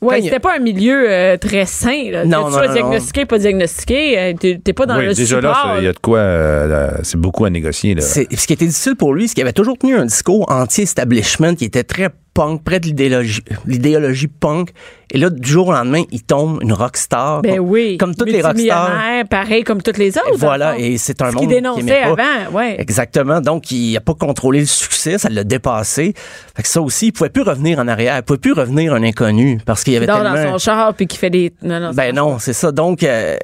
Ouais, 0.00 0.22
c'était 0.22 0.38
pas 0.38 0.54
un 0.54 0.60
milieu 0.60 1.10
euh, 1.10 1.36
très 1.38 1.66
sain. 1.66 2.10
Là. 2.12 2.24
Non, 2.24 2.44
que 2.44 2.44
tu 2.44 2.50
non, 2.50 2.50
sois 2.52 2.66
non, 2.68 2.72
diagnostiqué, 2.72 3.26
pas 3.26 3.38
diagnostiqué, 3.38 4.16
euh, 4.18 4.32
t'es 4.38 4.60
t'es 4.62 4.72
pas 4.72 4.86
dans 4.86 4.96
Oui, 4.96 5.06
le 5.06 5.14
déjà 5.14 5.40
là, 5.40 5.52
support. 5.52 5.74
il 5.78 5.84
y 5.84 5.88
a 5.88 5.92
de 5.92 5.98
quoi. 5.98 6.18
euh, 6.18 6.90
c'est 7.02 7.18
beaucoup 7.18 7.44
à 7.46 7.50
négocier. 7.50 7.96
Là. 7.96 8.00
C'est- 8.02 8.32
Ce 8.32 8.46
qui 8.46 8.52
était 8.52 8.66
difficile 8.66 8.94
pour 8.94 9.12
lui, 9.12 9.26
c'est 9.26 9.34
qu'il 9.34 9.42
avait 9.42 9.52
toujours 9.52 9.76
tenu 9.76 9.96
un 9.96 10.04
discours 10.06 10.48
anti-establishment 10.52 11.56
qui 11.56 11.64
était 11.64 11.82
très 11.82 12.10
punk, 12.34 12.62
près 12.62 12.80
de 12.80 12.86
l'idéologie, 12.86 13.42
l'idéologie 13.66 14.28
punk. 14.28 14.70
Et 15.10 15.18
là, 15.18 15.30
du 15.30 15.48
jour 15.48 15.68
au 15.68 15.72
lendemain, 15.72 16.02
il 16.12 16.22
tombe 16.22 16.58
une 16.62 16.72
rockstar. 16.72 17.40
Ben 17.42 17.58
oui. 17.58 17.96
Comme 17.98 18.14
toutes 18.14 18.30
les 18.30 18.42
rockstars. 18.42 19.24
Pareil 19.30 19.64
comme 19.64 19.82
toutes 19.82 19.96
les 19.96 20.16
autres. 20.18 20.36
Voilà, 20.36 20.72
le 20.72 20.78
fond. 20.78 20.84
et 20.84 20.98
c'est 20.98 21.22
un 21.22 21.30
Ce 21.30 21.34
monde 21.34 21.40
qu'il 21.44 21.48
dénonçait 21.48 22.02
pas. 22.02 22.12
avant, 22.12 22.56
ouais. 22.56 22.76
Exactement. 22.78 23.40
Donc, 23.40 23.70
il 23.70 23.94
n'a 23.94 24.00
pas 24.00 24.14
contrôlé 24.14 24.60
le 24.60 24.66
succès, 24.66 25.16
ça 25.18 25.30
l'a 25.30 25.44
dépassé. 25.44 26.12
Fait 26.54 26.62
que 26.62 26.68
ça 26.68 26.82
aussi, 26.82 27.06
il 27.06 27.12
pouvait 27.12 27.30
plus 27.30 27.42
revenir 27.42 27.78
en 27.78 27.88
arrière. 27.88 28.16
Il 28.18 28.22
pouvait 28.22 28.38
plus 28.38 28.52
revenir 28.52 28.92
un 28.92 29.02
inconnu 29.02 29.58
parce 29.64 29.82
qu'il 29.82 29.94
y 29.94 29.96
avait 29.96 30.06
tellement... 30.06 30.34
dans 30.34 30.52
son 30.52 30.58
char 30.58 30.94
puis 30.94 31.06
qui 31.06 31.16
fait 31.16 31.30
des. 31.30 31.54
Non, 31.62 31.80
non, 31.80 31.90
Ben 31.94 32.14
non, 32.14 32.38
c'est 32.38 32.52
ça. 32.52 32.70
Donc, 32.70 33.02
euh, 33.02 33.36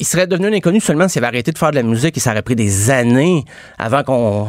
il 0.00 0.06
serait 0.06 0.26
devenu 0.26 0.48
un 0.48 0.52
inconnu 0.52 0.80
seulement 0.80 1.06
s'il 1.08 1.20
avait 1.22 1.28
arrêté 1.36 1.52
de 1.52 1.58
faire 1.58 1.70
de 1.70 1.76
la 1.76 1.84
musique 1.84 2.16
et 2.16 2.20
ça 2.20 2.32
aurait 2.32 2.42
pris 2.42 2.56
des 2.56 2.90
années 2.90 3.44
avant 3.78 4.02
qu'on 4.02 4.48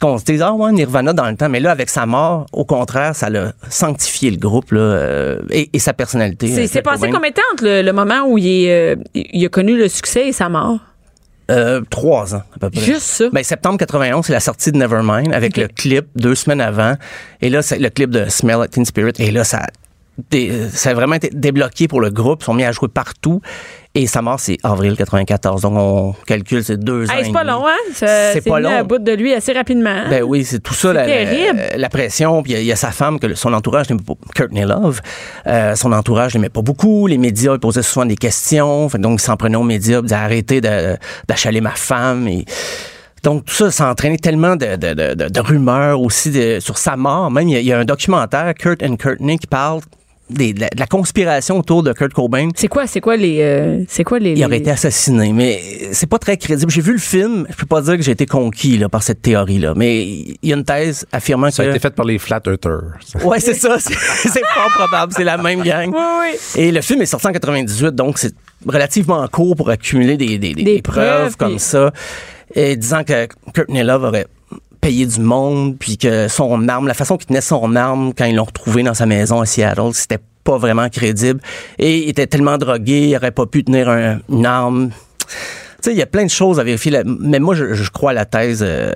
qu'on 0.00 0.18
se 0.18 0.24
dise, 0.24 0.42
ah 0.42 0.52
ouais, 0.52 0.70
Nirvana 0.72 1.12
dans 1.12 1.28
le 1.28 1.36
temps. 1.36 1.48
Mais 1.48 1.60
là, 1.60 1.70
avec 1.70 1.88
sa 1.88 2.06
mort, 2.06 2.46
au 2.52 2.64
contraire, 2.64 3.16
ça 3.16 3.30
l'a 3.30 3.52
sanctifié 3.68 4.30
le 4.30 4.36
groupe 4.36 4.70
là, 4.72 4.80
euh, 4.80 5.38
et, 5.50 5.70
et 5.72 5.78
sa 5.78 5.92
personnalité. 5.92 6.66
C'est 6.66 6.78
euh, 6.78 6.82
passé 6.82 7.08
combien 7.10 7.30
de 7.30 7.34
temps 7.34 7.42
entre 7.52 7.64
le, 7.64 7.82
le 7.82 7.92
moment 7.92 8.22
où 8.26 8.38
il, 8.38 8.46
est, 8.46 8.92
euh, 8.94 8.96
il 9.14 9.44
a 9.44 9.48
connu 9.48 9.76
le 9.76 9.88
succès 9.88 10.28
et 10.28 10.32
sa 10.32 10.48
mort? 10.48 10.78
Euh, 11.50 11.80
trois 11.88 12.34
ans, 12.34 12.42
à 12.54 12.58
peu 12.60 12.68
près. 12.70 12.80
Juste 12.82 13.00
ça? 13.00 13.24
Ben, 13.32 13.42
septembre 13.42 13.78
91, 13.78 14.24
c'est 14.26 14.34
la 14.34 14.40
sortie 14.40 14.70
de 14.70 14.76
Nevermind 14.76 15.32
avec 15.32 15.56
le 15.56 15.66
clip 15.66 16.06
deux 16.14 16.34
semaines 16.34 16.60
avant. 16.60 16.94
Et 17.40 17.48
là, 17.48 17.62
c'est 17.62 17.78
le 17.78 17.88
clip 17.88 18.10
de 18.10 18.28
Smell 18.28 18.58
Like 18.58 18.70
Teen 18.72 18.84
Spirit. 18.84 19.14
Et 19.18 19.30
là, 19.30 19.44
ça, 19.44 19.62
dé- 20.30 20.68
ça 20.70 20.90
a 20.90 20.94
vraiment 20.94 21.14
été 21.14 21.30
débloqué 21.32 21.88
pour 21.88 22.02
le 22.02 22.10
groupe. 22.10 22.42
Ils 22.42 22.44
sont 22.44 22.52
mis 22.54 22.64
à 22.64 22.72
jouer 22.72 22.88
partout. 22.88 23.40
Et 23.94 24.06
sa 24.06 24.22
mort, 24.22 24.38
c'est 24.38 24.58
avril 24.62 24.94
94. 24.96 25.62
Donc, 25.62 25.72
on 25.76 26.14
calcule, 26.26 26.62
c'est 26.62 26.76
deux. 26.78 27.04
Hey, 27.10 27.24
c'est 27.24 27.32
pas 27.32 27.42
long, 27.42 27.64
hein? 27.66 27.76
C'est 27.94 28.44
pas 28.46 28.60
long. 28.60 28.70
à 28.70 28.82
bout 28.84 28.98
de 28.98 29.12
lui 29.12 29.32
assez 29.34 29.52
rapidement. 29.52 29.90
hein? 29.90 30.06
Ben 30.10 30.22
oui, 30.22 30.44
c'est 30.44 30.60
tout 30.60 30.74
ça, 30.74 30.92
la, 30.92 31.00
la- 31.00 31.06
terrible. 31.06 31.60
la 31.76 31.88
pression. 31.88 32.42
Puis 32.42 32.52
il 32.52 32.54
y 32.54 32.58
a- 32.58 32.60
il 32.60 32.66
y, 32.66 32.72
a 32.72 32.76
sa 32.76 32.92
femme, 32.92 33.18
que 33.18 33.34
son 33.34 33.52
entourage 33.54 33.88
n'aimait 33.88 34.02
pas, 34.06 34.12
Courtney 34.36 34.62
Love. 34.64 35.00
Euh, 35.46 35.74
son 35.74 35.90
entourage 35.92 36.34
n'aimait 36.34 36.48
pas 36.50 36.62
beaucoup. 36.62 37.06
Les 37.08 37.18
médias 37.18 37.54
ils 37.54 37.58
posaient 37.60 37.82
souvent 37.82 38.06
des 38.06 38.14
questions. 38.16 38.88
Fait 38.88 38.98
donc, 38.98 39.20
il 39.20 39.24
s'en 39.24 39.36
prenait 39.36 39.56
aux 39.56 39.64
médias, 39.64 39.98
il 39.98 40.02
disait 40.02 40.14
arrêtez 40.14 40.60
d'achaler 40.60 41.60
ma 41.60 41.70
femme. 41.72 42.28
Et 42.28 42.44
donc, 43.24 43.46
tout 43.46 43.54
ça, 43.54 43.70
ça 43.72 43.88
a 43.88 43.90
entraîné 43.90 44.18
tellement 44.18 44.54
de, 44.54 44.76
de, 44.76 44.92
de, 44.94 45.14
de- 45.14 45.28
de 45.28 45.40
rumeurs 45.40 46.00
aussi 46.00 46.60
sur 46.60 46.78
sa 46.78 46.96
mort. 46.96 47.30
Même, 47.32 47.48
il 47.48 47.58
y, 47.58 47.64
y 47.64 47.72
a 47.72 47.78
un 47.78 47.84
documentaire, 47.84 48.52
Kurt 48.54 48.80
and 48.82 48.96
Courtney, 48.96 49.38
qui 49.38 49.46
parle 49.48 49.80
des- 50.30 50.52
de, 50.52 50.60
la, 50.60 50.68
de 50.68 50.78
la 50.78 50.86
conspiration 50.86 51.58
autour 51.58 51.82
de 51.82 51.92
Kurt 51.92 52.12
Cobain. 52.12 52.48
C'est 52.54 52.68
quoi, 52.68 52.86
c'est 52.86 53.00
quoi 53.00 53.16
les. 53.16 53.38
euh, 53.40 53.82
c'est 53.88 54.04
quoi 54.04 54.18
les. 54.18 54.32
Il 54.32 54.44
aurait 54.44 54.58
été 54.58 54.70
assassiné, 54.70 55.32
mais 55.32 55.60
c'est 55.92 56.08
pas 56.08 56.18
très 56.18 56.36
crédible. 56.36 56.70
J'ai 56.70 56.80
vu 56.80 56.92
le 56.92 56.98
film, 56.98 57.46
je 57.50 57.56
peux 57.56 57.66
pas 57.66 57.80
dire 57.80 57.96
que 57.96 58.02
j'ai 58.02 58.12
été 58.12 58.26
conquis 58.26 58.78
là, 58.78 58.88
par 58.88 59.02
cette 59.02 59.22
théorie-là, 59.22 59.74
mais 59.76 60.04
il 60.04 60.36
y 60.42 60.52
a 60.52 60.56
une 60.56 60.64
thèse 60.64 61.06
affirmant 61.12 61.50
Ça 61.50 61.62
a 61.62 61.66
que... 61.66 61.70
été 61.70 61.78
fait 61.80 61.94
par 61.94 62.04
les 62.06 62.18
Flat 62.18 62.40
Earthers. 62.46 63.24
Ouais, 63.24 63.40
c'est 63.40 63.54
ça, 63.54 63.76
c'est 63.78 63.94
fort 64.54 64.70
probable, 64.74 65.12
c'est 65.16 65.24
la 65.24 65.36
même 65.38 65.62
gang. 65.62 65.90
Oui, 65.92 66.00
oui. 66.56 66.60
Et 66.62 66.70
le 66.72 66.80
film 66.80 67.02
est 67.02 67.06
sorti 67.06 67.26
en 67.26 67.32
98, 67.32 67.94
donc 67.94 68.18
c'est 68.18 68.34
relativement 68.66 69.26
court 69.28 69.56
pour 69.56 69.70
accumuler 69.70 70.16
des, 70.16 70.38
des, 70.38 70.54
des- 70.54 70.82
preuves, 70.82 71.06
preuves, 71.06 71.36
comme 71.36 71.50
puis- 71.52 71.58
ça, 71.60 71.92
et 72.54 72.76
disant 72.76 73.04
que 73.04 73.26
Courtney 73.54 73.82
Love 73.82 74.04
aurait 74.04 74.26
payé 74.80 75.06
du 75.06 75.20
monde, 75.20 75.76
puis 75.78 75.98
que 75.98 76.28
son 76.28 76.68
arme, 76.68 76.86
la 76.86 76.94
façon 76.94 77.16
qu'il 77.16 77.26
tenait 77.26 77.40
son 77.40 77.76
arme 77.76 78.12
quand 78.16 78.24
ils 78.24 78.36
l'ont 78.36 78.44
retrouvé 78.44 78.82
dans 78.82 78.94
sa 78.94 79.06
maison 79.06 79.40
à 79.40 79.46
Seattle, 79.46 79.90
c'était 79.92 80.18
pas 80.44 80.56
vraiment 80.58 80.88
crédible. 80.88 81.40
Et 81.78 81.98
il 81.98 82.08
était 82.08 82.26
tellement 82.26 82.58
drogué, 82.58 83.08
il 83.08 83.16
aurait 83.16 83.32
pas 83.32 83.46
pu 83.46 83.64
tenir 83.64 83.88
un- 83.88 84.20
une 84.30 84.46
arme. 84.46 84.90
Tu 85.80 85.90
sais, 85.90 85.92
il 85.92 85.98
y 85.98 86.02
a 86.02 86.06
plein 86.06 86.24
de 86.24 86.30
choses 86.30 86.58
à 86.58 86.64
vérifier. 86.64 87.02
Mais 87.06 87.38
moi, 87.38 87.54
je, 87.54 87.88
crois 87.90 88.10
à 88.10 88.14
la 88.14 88.24
thèse 88.24 88.64
euh, 88.66 88.90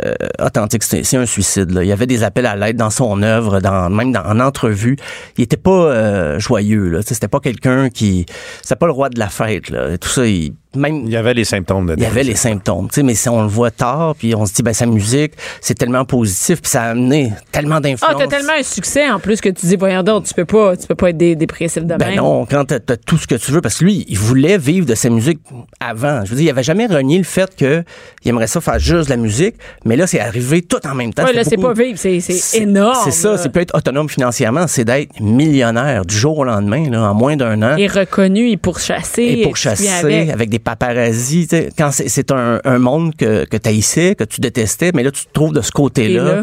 authentique. 0.45 0.83
C'est 0.83 1.17
un 1.17 1.27
suicide. 1.27 1.79
Il 1.81 1.87
y 1.87 1.93
avait 1.93 2.09
des 2.09 2.25
appels 2.25 2.47
à 2.47 2.57
l'aide 2.57 2.77
dans 2.77 2.91
son 2.91 3.23
œuvre, 3.23 3.61
dans, 3.61 3.89
même 3.89 4.11
dans, 4.11 4.25
en 4.25 4.41
entrevue. 4.41 4.97
Il 5.39 5.45
était 5.45 5.57
pas 5.57 5.71
euh, 5.71 6.39
joyeux. 6.41 7.01
C'était 7.07 7.29
pas 7.29 7.39
quelqu'un 7.39 7.89
qui... 7.89 8.27
C'était 8.63 8.75
pas 8.75 8.87
le 8.87 8.93
roi 8.93 9.11
de 9.11 9.19
la 9.21 9.29
fête. 9.29 9.71
Là. 9.71 9.97
Tout 9.97 10.09
ça, 10.09 10.27
il, 10.27 10.55
même... 10.77 11.03
Il 11.07 11.11
y 11.11 11.17
avait 11.17 11.35
les 11.35 11.45
symptômes 11.45 11.87
de 11.87 11.95
Il 11.97 12.03
y 12.03 12.07
avait 12.07 12.23
les 12.23 12.35
symptômes, 12.37 12.89
tu 12.89 12.97
sais, 12.97 13.03
mais 13.03 13.15
si 13.15 13.29
on 13.29 13.43
le 13.43 13.49
voit 13.49 13.71
tard, 13.71 14.15
puis 14.17 14.35
on 14.35 14.47
se 14.47 14.53
dit, 14.55 14.63
ben 14.63 14.73
sa 14.73 14.87
musique, 14.87 15.33
c'est 15.61 15.75
tellement 15.75 16.05
positif, 16.05 16.61
puis 16.63 16.71
ça 16.71 16.83
a 16.85 16.91
amené 16.91 17.33
tellement 17.51 17.77
Ah, 17.77 17.81
d'influence. 17.81 18.15
t'as 18.19 18.27
tellement 18.27 18.53
un 18.59 18.63
succès 18.63 19.09
en 19.11 19.19
plus 19.19 19.41
que 19.41 19.49
tu 19.49 19.67
dis, 19.67 19.77
voyons 19.77 20.03
donc, 20.03 20.25
tu 20.25 20.35
peux 20.35 20.45
pas, 20.45 20.77
tu 20.77 20.87
peux 20.87 20.95
pas 20.95 21.11
être 21.11 21.17
dé- 21.17 21.37
dépressif 21.37 21.83
de 21.85 21.95
Ben 21.97 22.09
même. 22.09 22.17
non, 22.17 22.47
quand 22.47 22.65
t'as 22.67 22.77
as 22.93 22.97
tout 22.97 23.19
ce 23.19 23.27
que 23.27 23.35
tu 23.35 23.51
veux, 23.53 23.61
parce 23.61 23.79
que 23.79 23.85
lui, 23.85 24.05
il 24.09 24.19
voulait 24.19 24.59
vivre 24.59 24.87
de 24.87 24.95
sa 24.95 25.11
musique 25.11 25.41
avant. 25.81 26.25
Je 26.25 26.31
veux 26.31 26.37
dire, 26.37 26.47
il 26.47 26.51
avait 26.51 26.63
jamais 26.63 26.87
renié 26.87 27.19
le 27.19 27.25
fait 27.25 27.55
que 27.57 27.83
il 28.25 28.29
aimerait 28.29 28.47
ça 28.47 28.61
faire 28.61 28.79
juste 28.79 29.07
de 29.07 29.11
la 29.11 29.17
musique, 29.17 29.57
mais 29.85 29.97
là, 29.97 30.07
c'est 30.07 30.21
arrivé 30.21 30.63
tout 30.63 30.85
en 30.87 30.95
même 30.95 31.13
temps. 31.13 31.25
Ouais, 31.25 31.33
là, 31.33 31.45
c'est 31.45 31.57
pas 31.57 31.73
vivre, 31.73 31.99
c'est 31.99 32.21
c'est 32.21 32.59
énorme. 32.61 32.97
C'est 33.05 33.11
ça, 33.11 33.37
c'est 33.39 33.49
pas 33.51 33.61
être 33.63 33.77
autonome 33.77 34.09
financièrement, 34.09 34.67
c'est 34.67 34.85
d'être 34.85 35.21
millionnaire 35.21 36.05
du 36.05 36.15
jour 36.15 36.39
au 36.39 36.45
lendemain, 36.45 36.89
là, 36.91 37.11
en 37.11 37.15
moins 37.15 37.37
d'un 37.37 37.61
an. 37.63 37.77
Et 37.77 37.87
reconnu, 37.87 38.51
et 38.51 38.57
pourchassé. 38.57 39.23
et 39.23 39.43
pour 39.43 39.55
tu 39.55 39.63
viens 39.69 39.77
chasser 39.77 39.89
avec. 39.91 40.29
avec. 40.31 40.49
des 40.51 40.59
sais, 41.49 41.69
Quand 41.77 41.91
c'est- 41.91 42.09
c'est 42.09 42.31
un, 42.33 42.61
un 42.65 42.79
monde 42.79 43.15
que, 43.17 43.45
que 43.45 43.57
tu 43.57 43.69
haïssais, 43.69 44.15
que 44.15 44.25
tu 44.25 44.41
détestais, 44.41 44.91
mais 44.95 45.03
là, 45.03 45.11
tu 45.11 45.25
te 45.27 45.33
trouves 45.33 45.53
de 45.53 45.61
ce 45.61 45.71
côté-là. 45.73 46.25
là? 46.25 46.43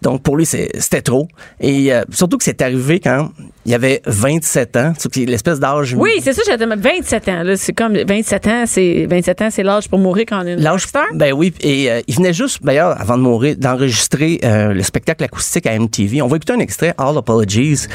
Donc, 0.00 0.22
pour 0.22 0.36
lui, 0.36 0.46
c'est- 0.46 0.70
c'était 0.78 1.02
trop. 1.02 1.26
Et 1.60 1.92
euh, 1.92 2.02
surtout 2.10 2.38
que 2.38 2.44
c'est 2.44 2.62
arrivé 2.62 3.00
quand 3.00 3.30
il 3.66 3.74
avait 3.74 4.00
27 4.06 4.76
ans. 4.76 4.92
L'espèce 5.16 5.58
d'âge... 5.58 5.94
Oui, 5.98 6.10
c'est 6.22 6.32
ça, 6.32 6.42
j'avais 6.46 6.66
27 6.66 7.28
ans. 7.28 7.42
là. 7.42 7.56
C'est 7.56 7.72
comme 7.72 7.96
27 7.96 8.46
ans, 8.46 8.62
c'est 8.66 9.06
27 9.10 9.42
ans, 9.42 9.48
c'est 9.50 9.64
l'âge 9.64 9.88
pour 9.88 9.98
mourir 9.98 10.24
quand 10.28 10.40
on 10.42 10.46
est 10.46 10.54
L'âge, 10.56 10.86
ben 11.14 11.32
oui, 11.32 11.52
et 11.62 11.90
euh, 11.90 12.00
il 12.06 12.14
venait 12.14 12.32
juste, 12.32 12.62
d'ailleurs, 12.62 13.00
avant 13.00 13.16
de 13.18 13.22
mourir, 13.22 13.56
d'enregistrer 13.58 14.38
euh, 14.44 14.72
le 14.72 14.82
spectacle 14.84 15.24
acoustique 15.24 15.66
à 15.66 15.76
MTV. 15.76 16.22
On 16.22 16.28
va 16.28 16.36
écouter 16.36 16.52
un 16.52 16.60
extrait, 16.60 16.94
All 16.96 17.18
Apologies. 17.18 17.86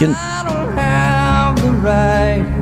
I 0.00 0.04
don't 0.04 0.14
have 0.78 1.56
the 1.62 1.70
right. 1.82 2.61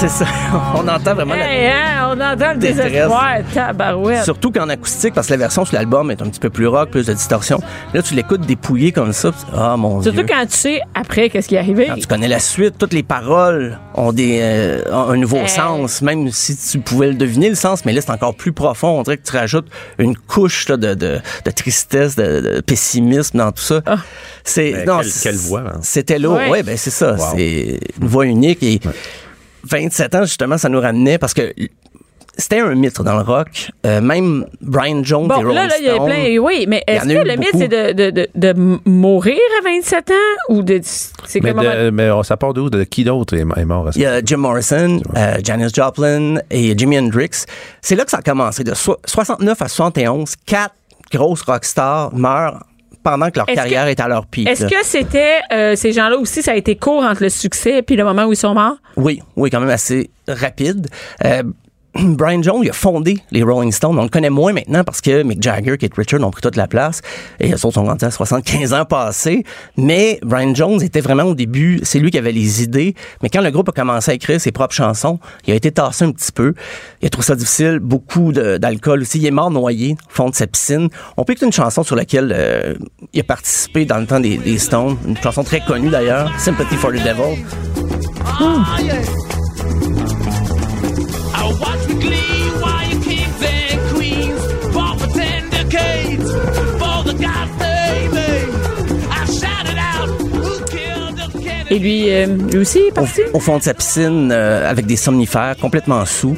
C'est 0.00 0.08
ça, 0.08 0.24
on 0.76 0.88
entend 0.88 1.14
vraiment 1.14 1.34
la... 1.34 1.44
Hein, 1.44 2.08
on 2.16 2.20
entend 2.20 2.52
le 2.54 2.58
Détresse. 2.58 2.86
désespoir, 2.90 3.34
tabarouette. 3.52 4.24
Surtout 4.24 4.50
qu'en 4.50 4.68
acoustique, 4.70 5.12
parce 5.12 5.26
que 5.26 5.32
la 5.34 5.36
version 5.36 5.66
sur 5.66 5.74
l'album 5.76 6.10
est 6.10 6.22
un 6.22 6.26
petit 6.30 6.40
peu 6.40 6.48
plus 6.48 6.66
rock, 6.66 6.88
plus 6.90 7.06
de 7.06 7.12
distorsion. 7.12 7.60
Là, 7.92 8.00
tu 8.02 8.14
l'écoutes 8.14 8.40
dépouillé 8.46 8.92
comme 8.92 9.12
ça. 9.12 9.30
Ah, 9.54 9.76
mon 9.76 10.00
Surtout 10.00 10.22
Dieu. 10.22 10.26
quand 10.26 10.46
tu 10.46 10.56
sais 10.56 10.80
après 10.94 11.28
qu'est-ce 11.28 11.48
qui 11.48 11.56
est 11.56 11.58
arrivé. 11.58 11.86
Quand 11.86 11.96
tu 11.96 12.06
connais 12.06 12.28
la 12.28 12.38
suite, 12.38 12.78
toutes 12.78 12.94
les 12.94 13.02
paroles 13.02 13.78
ont 13.94 14.12
des 14.12 14.38
euh, 14.40 14.82
ont 14.90 15.10
un 15.10 15.16
nouveau 15.18 15.46
sens, 15.46 16.00
même 16.00 16.30
si 16.30 16.56
tu 16.56 16.78
pouvais 16.78 17.08
le 17.08 17.14
deviner 17.14 17.50
le 17.50 17.54
sens, 17.54 17.84
mais 17.84 17.92
là 17.92 18.00
c'est 18.00 18.10
encore 18.10 18.34
plus 18.34 18.52
profond. 18.52 18.88
On 19.00 19.02
dirait 19.02 19.18
que 19.18 19.28
tu 19.30 19.36
rajoutes 19.36 19.66
une 19.98 20.16
couche 20.16 20.66
là, 20.70 20.78
de, 20.78 20.94
de, 20.94 21.18
de 21.44 21.50
tristesse, 21.50 22.16
de, 22.16 22.40
de 22.40 22.60
pessimisme 22.62 23.36
dans 23.36 23.52
tout 23.52 23.62
ça. 23.62 23.82
C'est 24.44 24.72
Mais 24.74 24.84
non, 24.86 24.98
quelle- 25.00 25.10
c'est- 25.10 25.28
quelle 25.28 25.36
voix, 25.38 25.64
hein? 25.74 25.78
C'était 25.82 26.18
lourd. 26.18 26.36
Ouais. 26.36 26.48
Ouais, 26.48 26.62
ben 26.62 26.76
c'est 26.78 26.88
ça. 26.90 27.12
Wow. 27.12 27.24
C'est 27.36 27.78
une 28.00 28.08
voix 28.08 28.24
unique 28.24 28.62
et 28.62 28.80
27 29.64 30.14
ans 30.14 30.22
justement, 30.24 30.58
ça 30.58 30.68
nous 30.68 30.80
ramenait 30.80 31.18
parce 31.18 31.34
que 31.34 31.52
c'était 32.36 32.60
un 32.60 32.74
mythe 32.74 33.02
dans 33.02 33.16
le 33.16 33.22
rock. 33.22 33.70
Euh, 33.84 34.00
même 34.00 34.46
Brian 34.62 35.02
Jones 35.04 35.28
Bon, 35.28 35.36
des 35.38 35.44
Rolling 35.44 35.54
là, 35.56 35.66
là, 35.66 35.74
il 35.78 35.84
y 35.84 35.88
a 35.90 35.96
plein. 36.02 36.38
Oui, 36.38 36.64
mais 36.66 36.82
est-ce 36.86 37.04
que 37.04 37.28
le 37.28 37.36
mythe, 37.36 37.50
c'est 37.52 37.68
de, 37.68 38.10
de, 38.10 38.28
de, 38.34 38.54
mourir 38.88 39.36
à 39.60 39.64
27 39.64 40.10
ans 40.10 40.14
ou 40.48 40.62
de. 40.62 40.80
C'est 40.82 41.42
Mais, 41.42 41.52
de- 41.52 41.90
mais 41.90 42.10
on- 42.10 42.22
ça 42.22 42.36
part 42.38 42.54
d'où? 42.54 42.70
De 42.70 42.84
qui 42.84 43.04
d'autre 43.04 43.36
est, 43.36 43.44
mort? 43.44 43.88
à 43.88 43.92
ce 43.92 43.98
Il 43.98 44.02
y 44.02 44.06
a 44.06 44.22
Jim 44.24 44.38
Morrison, 44.38 45.02
euh, 45.16 45.34
Janis 45.44 45.68
Joplin 45.74 46.36
et 46.50 46.76
Jimi 46.78 46.98
Hendrix. 46.98 47.44
C'est 47.82 47.94
là 47.96 48.04
que 48.04 48.10
ça 48.10 48.18
a 48.18 48.22
commencé. 48.22 48.64
De 48.64 48.72
so- 48.74 48.96
69 49.04 49.60
à 49.60 49.68
71, 49.68 50.34
quatre 50.46 50.74
grosses 51.12 51.42
rockstars 51.42 52.14
meurent 52.14 52.62
pendant 53.02 53.30
que 53.30 53.36
leur 53.38 53.46
carrière 53.46 53.84
que- 53.84 53.90
est 53.90 54.00
à 54.00 54.08
leur 54.08 54.26
pic. 54.26 54.48
Est-ce 54.48 54.66
que 54.66 54.84
c'était 54.84 55.38
euh, 55.52 55.76
ces 55.76 55.92
gens-là 55.92 56.16
aussi, 56.16 56.42
ça 56.42 56.52
a 56.52 56.54
été 56.54 56.76
court 56.76 57.02
entre 57.02 57.22
le 57.22 57.28
succès 57.28 57.84
et 57.88 57.96
le 57.96 58.04
moment 58.04 58.24
où 58.24 58.32
ils 58.32 58.36
sont 58.36 58.54
morts? 58.54 58.76
Oui, 58.96 59.20
oui, 59.36 59.50
quand 59.50 59.60
même 59.60 59.70
assez 59.70 60.10
rapide. 60.28 60.86
Euh, 61.24 61.42
Brian 61.94 62.42
Jones, 62.42 62.60
il 62.62 62.70
a 62.70 62.72
fondé 62.72 63.18
les 63.30 63.42
Rolling 63.42 63.72
Stones. 63.72 63.98
On 63.98 64.02
le 64.02 64.08
connaît 64.08 64.30
moins 64.30 64.52
maintenant 64.52 64.84
parce 64.84 65.00
que 65.00 65.22
Mick 65.22 65.42
Jagger, 65.42 65.76
Kate 65.76 65.94
Richards 65.94 66.22
ont 66.22 66.30
pris 66.30 66.42
toute 66.42 66.56
la 66.56 66.68
place 66.68 67.02
et 67.40 67.48
les 67.48 67.56
sont 67.56 67.70
rendus 67.70 68.04
à 68.04 68.10
75 68.10 68.72
ans 68.72 68.84
passés. 68.84 69.44
Mais 69.76 70.20
Brian 70.22 70.54
Jones 70.54 70.82
était 70.82 71.00
vraiment 71.00 71.24
au 71.24 71.34
début, 71.34 71.80
c'est 71.82 71.98
lui 71.98 72.10
qui 72.10 72.18
avait 72.18 72.32
les 72.32 72.62
idées. 72.62 72.94
Mais 73.22 73.28
quand 73.28 73.40
le 73.40 73.50
groupe 73.50 73.68
a 73.68 73.72
commencé 73.72 74.10
à 74.10 74.14
écrire 74.14 74.40
ses 74.40 74.52
propres 74.52 74.74
chansons, 74.74 75.18
il 75.46 75.52
a 75.52 75.56
été 75.56 75.72
tassé 75.72 76.04
un 76.04 76.12
petit 76.12 76.32
peu. 76.32 76.54
Il 77.02 77.06
a 77.06 77.10
trouvé 77.10 77.26
ça 77.26 77.34
difficile, 77.34 77.78
beaucoup 77.80 78.32
d'alcool 78.32 79.02
aussi. 79.02 79.18
Il 79.18 79.26
est 79.26 79.30
mort 79.32 79.50
noyé 79.50 79.96
fond 80.08 80.30
de 80.30 80.34
sa 80.34 80.46
piscine. 80.46 80.88
On 81.16 81.24
peut 81.24 81.32
écouter 81.32 81.46
une 81.46 81.52
chanson 81.52 81.82
sur 81.82 81.96
laquelle 81.96 82.32
euh, 82.36 82.74
il 83.12 83.20
a 83.20 83.24
participé 83.24 83.84
dans 83.84 83.98
le 83.98 84.06
temps 84.06 84.20
des, 84.20 84.58
Stones. 84.58 84.96
Une 85.06 85.16
chanson 85.16 85.42
très 85.42 85.60
connue 85.60 85.90
d'ailleurs, 85.90 86.30
Sympathy 86.38 86.76
for 86.76 86.90
the 86.90 87.02
Devil. 87.02 87.36
I 88.42 89.29
Et 101.70 101.78
lui, 101.78 102.10
euh, 102.10 102.26
lui 102.26 102.58
aussi 102.58 102.78
est 102.78 102.90
au, 102.90 102.94
parti? 102.94 103.20
au 103.32 103.40
fond 103.40 103.58
de 103.58 103.62
sa 103.62 103.74
piscine 103.74 104.30
euh, 104.32 104.68
avec 104.68 104.86
des 104.86 104.96
somnifères 104.96 105.56
complètement 105.60 106.04
sous. 106.04 106.36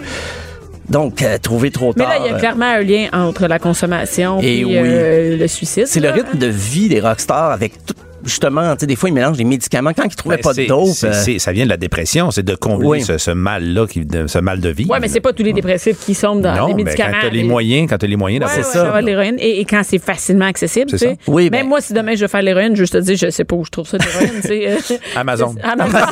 Donc, 0.89 1.23
euh, 1.23 1.39
trouvé 1.39 1.71
trop 1.71 1.93
Mais 1.97 2.05
tard. 2.05 2.13
là, 2.13 2.19
il 2.21 2.27
y 2.27 2.29
a 2.29 2.35
euh, 2.35 2.39
clairement 2.39 2.67
un 2.67 2.81
lien 2.83 3.09
entre 3.13 3.47
la 3.47 3.59
consommation 3.59 4.41
Et 4.43 4.65
oui. 4.65 5.39
le 5.39 5.47
suicide. 5.47 5.87
c'est 5.87 6.01
le 6.01 6.11
rythme 6.11 6.37
de 6.37 6.47
vie 6.49 6.89
des 6.89 7.01
rockstars 7.01 7.51
avec 7.53 7.73
tout. 7.87 7.95
Justement, 8.25 8.75
tu 8.75 8.81
sais, 8.81 8.87
des 8.87 8.97
fois, 8.97 9.09
ils 9.09 9.13
mélangent 9.13 9.37
des 9.37 9.45
médicaments 9.45 9.93
quand 9.95 10.05
ils 10.05 10.15
trouvaient 10.15 10.37
Ben, 10.37 10.43
pas 10.43 10.55
de 10.55 10.65
dope. 10.67 10.89
euh, 11.05 11.39
ça 11.39 11.53
vient 11.53 11.65
de 11.65 11.69
la 11.71 11.77
dépression, 11.77 12.31
c'est 12.31 12.43
de 12.43 12.55
combler 12.55 12.87
Oui. 12.89 13.03
ce, 13.03 13.19
ce 13.19 13.31
mal-là, 13.31 13.87
ce 14.27 14.39
mal 14.39 14.61
de 14.61 14.69
vie. 14.69 14.87
Ouais, 14.87 15.01
mais 15.01 15.09
c'est 15.09 15.21
pas 15.21 15.33
tous 15.33 15.43
les 15.43 15.53
dépressifs 15.53 15.99
qui 16.05 16.15
sont 16.15 16.37
dans 16.37 16.55
non, 16.55 16.67
les 16.69 16.75
médicaments. 16.75 17.13
quand 17.21 17.27
t'as 17.29 17.31
les 17.31 17.41
Et- 17.41 17.45
moyens, 17.45 17.89
quand 17.91 17.99
t'as 17.99 18.07
les 18.07 18.17
moyens 18.17 18.45
Ouais, 18.45 18.57
d'avoir 18.63 18.75
ouais, 18.87 18.91
ça. 18.93 19.01
l'héroïne. 19.01 19.37
Et, 19.39 19.61
et 19.61 19.65
quand 19.65 19.83
c'est 19.85 19.99
facilement 19.99 20.47
accessible, 20.47 20.87
tu 20.91 20.99
C'est 20.99 21.07
sais. 21.07 21.19
ça. 21.25 21.33
Oui, 21.33 21.45
Même 21.51 21.63
ben- 21.63 21.69
moi, 21.69 21.81
si 21.81 21.93
demain 21.93 22.15
je 22.15 22.21
veux 22.23 22.29
faire 22.29 22.43
l'héroïne, 22.43 22.75
je 22.77 22.85
te 22.85 22.99
dis, 22.99 23.17
je 23.17 23.31
sais 23.31 23.45
pas 23.45 23.57
où 23.57 23.65
je 23.65 23.71
trouve 23.71 23.87
ça 23.89 23.99
l'héroïne, 23.99 24.41
tu 24.43 24.51
euh, 24.95 24.99
Amazon. 25.17 25.55
Amazon. 25.63 25.99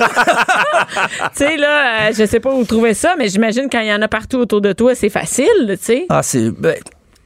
tu 1.36 1.44
sais, 1.44 1.56
là, 1.56 2.08
euh, 2.08 2.12
je 2.16 2.26
sais 2.26 2.40
pas 2.40 2.52
où 2.54 2.64
trouver 2.64 2.94
ça, 2.94 3.14
mais 3.18 3.28
j'imagine 3.28 3.68
quand 3.70 3.80
il 3.80 3.88
y 3.88 3.92
en 3.94 4.02
a 4.02 4.08
partout 4.08 4.38
autour 4.38 4.60
de 4.60 4.72
toi, 4.72 4.94
c'est 4.94 5.08
facile, 5.10 5.46
tu 5.68 5.76
sais. 5.80 6.06
Ah, 6.08 6.22
c'est. 6.22 6.50
ben, 6.50 6.74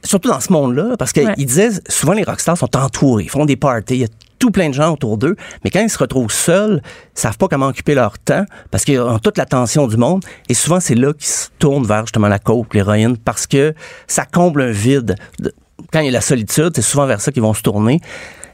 surtout 0.03 0.29
dans 0.29 0.39
ce 0.39 0.51
monde-là, 0.53 0.95
parce 0.99 1.11
qu'il 1.13 1.25
Ouais. 1.25 1.33
disait 1.37 1.69
souvent 1.87 2.13
les 2.13 2.23
rockstars 2.23 2.57
sont 2.57 2.75
entourés, 2.77 3.23
ils 3.23 3.29
font 3.29 3.45
des 3.45 3.55
parties, 3.55 3.95
il 3.95 4.01
y 4.01 4.03
a 4.03 4.07
tout 4.45 4.51
plein 4.51 4.69
de 4.69 4.73
gens 4.75 4.93
autour 4.93 5.17
d'eux, 5.17 5.35
mais 5.63 5.71
quand 5.71 5.79
ils 5.81 5.89
se 5.89 5.97
retrouvent 5.97 6.31
seuls, 6.31 6.81
ils 7.15 7.19
savent 7.19 7.37
pas 7.37 7.47
comment 7.47 7.67
occuper 7.67 7.95
leur 7.95 8.19
temps 8.19 8.45
parce 8.69 8.85
qu'ils 8.85 8.99
ont 8.99 9.17
toute 9.17 9.39
l'attention 9.39 9.87
du 9.87 9.97
monde 9.97 10.23
et 10.49 10.53
souvent 10.53 10.79
c'est 10.79 10.93
là 10.93 11.13
qu'ils 11.13 11.25
se 11.25 11.47
tournent 11.57 11.87
vers 11.87 12.01
justement 12.05 12.27
la 12.27 12.37
coke, 12.37 12.75
l'héroïne 12.75 13.17
parce 13.17 13.47
que 13.47 13.73
ça 14.05 14.25
comble 14.25 14.61
un 14.61 14.69
vide. 14.71 15.15
De- 15.39 15.51
Quand 15.91 16.01
il 16.01 16.05
y 16.05 16.09
a 16.09 16.11
la 16.11 16.21
solitude, 16.21 16.71
c'est 16.75 16.83
souvent 16.83 17.07
vers 17.07 17.21
ça 17.21 17.31
qu'ils 17.31 17.41
vont 17.41 17.55
se 17.55 17.63
tourner. 17.63 18.01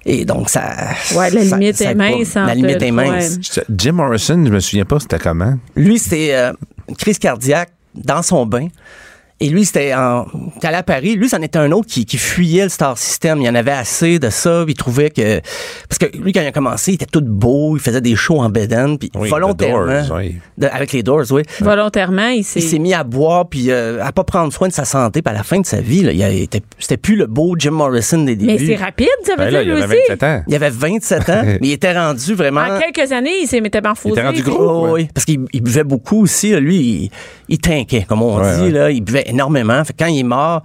Et 0.05 0.23
donc 0.23 0.49
ça 0.49 0.61
Ouais, 1.15 1.29
la 1.29 1.43
ça- 1.43 1.57
limite 1.57 1.75
ça 1.75 1.91
est 1.91 1.95
mince 1.95 2.35
La 2.35 2.55
limite 2.55 2.81
est 2.81 2.91
mince. 2.91 3.37
ouais. 3.57 3.63
Jim 3.77 3.91
Morrison, 3.91 4.41
je 4.45 4.49
me 4.51 4.59
souviens 4.61 4.85
pas 4.85 4.99
c'était 5.01 5.19
comment. 5.19 5.55
Lui, 5.75 5.99
c'était 5.99 6.33
euh, 6.35 6.53
une 6.87 6.95
crise 6.95 7.19
cardiaque 7.19 7.71
dans 7.95 8.21
son 8.21 8.45
bain. 8.45 8.67
Et 9.43 9.49
lui, 9.49 9.65
c'était 9.65 9.93
en, 9.95 10.27
allé 10.63 10.75
à 10.77 10.83
Paris. 10.83 11.15
Lui, 11.15 11.27
c'en 11.27 11.41
était 11.41 11.57
un 11.57 11.71
autre 11.71 11.87
qui, 11.87 12.05
qui 12.05 12.17
fuyait 12.17 12.63
le 12.63 12.69
Star 12.69 12.95
System. 12.97 13.39
Il 13.41 13.45
y 13.45 13.49
en 13.49 13.55
avait 13.55 13.71
assez 13.71 14.19
de 14.19 14.29
ça. 14.29 14.63
Il 14.67 14.75
trouvait 14.75 15.09
que, 15.09 15.41
parce 15.89 15.97
que 15.97 16.15
lui, 16.17 16.31
quand 16.31 16.41
il 16.41 16.47
a 16.47 16.51
commencé, 16.51 16.91
il 16.91 16.95
était 16.95 17.07
tout 17.07 17.21
beau. 17.21 17.75
Il 17.75 17.79
faisait 17.81 18.01
des 18.01 18.15
shows 18.15 18.39
en 18.39 18.49
bedaine. 18.49 18.97
Puis 18.99 19.09
Oui, 19.15 19.29
volontairement. 19.29 20.03
The 20.03 20.07
Doors, 20.07 20.17
oui. 20.19 20.35
de- 20.59 20.67
avec 20.67 20.91
les 20.93 21.01
Doors, 21.01 21.23
oui. 21.31 21.41
Volontairement, 21.59 22.27
il 22.27 22.43
s'est. 22.43 22.59
Il 22.59 22.63
s'est 22.69 22.77
mis 22.79 22.93
à 22.93 23.03
boire 23.03 23.49
puis 23.49 23.71
euh, 23.71 24.03
à 24.03 24.11
pas 24.11 24.23
prendre 24.23 24.53
soin 24.53 24.67
de 24.67 24.73
sa 24.73 24.85
santé. 24.85 25.21
Puis 25.23 25.33
à 25.33 25.37
la 25.37 25.43
fin 25.43 25.59
de 25.59 25.65
sa 25.65 25.81
vie, 25.81 26.03
là, 26.03 26.11
il 26.11 26.21
été- 26.43 26.61
c'était 26.77 26.97
plus 26.97 27.15
le 27.15 27.25
beau 27.25 27.55
Jim 27.57 27.71
Morrison 27.71 28.19
des 28.23 28.35
débuts. 28.35 28.53
Mais 28.59 28.65
c'est 28.65 28.75
rapide, 28.75 29.07
ça 29.23 29.31
veut 29.33 29.37
Ben 29.39 29.49
dire, 29.49 29.53
là, 29.57 29.63
il 29.63 29.71
lui 29.73 29.81
avait 29.81 29.95
aussi. 29.97 30.03
27 30.09 30.23
ans. 30.23 30.43
Il 30.47 30.55
avait 30.55 30.69
27 30.69 31.29
ans, 31.29 31.41
mais 31.45 31.57
il 31.61 31.71
était 31.71 31.93
rendu 31.97 32.33
vraiment. 32.35 32.61
En 32.61 32.79
quelques 32.79 33.11
années, 33.11 33.41
il 33.41 33.47
s'est 33.47 33.61
métamorphosé. 33.61 34.13
Il 34.15 34.19
était 34.19 34.27
rendu 34.27 34.43
gros. 34.43 34.59
Oh, 34.61 34.83
ouais. 34.85 34.91
oui, 34.91 35.07
parce 35.13 35.25
qu'il 35.25 35.45
il 35.51 35.61
buvait 35.63 35.83
beaucoup 35.83 36.21
aussi. 36.21 36.51
là. 36.51 36.59
Lui, 36.59 36.77
il, 36.77 37.11
il 37.51 37.59
tinquait, 37.59 38.03
comme 38.07 38.23
on 38.23 38.39
Ouais, 38.41 38.55
dit. 38.55 38.61
ouais. 38.63 38.71
Là, 38.71 38.89
il 38.89 39.01
buvait 39.01 39.25
énormément. 39.27 39.83
Fait 39.85 39.93
que 39.93 39.99
quand 40.03 40.09
il 40.09 40.19
est 40.19 40.23
mort, 40.23 40.63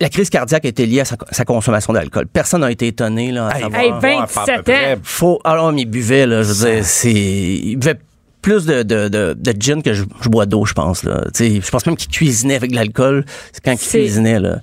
la 0.00 0.08
crise 0.08 0.30
cardiaque 0.30 0.64
était 0.64 0.84
liée 0.86 1.00
à 1.02 1.04
sa, 1.04 1.16
sa 1.30 1.44
consommation 1.44 1.92
d'alcool. 1.92 2.26
Personne 2.26 2.62
n'a 2.62 2.72
été 2.72 2.88
étonné. 2.88 3.30
Là, 3.30 3.46
à 3.48 3.60
savoir- 3.60 3.80
Hey, 3.80 3.90
à 3.90 3.94
peu 3.94 4.08
27 4.08 4.62
près. 4.64 4.94
ans. 4.94 4.98
Faut, 5.04 5.40
alors, 5.44 5.70
mais 5.72 5.82
il 5.82 5.86
buvait, 5.86 6.26
là, 6.26 6.42
je 6.42 6.52
veux 6.52 6.70
dire, 6.74 6.84
c'est, 6.84 7.12
il 7.12 7.76
buvait 7.76 7.98
plus 8.42 8.64
de, 8.66 8.82
de, 8.82 9.08
de, 9.08 9.36
de 9.38 9.54
gin 9.60 9.82
que 9.82 9.92
je, 9.92 10.02
je 10.22 10.28
bois 10.28 10.46
d'eau, 10.46 10.64
je 10.64 10.72
pense, 10.72 11.04
là. 11.04 11.22
Tu 11.34 11.44
sais, 11.54 11.60
je 11.64 11.70
pense 11.70 11.86
même 11.86 11.96
qu'il 11.96 12.10
cuisinait 12.10 12.56
avec 12.56 12.70
de 12.72 12.76
l'alcool. 12.76 13.24
C'est 13.52 13.62
quand 13.64 13.72
il 13.72 13.78
cuisinait, 13.78 14.40
là. 14.40 14.58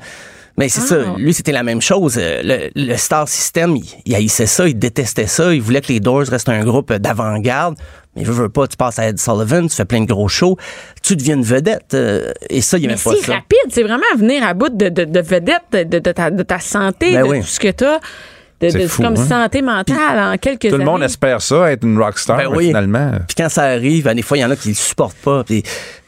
Mais 0.57 0.69
c'est 0.69 0.81
Ah. 0.81 0.85
ça, 0.87 0.97
lui, 1.17 1.33
c'était 1.33 1.51
la 1.51 1.63
même 1.63 1.81
chose. 1.81 2.15
Euh, 2.19 2.41
Le, 2.43 2.69
le 2.75 2.95
Star 2.97 3.27
System, 3.27 3.75
il, 3.75 3.85
il 4.05 4.13
haïssait 4.15 4.45
ça, 4.45 4.67
il 4.67 4.77
détestait 4.77 5.25
ça, 5.27 5.53
il 5.53 5.61
voulait 5.61 5.81
que 5.81 5.91
les 5.91 5.99
Doors 5.99 6.25
restent 6.27 6.49
un 6.49 6.63
groupe 6.63 6.93
d'avant-garde. 6.93 7.75
Mais 8.15 8.23
veux, 8.23 8.33
veux 8.33 8.49
pas, 8.49 8.67
tu 8.67 8.77
passes 8.77 8.99
à 8.99 9.07
Ed 9.07 9.17
Sullivan, 9.19 9.67
tu 9.67 9.75
fais 9.75 9.85
plein 9.85 10.01
de 10.01 10.05
gros 10.05 10.27
shows, 10.27 10.55
tu 11.01 11.15
deviens 11.15 11.35
une 11.37 11.43
vedette. 11.43 11.95
euh, 11.95 12.31
et 12.51 12.61
ça, 12.61 12.77
il 12.77 12.81
Mais 12.81 12.93
aimait 12.93 13.01
pas 13.03 13.11
c'est 13.19 13.25
ça. 13.25 13.33
rapide, 13.33 13.57
c'est 13.71 13.81
vraiment 13.81 14.03
à 14.13 14.17
venir 14.17 14.43
à 14.45 14.53
bout 14.53 14.69
de, 14.69 14.89
de, 14.89 15.05
de 15.05 15.19
vedette, 15.21 15.63
de, 15.71 15.83
de 15.99 16.11
ta, 16.11 16.29
de 16.29 16.43
ta 16.43 16.59
santé, 16.59 17.13
Ben 17.13 17.23
de 17.23 17.27
oui. 17.29 17.39
tout 17.41 17.47
ce 17.47 17.59
que 17.59 17.71
tu 17.71 17.83
as. 17.85 17.99
De, 18.61 18.69
C'est 18.69 18.77
de- 18.79 18.87
fou, 18.87 19.01
comme 19.01 19.17
hein? 19.17 19.25
santé 19.27 19.61
mentale 19.63 20.19
en 20.19 20.37
quelques 20.37 20.69
Tout 20.69 20.77
le 20.77 20.85
monde 20.85 21.01
espère 21.03 21.41
ça, 21.41 21.71
être 21.71 21.83
une 21.83 21.97
rockstar, 21.99 22.37
Ben 22.37 22.47
oui. 22.55 22.67
finalement. 22.67 23.11
Puis 23.27 23.35
quand 23.35 23.49
ça 23.49 23.63
arrive, 23.63 24.03
ben, 24.05 24.13
des 24.15 24.21
fois, 24.21 24.37
il 24.37 24.41
y 24.41 24.45
en 24.45 24.51
a 24.51 24.55
qui 24.55 24.69
le 24.69 24.75
supportent 24.75 25.17
pas. 25.17 25.43
Puis 25.43 25.63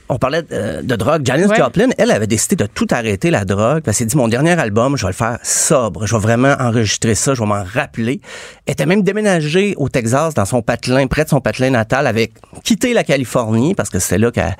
on 0.08 0.18
parlait 0.18 0.44
de, 0.44 0.82
de 0.84 0.96
drogue. 0.96 1.24
Janis 1.26 1.46
Ouais. 1.46 1.58
Joplin, 1.58 1.88
elle 1.98 2.12
avait 2.12 2.28
décidé 2.28 2.56
de 2.56 2.66
tout 2.68 2.86
arrêter 2.92 3.32
la 3.32 3.44
drogue. 3.46 3.82
Elle 3.88 3.94
s'est 3.94 4.06
dit, 4.06 4.16
mon 4.16 4.28
dernier 4.28 4.52
album, 4.60 4.96
je 4.98 5.04
vais 5.04 5.10
le 5.10 5.16
faire 5.16 5.40
sobre. 5.44 6.06
Je 6.06 6.16
vais 6.16 6.22
vraiment 6.22 6.56
enregistrer 6.60 7.16
ça. 7.16 7.34
Je 7.34 7.40
vais 7.42 7.48
m'en 7.48 7.64
rappeler. 7.64 8.22
Elle 8.68 8.74
était 8.74 8.86
même 8.86 9.02
déménagée 9.02 9.74
au 9.78 9.90
Texas 9.90 10.34
dans 10.36 10.46
son 10.46 10.62
patelin, 10.62 11.08
près 11.08 11.24
de 11.24 11.30
son 11.30 11.42
patelin 11.42 11.72
natal, 11.72 12.06
avec 12.08 12.34
quitté 12.64 12.94
la 12.94 13.04
Californie 13.04 13.74
parce 13.74 13.90
que 13.90 13.98
c'était 14.00 14.20
là 14.20 14.32
qu'elle 14.32 14.56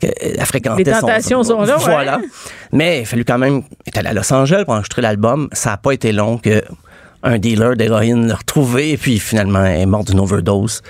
qu'elle 0.00 0.44
fréquentait 0.44 0.84
Les 0.84 0.92
son- 0.94 1.00
tentations 1.00 1.42
sont 1.44 1.62
là, 1.62 1.76
ouais. 1.78 1.82
Voilà. 1.84 2.20
Mais 2.72 2.98
il 2.98 3.02
a 3.02 3.06
fallu 3.06 3.24
quand 3.24 3.38
même 3.38 3.62
être 3.86 3.96
allé 3.98 4.08
à 4.08 4.12
Los 4.12 4.32
Angeles 4.32 4.64
pour 4.64 4.74
enregistrer 4.74 5.02
l'album. 5.02 5.48
Ça 5.52 5.70
n'a 5.70 5.76
pas 5.78 5.92
été 5.92 6.12
long 6.12 6.38
que 6.38 6.62
un 7.22 7.38
dealer 7.38 7.76
d'héroïne 7.76 8.28
l'a 8.28 8.36
retrouvé 8.36 8.92
et 8.92 8.96
puis 8.96 9.18
finalement 9.18 9.62
elle 9.64 9.80
est 9.80 9.86
morte 9.86 10.06
d'une 10.10 10.20
overdose 10.20 10.80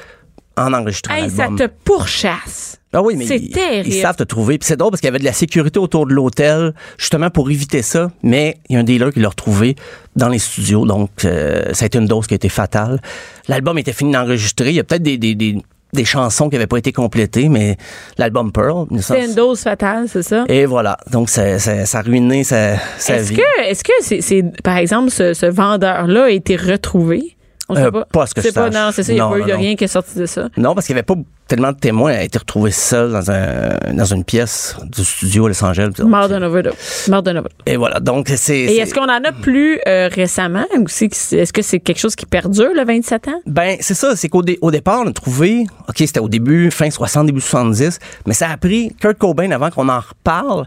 en 0.56 0.72
enregistrant 0.74 1.14
Hey, 1.14 1.30
ça 1.30 1.48
te 1.56 1.66
pourchasse. 1.84 2.76
Ah 2.92 3.02
oui, 3.02 3.14
mais 3.16 3.24
C'est 3.24 3.36
ils, 3.36 3.50
terrible. 3.50 3.88
ils 3.88 4.00
savent 4.00 4.16
te 4.16 4.24
trouver. 4.24 4.58
Puis 4.58 4.66
c'est 4.66 4.76
drôle 4.76 4.90
parce 4.90 5.00
qu'il 5.00 5.06
y 5.06 5.10
avait 5.10 5.20
de 5.20 5.24
la 5.24 5.32
sécurité 5.32 5.78
autour 5.78 6.06
de 6.06 6.12
l'hôtel, 6.12 6.74
justement 6.98 7.30
pour 7.30 7.48
éviter 7.50 7.82
ça. 7.82 8.10
Mais 8.24 8.56
il 8.68 8.74
y 8.74 8.76
a 8.76 8.80
un 8.80 8.82
dealer 8.84 9.12
qui 9.12 9.20
l'a 9.20 9.28
retrouvé 9.28 9.76
dans 10.16 10.28
les 10.28 10.40
studios. 10.40 10.84
Donc, 10.86 11.10
euh, 11.24 11.72
ça 11.72 11.84
a 11.84 11.86
été 11.86 11.98
une 11.98 12.06
dose 12.06 12.26
qui 12.26 12.34
a 12.34 12.36
été 12.36 12.48
fatale. 12.48 13.00
L'album 13.46 13.78
était 13.78 13.92
fini 13.92 14.12
d'enregistrer. 14.12 14.70
Il 14.70 14.74
y 14.74 14.80
a 14.80 14.84
peut-être 14.84 15.04
des, 15.04 15.18
des, 15.18 15.36
des, 15.36 15.56
des 15.92 16.04
chansons 16.04 16.48
qui 16.48 16.56
n'avaient 16.56 16.66
pas 16.66 16.78
été 16.78 16.90
complétées, 16.90 17.48
mais 17.48 17.76
l'album 18.18 18.50
Pearl... 18.50 18.86
C'est 19.00 19.24
une 19.24 19.34
dose 19.36 19.60
fatale, 19.60 20.06
c'est 20.08 20.24
ça? 20.24 20.44
Et 20.48 20.66
voilà. 20.66 20.96
Donc, 21.12 21.30
ça, 21.30 21.60
ça, 21.60 21.86
ça 21.86 21.98
a 22.00 22.02
ruiné 22.02 22.42
sa, 22.42 22.76
sa 22.98 23.18
Est-ce 23.18 23.30
vie. 23.30 23.36
que, 23.36 23.62
est-ce 23.68 23.84
que 23.84 23.92
c'est, 24.00 24.20
c'est- 24.20 24.62
par 24.64 24.76
exemple, 24.78 25.10
ce, 25.10 25.32
ce 25.32 25.46
vendeur-là 25.46 26.24
a 26.24 26.30
été 26.30 26.56
retrouvé? 26.56 27.36
On 27.70 27.74
sait 27.76 27.82
Euh, 27.84 27.90
pas. 27.90 28.04
pas 28.06 28.22
à 28.24 28.26
ce 28.26 28.34
que 28.34 28.40
C'est 28.42 28.48
je 28.50 28.54
pas, 28.54 28.68
non, 28.70 28.90
c'est 28.92 29.02
ça, 29.02 29.12
il 29.12 29.14
n'y 29.14 29.20
a 29.20 29.28
pas 29.28 29.38
eu 29.38 29.44
de 29.44 29.52
rien 29.52 29.76
qui 29.76 29.84
est 29.84 29.88
sorti 29.88 30.18
de 30.18 30.26
ça. 30.26 30.48
Non, 30.56 30.74
parce 30.74 30.86
qu'il 30.86 30.94
n'y 30.94 30.98
avait 30.98 31.06
pas 31.06 31.14
tellement 31.46 31.72
de 31.72 31.78
témoins. 31.78 32.10
Elle 32.12 32.18
a 32.20 32.24
été 32.24 32.38
retrouvée 32.38 32.70
seule 32.70 33.10
dans, 33.12 33.30
un, 33.30 33.92
dans 33.92 34.04
une 34.04 34.24
pièce 34.24 34.76
du 34.84 35.04
studio 35.04 35.46
à 35.46 35.48
Los 35.48 35.64
Angeles. 35.64 35.92
Mort 36.00 36.28
d'un 36.28 36.42
overdose. 36.42 36.74
Mort 37.08 37.22
d'un 37.22 37.32
overdose. 37.36 37.52
Et 37.66 37.76
voilà. 37.76 37.98
Donc, 38.00 38.30
c'est... 38.36 38.58
Et 38.58 38.76
est-ce 38.78 38.94
qu'on 38.94 39.04
en 39.08 39.24
a 39.24 39.32
plus 39.32 39.80
euh, 39.88 40.08
récemment 40.12 40.64
aussi? 40.84 41.04
Est-ce 41.06 41.52
que 41.52 41.62
c'est 41.62 41.80
quelque 41.80 41.98
chose 41.98 42.14
qui 42.16 42.26
perdure, 42.26 42.70
le 42.74 42.84
27 42.84 43.28
ans? 43.28 43.40
Ben, 43.46 43.76
c'est 43.80 43.94
ça. 43.94 44.14
C'est 44.16 44.28
qu'au 44.28 44.42
dé- 44.42 44.58
au 44.60 44.70
départ, 44.70 45.02
on 45.04 45.08
a 45.08 45.12
trouvé, 45.12 45.66
OK, 45.88 45.96
c'était 45.98 46.20
au 46.20 46.28
début, 46.28 46.70
fin 46.70 46.90
60, 46.90 47.26
début 47.26 47.40
70, 47.40 47.98
mais 48.26 48.34
ça 48.34 48.48
a 48.50 48.56
pris 48.56 48.94
Kurt 49.00 49.18
Cobain 49.18 49.50
avant 49.50 49.70
qu'on 49.70 49.88
en 49.88 50.00
reparle. 50.00 50.66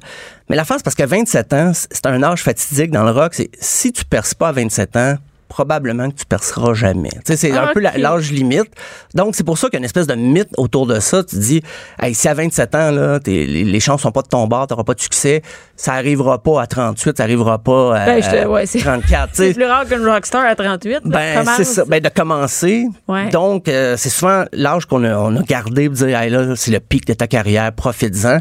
Mais 0.49 0.55
la 0.57 0.65
face, 0.65 0.83
parce 0.83 0.95
qu'à 0.95 1.05
27 1.05 1.53
ans, 1.53 1.71
c'est 1.73 2.05
un 2.05 2.21
âge 2.23 2.43
fatidique 2.43 2.91
dans 2.91 3.03
le 3.03 3.11
rock. 3.11 3.33
C'est 3.33 3.49
si 3.59 3.93
tu 3.93 4.03
perces 4.05 4.33
pas 4.33 4.49
à 4.49 4.51
27 4.51 4.95
ans, 4.97 5.15
probablement 5.53 6.09
que 6.09 6.15
tu 6.15 6.25
perceras 6.25 6.73
jamais. 6.73 7.09
Tu 7.11 7.19
sais, 7.25 7.37
c'est 7.37 7.51
Ah, 7.51 7.65
un 7.69 7.73
peu 7.73 7.79
l'âge 7.79 8.31
limite. 8.31 8.71
Donc, 9.13 9.35
c'est 9.35 9.43
pour 9.43 9.59
ça 9.59 9.67
qu'il 9.67 9.75
y 9.75 9.77
a 9.77 9.81
une 9.81 9.85
espèce 9.85 10.07
de 10.07 10.15
mythe 10.15 10.49
autour 10.57 10.87
de 10.87 10.99
ça. 10.99 11.23
Tu 11.23 11.35
dis, 11.37 11.61
hey, 12.01 12.15
si 12.15 12.27
à 12.27 12.33
27 12.33 12.73
ans, 12.73 12.89
là, 12.89 13.19
les, 13.23 13.45
les 13.63 13.79
chances 13.79 14.01
sont 14.01 14.11
pas 14.11 14.23
de 14.23 14.27
ton 14.29 14.47
bord, 14.47 14.65
t'auras 14.65 14.83
pas 14.83 14.95
de 14.95 14.99
succès, 14.99 15.43
ça 15.75 15.93
arrivera 15.93 16.41
pas 16.41 16.59
à 16.59 16.65
38, 16.65 17.17
ça 17.17 17.23
arrivera 17.23 17.59
pas 17.59 17.95
à, 17.95 18.05
Ben, 18.07 18.23
je 18.23 18.29
te- 18.31 18.47
ouais, 18.47 18.65
c'est- 18.65 18.79
34. 18.79 19.29
tu 19.31 19.35
C'est 19.43 19.53
plus 19.53 19.65
rare 19.65 19.85
qu'une 19.87 20.03
rockstar 20.07 20.43
à 20.43 20.55
38. 20.55 20.91
là, 20.93 20.99
Ben, 21.05 21.45
c'est 21.55 21.63
ça. 21.65 21.85
Ben, 21.85 22.01
de 22.01 22.09
commencer. 22.09 22.85
Ouais. 23.07 23.29
Donc, 23.29 23.67
euh, 23.67 23.95
c'est 23.95 24.09
souvent 24.09 24.45
l'âge 24.53 24.87
qu'on 24.87 25.03
a, 25.03 25.15
on 25.15 25.35
a 25.35 25.41
gardé 25.43 25.87
pour 25.87 25.97
dire, 25.97 26.19
hey, 26.19 26.31
là, 26.31 26.55
c'est 26.55 26.71
le 26.71 26.79
pic 26.79 27.05
de 27.05 27.13
ta 27.13 27.27
carrière, 27.27 27.71
profites-en. 27.73 28.39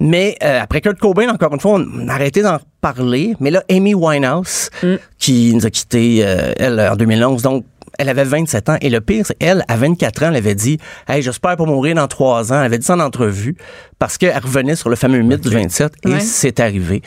Mais 0.00 0.36
euh, 0.42 0.60
après 0.60 0.80
Kurt 0.80 0.98
Cobain, 0.98 1.28
encore 1.28 1.54
une 1.54 1.60
fois, 1.60 1.78
on 1.80 2.08
a 2.08 2.12
arrêté 2.14 2.42
d'en 2.42 2.58
parler. 2.80 3.34
Mais 3.40 3.50
là, 3.50 3.62
Amy 3.70 3.94
Winehouse, 3.94 4.70
Mm. 4.82 4.94
qui 5.18 5.54
nous 5.54 5.64
a 5.66 5.70
quittés, 5.70 6.20
euh, 6.24 6.52
elle, 6.58 6.80
en 6.80 6.96
2011, 6.96 7.42
donc 7.42 7.64
elle 7.96 8.08
avait 8.08 8.24
27 8.24 8.68
ans. 8.70 8.76
Et 8.80 8.90
le 8.90 9.00
pire, 9.00 9.24
c'est 9.24 9.36
elle, 9.40 9.64
à 9.68 9.76
24 9.76 10.24
ans, 10.24 10.28
elle 10.30 10.36
avait 10.36 10.56
dit 10.56 10.78
Hey, 11.08 11.22
j'espère 11.22 11.56
pas 11.56 11.64
mourir 11.64 11.94
dans 11.94 12.08
trois 12.08 12.52
ans. 12.52 12.56
Elle 12.58 12.64
avait 12.66 12.78
dit 12.78 12.84
ça 12.84 12.94
en 12.94 13.00
entrevue 13.00 13.56
parce 14.00 14.18
qu'elle 14.18 14.36
revenait 14.36 14.74
sur 14.74 14.90
le 14.90 14.96
fameux 14.96 15.20
mythe 15.22 15.42
du 15.42 15.48
27 15.50 15.92
et 16.04 16.08
Ouais. 16.08 16.20
c'est 16.20 16.58
arrivé. 16.58 17.00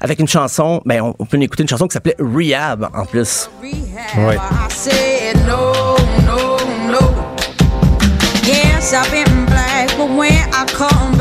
Avec 0.00 0.20
une 0.20 0.28
chanson, 0.28 0.82
ben, 0.84 1.00
on, 1.00 1.14
on 1.18 1.24
peut 1.24 1.40
écouter 1.40 1.62
une 1.62 1.68
chanson 1.70 1.86
qui 1.88 1.94
s'appelait 1.94 2.16
Rehab 2.18 2.88
en 2.94 3.06
plus. 3.06 3.48
Ouais. 3.62 4.36
I 4.36 4.38
said 4.70 5.36
no, 5.46 5.72
no, 6.26 6.58
no. 6.92 6.98
Yes, 8.46 8.92
I've 8.92 9.10
been 9.10 9.46
black, 9.46 9.96
but 9.96 10.10
when 10.14 10.30
I 10.52 10.66
come 10.76 11.13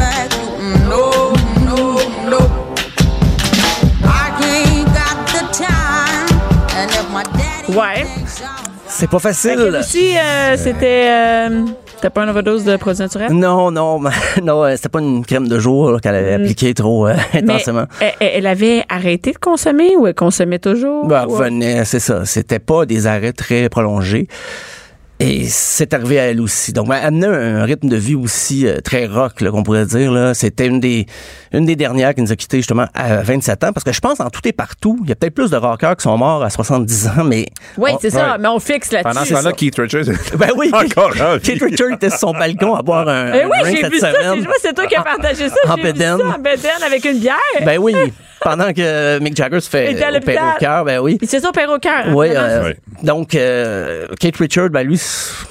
Ouais. 7.75 8.05
C'est 8.87 9.09
pas 9.09 9.19
facile. 9.19 9.75
aussi, 9.79 10.15
euh, 10.17 10.55
c'était. 10.57 11.07
euh, 11.09 11.65
T'as 12.01 12.09
pas 12.09 12.23
une 12.23 12.29
overdose 12.31 12.65
de 12.65 12.75
produits 12.75 13.01
naturels? 13.01 13.31
Non, 13.31 13.71
non, 13.71 13.99
non, 14.43 14.63
euh, 14.65 14.75
c'était 14.75 14.89
pas 14.89 14.99
une 14.99 15.25
crème 15.25 15.47
de 15.47 15.57
jour 15.57 16.01
qu'elle 16.01 16.15
avait 16.15 16.33
appliquée 16.33 16.73
trop 16.73 17.07
euh, 17.07 17.13
Mm. 17.13 17.17
Mais 17.33 17.39
intensément. 17.43 17.85
elle, 18.01 18.13
elle 18.19 18.47
avait 18.47 18.83
arrêté 18.89 19.31
de 19.31 19.37
consommer 19.37 19.95
ou 19.97 20.05
elle 20.07 20.13
consommait 20.13 20.59
toujours? 20.59 21.07
Ben, 21.07 21.23
elle 21.23 21.29
revenait, 21.29 21.85
c'est 21.85 21.99
ça. 22.01 22.25
C'était 22.25 22.59
pas 22.59 22.85
des 22.85 23.07
arrêts 23.07 23.31
très 23.33 23.69
prolongés. 23.69 24.27
Et 25.25 25.45
c'est 25.47 25.93
arrivé 25.93 26.19
à 26.19 26.23
elle 26.25 26.41
aussi. 26.41 26.73
Donc, 26.73 26.87
elle 26.89 27.05
amenait 27.05 27.27
un 27.27 27.63
rythme 27.63 27.87
de 27.87 27.95
vie 27.95 28.15
aussi 28.15 28.67
euh, 28.67 28.79
très 28.81 29.05
rock, 29.05 29.39
là, 29.39 29.51
qu'on 29.51 29.63
pourrait 29.63 29.85
dire. 29.85 30.11
Là. 30.11 30.33
C'était 30.33 30.65
une 30.67 30.81
des, 30.81 31.05
une 31.53 31.65
des 31.65 31.77
dernières 31.77 32.13
qui 32.13 32.21
nous 32.21 32.31
a 32.31 32.35
quittés 32.35 32.57
justement 32.57 32.87
à 32.93 33.21
27 33.21 33.63
ans. 33.63 33.71
Parce 33.73 33.85
que 33.85 33.93
je 33.93 34.01
pense 34.01 34.19
en 34.19 34.29
tout 34.29 34.41
et 34.45 34.51
partout, 34.51 34.99
il 35.03 35.09
y 35.09 35.11
a 35.13 35.15
peut-être 35.15 35.33
plus 35.33 35.49
de 35.49 35.55
rockers 35.55 35.95
qui 35.95 36.03
sont 36.03 36.17
morts 36.17 36.43
à 36.43 36.49
70 36.49 37.07
ans, 37.07 37.23
mais... 37.23 37.45
Oui, 37.77 37.91
on- 37.93 37.99
c'est 38.01 38.09
ça, 38.09 38.33
ouais. 38.33 38.37
mais 38.39 38.49
on 38.49 38.59
fixe 38.59 38.89
Pendant 38.89 39.09
là-dessus. 39.21 39.27
ce 39.33 39.33
temps-là, 39.39 39.51
Keith 39.53 39.75
Richards 39.77 40.03
Ben 40.37 40.49
oui, 40.57 40.69
encore. 40.73 41.13
Keith 41.41 41.61
Richards 41.63 41.91
était 41.93 42.09
sur 42.09 42.19
son 42.19 42.33
balcon 42.33 42.75
à 42.75 42.81
boire 42.81 43.07
un, 43.07 43.31
Eh 43.33 43.43
un 43.43 43.45
oui, 43.49 43.59
drink 43.61 43.75
j'ai 43.77 43.81
cette 43.83 43.93
vu 43.93 43.99
ça. 43.99 44.11
semaine. 44.13 44.45
C'est 44.61 44.73
toi 44.73 44.85
qui 44.87 44.95
as 44.95 45.03
partagé 45.03 45.47
ça. 45.47 45.55
En 45.69 45.75
J'ai 45.77 45.83
vu 45.93 45.99
ça 45.99 46.15
en 46.15 46.39
bedaine 46.39 46.83
avec 46.85 47.05
une 47.05 47.19
bière. 47.19 47.35
Ben 47.63 47.77
oui, 47.79 47.93
pendant 48.43 48.73
que 48.73 49.19
Mick 49.19 49.35
Jagger 49.35 49.59
se 49.59 49.69
fait 49.69 49.89
opérer 50.15 50.37
au 50.55 50.59
cœur, 50.59 50.85
ben 50.85 50.99
oui. 50.99 51.17
Il 51.21 51.27
s'est 51.27 51.39
ça 51.39 51.49
au 51.49 51.51
père 51.51 51.69
au 51.69 51.79
cœur. 51.79 52.03
hein, 52.07 52.13
Oui, 52.13 52.27
euh, 52.31 52.63
Ouais. 52.63 52.77
donc 53.03 53.35
euh, 53.35 54.07
Kate 54.19 54.37
Richard, 54.37 54.69
ben 54.69 54.83
lui, 54.83 54.99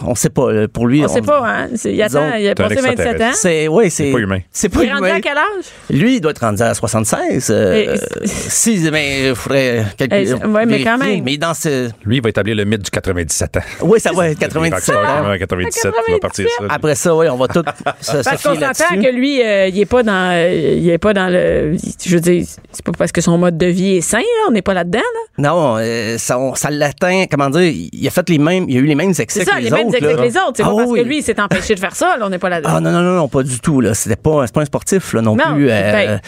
on 0.04 0.14
sait 0.14 0.30
pas. 0.30 0.52
là, 0.52 0.68
Pour 0.68 0.86
lui, 0.86 1.02
On 1.04 1.08
sait 1.08 1.20
pas, 1.22 1.42
hein. 1.46 1.68
Il 1.84 2.00
attend, 2.02 2.34
il 2.38 2.48
a 2.48 2.54
passé 2.54 2.76
27 2.76 3.20
ans. 3.20 3.30
C'est 3.34 3.68
ouais, 3.68 3.90
c'est 3.90 4.10
pas 4.12 4.18
humain. 4.18 4.40
C'est 4.50 4.68
pas 4.68 4.82
Il 4.82 4.88
est 4.88 4.92
rendu 4.92 5.08
à 5.08 5.20
quel 5.20 5.36
âge? 5.36 5.64
Lui, 5.90 6.16
il 6.16 6.20
doit 6.20 6.30
être 6.32 6.40
rendu 6.40 6.62
à 6.62 6.74
76. 6.74 7.48
euh, 7.50 7.74
Et- 7.74 7.88
euh, 7.88 7.96
si, 8.24 8.88
mais 8.92 9.28
il 9.28 9.34
faudrait 9.34 9.84
quelque 9.96 10.24
c'est- 10.24 10.44
ouais, 10.44 10.66
mais 10.66 10.82
quand 10.82 10.98
même. 10.98 11.22
Mais 11.24 11.36
dans 11.36 11.54
ce, 11.54 11.90
Lui, 12.04 12.16
il 12.16 12.22
va 12.22 12.28
établir 12.28 12.56
le 12.56 12.64
mythe 12.64 12.82
du 12.82 12.90
97 12.90 13.56
ans. 13.56 13.60
oui, 13.82 14.00
ça 14.00 14.12
va 14.12 14.30
être 14.30 14.38
97 14.38 14.94
ans. 14.96 15.28
Ouais, 15.30 15.38
97, 15.38 15.92
il 16.08 16.12
va 16.14 16.18
partir 16.18 16.46
ça. 16.58 16.64
Après 16.68 16.94
ça, 16.94 17.14
oui, 17.14 17.26
on 17.28 17.36
va 17.36 17.48
tout 17.48 17.62
se, 18.00 18.12
Parce 18.22 18.42
qu'on 18.42 18.54
s'entend 18.54 19.00
que 19.02 19.10
lui, 19.14 19.42
euh, 19.42 19.68
il 19.68 19.78
est 19.80 19.86
pas 19.86 20.02
dans, 20.02 20.30
euh, 20.32 20.74
il 20.78 20.88
est 20.90 20.98
pas 20.98 21.12
dans 21.14 21.28
le, 21.28 21.76
je 22.04 22.14
veux 22.14 22.20
dire, 22.20 22.44
c'est 22.84 22.90
pas 22.92 22.98
parce 22.98 23.12
que 23.12 23.20
son 23.20 23.38
mode 23.38 23.56
de 23.56 23.66
vie 23.66 23.96
est 23.98 24.00
sain, 24.00 24.18
là, 24.18 24.24
on 24.48 24.50
n'est 24.50 24.60
pas 24.62 24.74
là-dedans, 24.74 24.98
là. 24.98 25.48
Non, 25.48 25.76
euh, 25.78 26.18
ça, 26.18 26.38
on- 26.38 26.54
ça 26.56 26.68
l'atteint. 26.70 27.26
Comment 27.30 27.48
dire 27.48 27.72
Il 27.92 28.06
a 28.06 28.10
fait 28.10 28.28
les 28.28 28.38
mêmes. 28.38 28.66
Il 28.68 28.76
a 28.76 28.80
eu 28.80 28.84
les 28.86 28.94
mêmes 28.96 29.10
excès 29.10 29.26
C'est 29.40 29.44
que 29.44 29.50
ça, 29.52 29.58
les, 29.58 29.64
les 29.66 29.70
mêmes 29.70 29.86
autres. 29.86 29.96
excès 29.98 30.14
que 30.16 30.20
les 30.20 30.36
autres. 30.36 30.52
C'est 30.56 30.62
Ah 30.64 30.70
pas 30.70 30.76
parce 30.76 30.90
oui. 30.90 31.00
que 31.00 31.04
lui, 31.06 31.18
il 31.18 31.22
s'est 31.22 31.40
empêché 31.40 31.74
de 31.74 31.80
faire 31.80 31.94
ça, 31.94 32.16
là, 32.16 32.26
on 32.26 32.28
n'est 32.30 32.38
pas 32.40 32.48
là-dedans. 32.48 32.70
Ah 32.74 32.80
non, 32.80 32.90
non, 32.90 33.02
non, 33.02 33.14
non, 33.14 33.28
pas 33.28 33.42
du 33.44 33.60
tout. 33.60 33.80
Là. 33.80 33.94
C'était 33.94 34.16
pas, 34.16 34.46
c'est 34.46 34.52
pas 34.54 34.62
un 34.62 34.64
sportif 34.66 35.12
là, 35.12 35.22
non, 35.22 35.36
Non, 35.36 35.54
plus. 35.54 35.70
euh, 35.70 36.18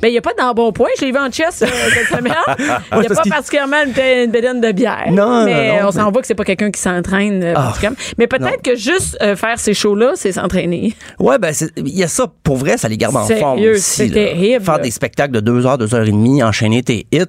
ben, 0.00 0.08
il 0.08 0.12
n'y 0.12 0.18
a 0.18 0.22
pas 0.22 0.32
d'embonpoint. 0.38 0.88
Je 0.98 1.04
l'ai 1.04 1.12
vu 1.12 1.18
en 1.18 1.30
chess 1.30 1.62
euh, 1.62 1.66
cette 1.94 2.06
semaine. 2.18 2.32
Il 2.58 2.64
n'y 2.64 2.70
a 2.70 2.80
parce 2.90 3.06
pas 3.08 3.22
qu'il- 3.22 3.32
particulièrement 3.32 3.76
une, 3.84 4.24
une 4.24 4.30
bédaine 4.30 4.60
de 4.60 4.72
bière. 4.72 5.06
Non, 5.10 5.44
mais 5.44 5.68
non, 5.76 5.82
non, 5.82 5.88
on 5.88 5.92
s'en 5.92 6.06
mais- 6.06 6.12
voit 6.12 6.20
que 6.20 6.26
c'est 6.26 6.34
pas 6.34 6.44
quelqu'un 6.44 6.70
qui 6.70 6.80
s'entraîne 6.80 7.42
euh, 7.42 7.54
particulièrement. 7.54 7.96
Mais 8.18 8.26
peut-être 8.26 8.62
que 8.62 8.76
juste 8.76 9.16
euh, 9.22 9.34
faire 9.36 9.58
ces 9.58 9.74
shows-là, 9.74 10.12
c'est 10.14 10.32
s'entraîner. 10.32 10.94
Ouais, 11.18 11.38
ben, 11.38 11.52
il 11.76 11.96
y 11.98 12.02
a 12.04 12.08
ça, 12.08 12.26
pour 12.42 12.56
vrai, 12.56 12.76
ça 12.76 12.88
les 12.88 12.96
garde 12.96 13.16
en 13.16 13.24
Sérieux, 13.26 13.40
forme 13.42 13.58
c'est 13.76 14.04
aussi. 14.04 14.10
terrible, 14.12 14.64
Faire 14.64 14.76
là. 14.76 14.82
des 14.82 14.90
spectacles 14.90 15.32
de 15.32 15.40
deux 15.40 15.66
heures, 15.66 15.78
deux 15.78 15.94
heures 15.94 16.02
et 16.06 16.10
demie, 16.12 16.42
enchaîner 16.42 16.82
tes 16.82 17.06
hits. 17.12 17.24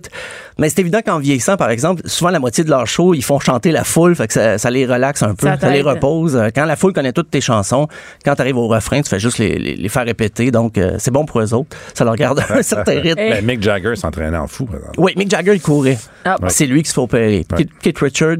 Mais 0.57 0.67
c'est 0.69 0.79
évident 0.79 0.99
qu'en 1.05 1.19
vieillissant, 1.19 1.55
par 1.55 1.69
exemple, 1.69 2.01
souvent 2.05 2.31
la 2.31 2.39
moitié 2.39 2.65
de 2.65 2.69
leur 2.69 2.85
show, 2.85 3.13
ils 3.13 3.23
font 3.23 3.39
chanter 3.39 3.71
la 3.71 3.85
foule, 3.85 4.13
fait 4.15 4.27
que 4.27 4.33
ça, 4.33 4.57
ça 4.57 4.69
les 4.69 4.85
relaxe 4.85 5.23
un 5.23 5.33
peu, 5.33 5.47
Ça 5.47 5.57
ça, 5.57 5.69
les 5.69 5.81
repose. 5.81 6.35
Euh, 6.35 6.49
Quand 6.53 6.65
la 6.65 6.75
foule 6.75 6.91
connaît 6.91 7.13
toutes 7.13 7.31
tes 7.31 7.39
chansons, 7.39 7.87
quand 8.25 8.35
tu 8.35 8.41
arrives 8.41 8.57
au 8.57 8.67
refrain, 8.67 9.01
tu 9.01 9.09
fais 9.09 9.19
juste 9.19 9.37
les, 9.37 9.57
les, 9.57 9.75
les 9.77 9.89
faire 9.89 10.05
répéter, 10.05 10.51
donc 10.51 10.77
euh, 10.77 10.95
c'est 10.99 11.11
bon 11.11 11.23
pour 11.25 11.39
eux 11.39 11.53
autres. 11.53 11.69
Ça 11.93 12.03
leur 12.03 12.15
garde 12.17 12.43
un 12.59 12.63
certain 12.63 12.91
rythme. 13.01 13.19
Eh. 13.19 13.29
Ben, 13.31 13.45
Mick 13.45 13.61
Jagger 13.63 13.95
s'entraînait 13.95 14.37
en 14.37 14.47
fou, 14.47 14.65
par 14.65 14.75
exemple. 14.77 14.99
Oui, 14.99 15.13
Mick 15.15 15.29
Jagger, 15.29 15.55
il 15.55 15.61
courait. 15.61 15.97
Ah. 16.25 16.37
C'est 16.49 16.65
lui 16.65 16.83
qui 16.83 16.89
se 16.89 16.93
fait 16.95 17.01
opérer. 17.01 17.45
Kate, 17.49 17.67
Kate 17.81 17.97
Richard, 17.99 18.35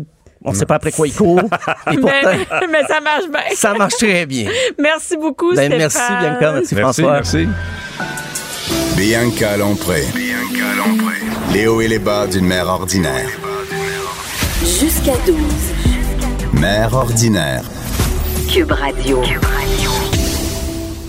on 0.45 0.51
ne 0.51 0.55
sait 0.55 0.65
pas 0.65 0.75
après 0.75 0.91
quoi 0.91 1.07
il 1.07 1.13
court. 1.13 1.39
et 1.91 1.97
pourtant, 1.97 2.15
Mais, 2.23 2.67
mais 2.71 2.83
ça 2.87 3.01
marche 3.01 3.29
bien. 3.29 3.41
ça 3.55 3.73
marche 3.73 3.95
très 3.97 4.25
bien. 4.25 4.49
Merci 4.79 5.17
beaucoup, 5.17 5.53
Ben, 5.55 5.71
Stéphane. 5.71 5.77
merci, 5.77 5.99
Bianca. 6.21 6.51
Merci, 6.53 6.75
Merci, 6.75 7.01
François. 7.01 7.11
merci. 7.13 7.47
Bianca 8.95 9.57
Lompré. 9.57 10.03
Les 11.53 11.67
hauts 11.67 11.81
et 11.81 11.87
les 11.87 11.99
bas 11.99 12.27
d'une 12.27 12.45
mère 12.45 12.67
ordinaire. 12.67 13.29
Jusqu'à 14.61 15.13
12. 15.25 15.35
Mère 16.53 16.93
ordinaire. 16.93 17.63
Cube 18.51 18.71
Radio. 18.71 19.21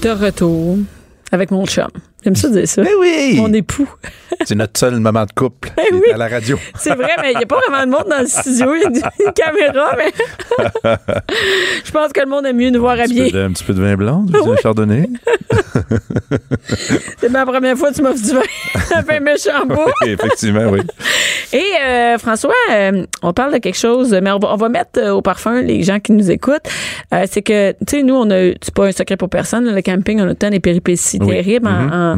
De 0.02 0.10
retour 0.10 0.78
avec 1.32 1.50
mon 1.50 1.66
chum. 1.66 1.88
J'aime 2.24 2.36
ça 2.36 2.48
dire 2.48 2.68
ça. 2.68 2.82
Ben 2.82 2.90
oui! 3.00 3.34
Mon 3.36 3.52
époux. 3.52 3.88
C'est 4.44 4.54
notre 4.54 4.78
seul 4.78 4.98
moment 5.00 5.24
de 5.24 5.32
couple. 5.32 5.70
Oui. 5.92 6.12
à 6.12 6.16
la 6.16 6.28
radio. 6.28 6.58
C'est 6.78 6.94
vrai, 6.94 7.10
mais 7.20 7.32
il 7.32 7.38
n'y 7.38 7.42
a 7.44 7.46
pas 7.46 7.58
vraiment 7.68 7.84
de 7.84 7.90
monde 7.90 8.10
dans 8.10 8.20
le 8.20 8.26
studio. 8.26 8.74
Il 8.74 8.82
y 8.82 8.84
a 8.84 8.88
une, 8.88 9.26
une 9.26 9.32
caméra, 9.32 9.96
mais 9.96 10.12
je 11.84 11.90
pense 11.90 12.12
que 12.12 12.20
le 12.20 12.26
monde 12.26 12.46
aime 12.46 12.56
mieux 12.56 12.70
nous 12.70 12.80
voir 12.80 12.96
Un 12.98 13.00
habillés. 13.04 13.34
un 13.36 13.50
petit 13.52 13.64
peu 13.64 13.72
de 13.74 13.80
vin 13.82 13.96
blanc, 13.96 14.22
du 14.22 14.32
vin 14.32 14.56
chardonnay. 14.62 15.08
C'est 17.18 17.28
ma 17.30 17.44
première 17.46 17.76
fois 17.76 17.90
que 17.90 17.96
tu 17.96 18.02
m'offres 18.02 18.22
du 18.22 18.32
vin. 18.34 18.42
Ça 18.88 19.02
fait 19.02 19.20
méchant 19.20 19.66
beau. 19.66 19.84
Oui, 20.04 20.10
effectivement, 20.12 20.68
oui. 20.70 20.80
Et 21.52 21.64
euh, 21.84 22.18
François, 22.18 22.52
euh, 22.70 23.04
on 23.22 23.32
parle 23.32 23.52
de 23.54 23.58
quelque 23.58 23.76
chose, 23.78 24.16
mais 24.22 24.30
on 24.30 24.38
va, 24.38 24.52
on 24.52 24.56
va 24.56 24.68
mettre 24.68 24.98
euh, 24.98 25.10
au 25.10 25.22
parfum 25.22 25.60
les 25.62 25.82
gens 25.82 25.98
qui 26.00 26.12
nous 26.12 26.30
écoutent. 26.30 26.66
Euh, 27.12 27.24
c'est 27.30 27.42
que, 27.42 27.72
tu 27.72 27.76
sais, 27.88 28.02
nous, 28.02 28.14
on 28.14 28.30
a, 28.30 28.52
c'est 28.62 28.74
pas 28.74 28.86
un 28.86 28.92
secret 28.92 29.16
pour 29.16 29.28
personne, 29.28 29.64
là, 29.64 29.72
le 29.72 29.82
camping, 29.82 30.20
on 30.20 30.28
a 30.28 30.34
temps 30.34 30.50
des 30.50 30.60
péripéties 30.60 31.18
Oui. 31.20 31.28
terribles 31.28 31.66
en, 31.66 31.70
Mhm, 31.80 31.92
en- 31.92 32.09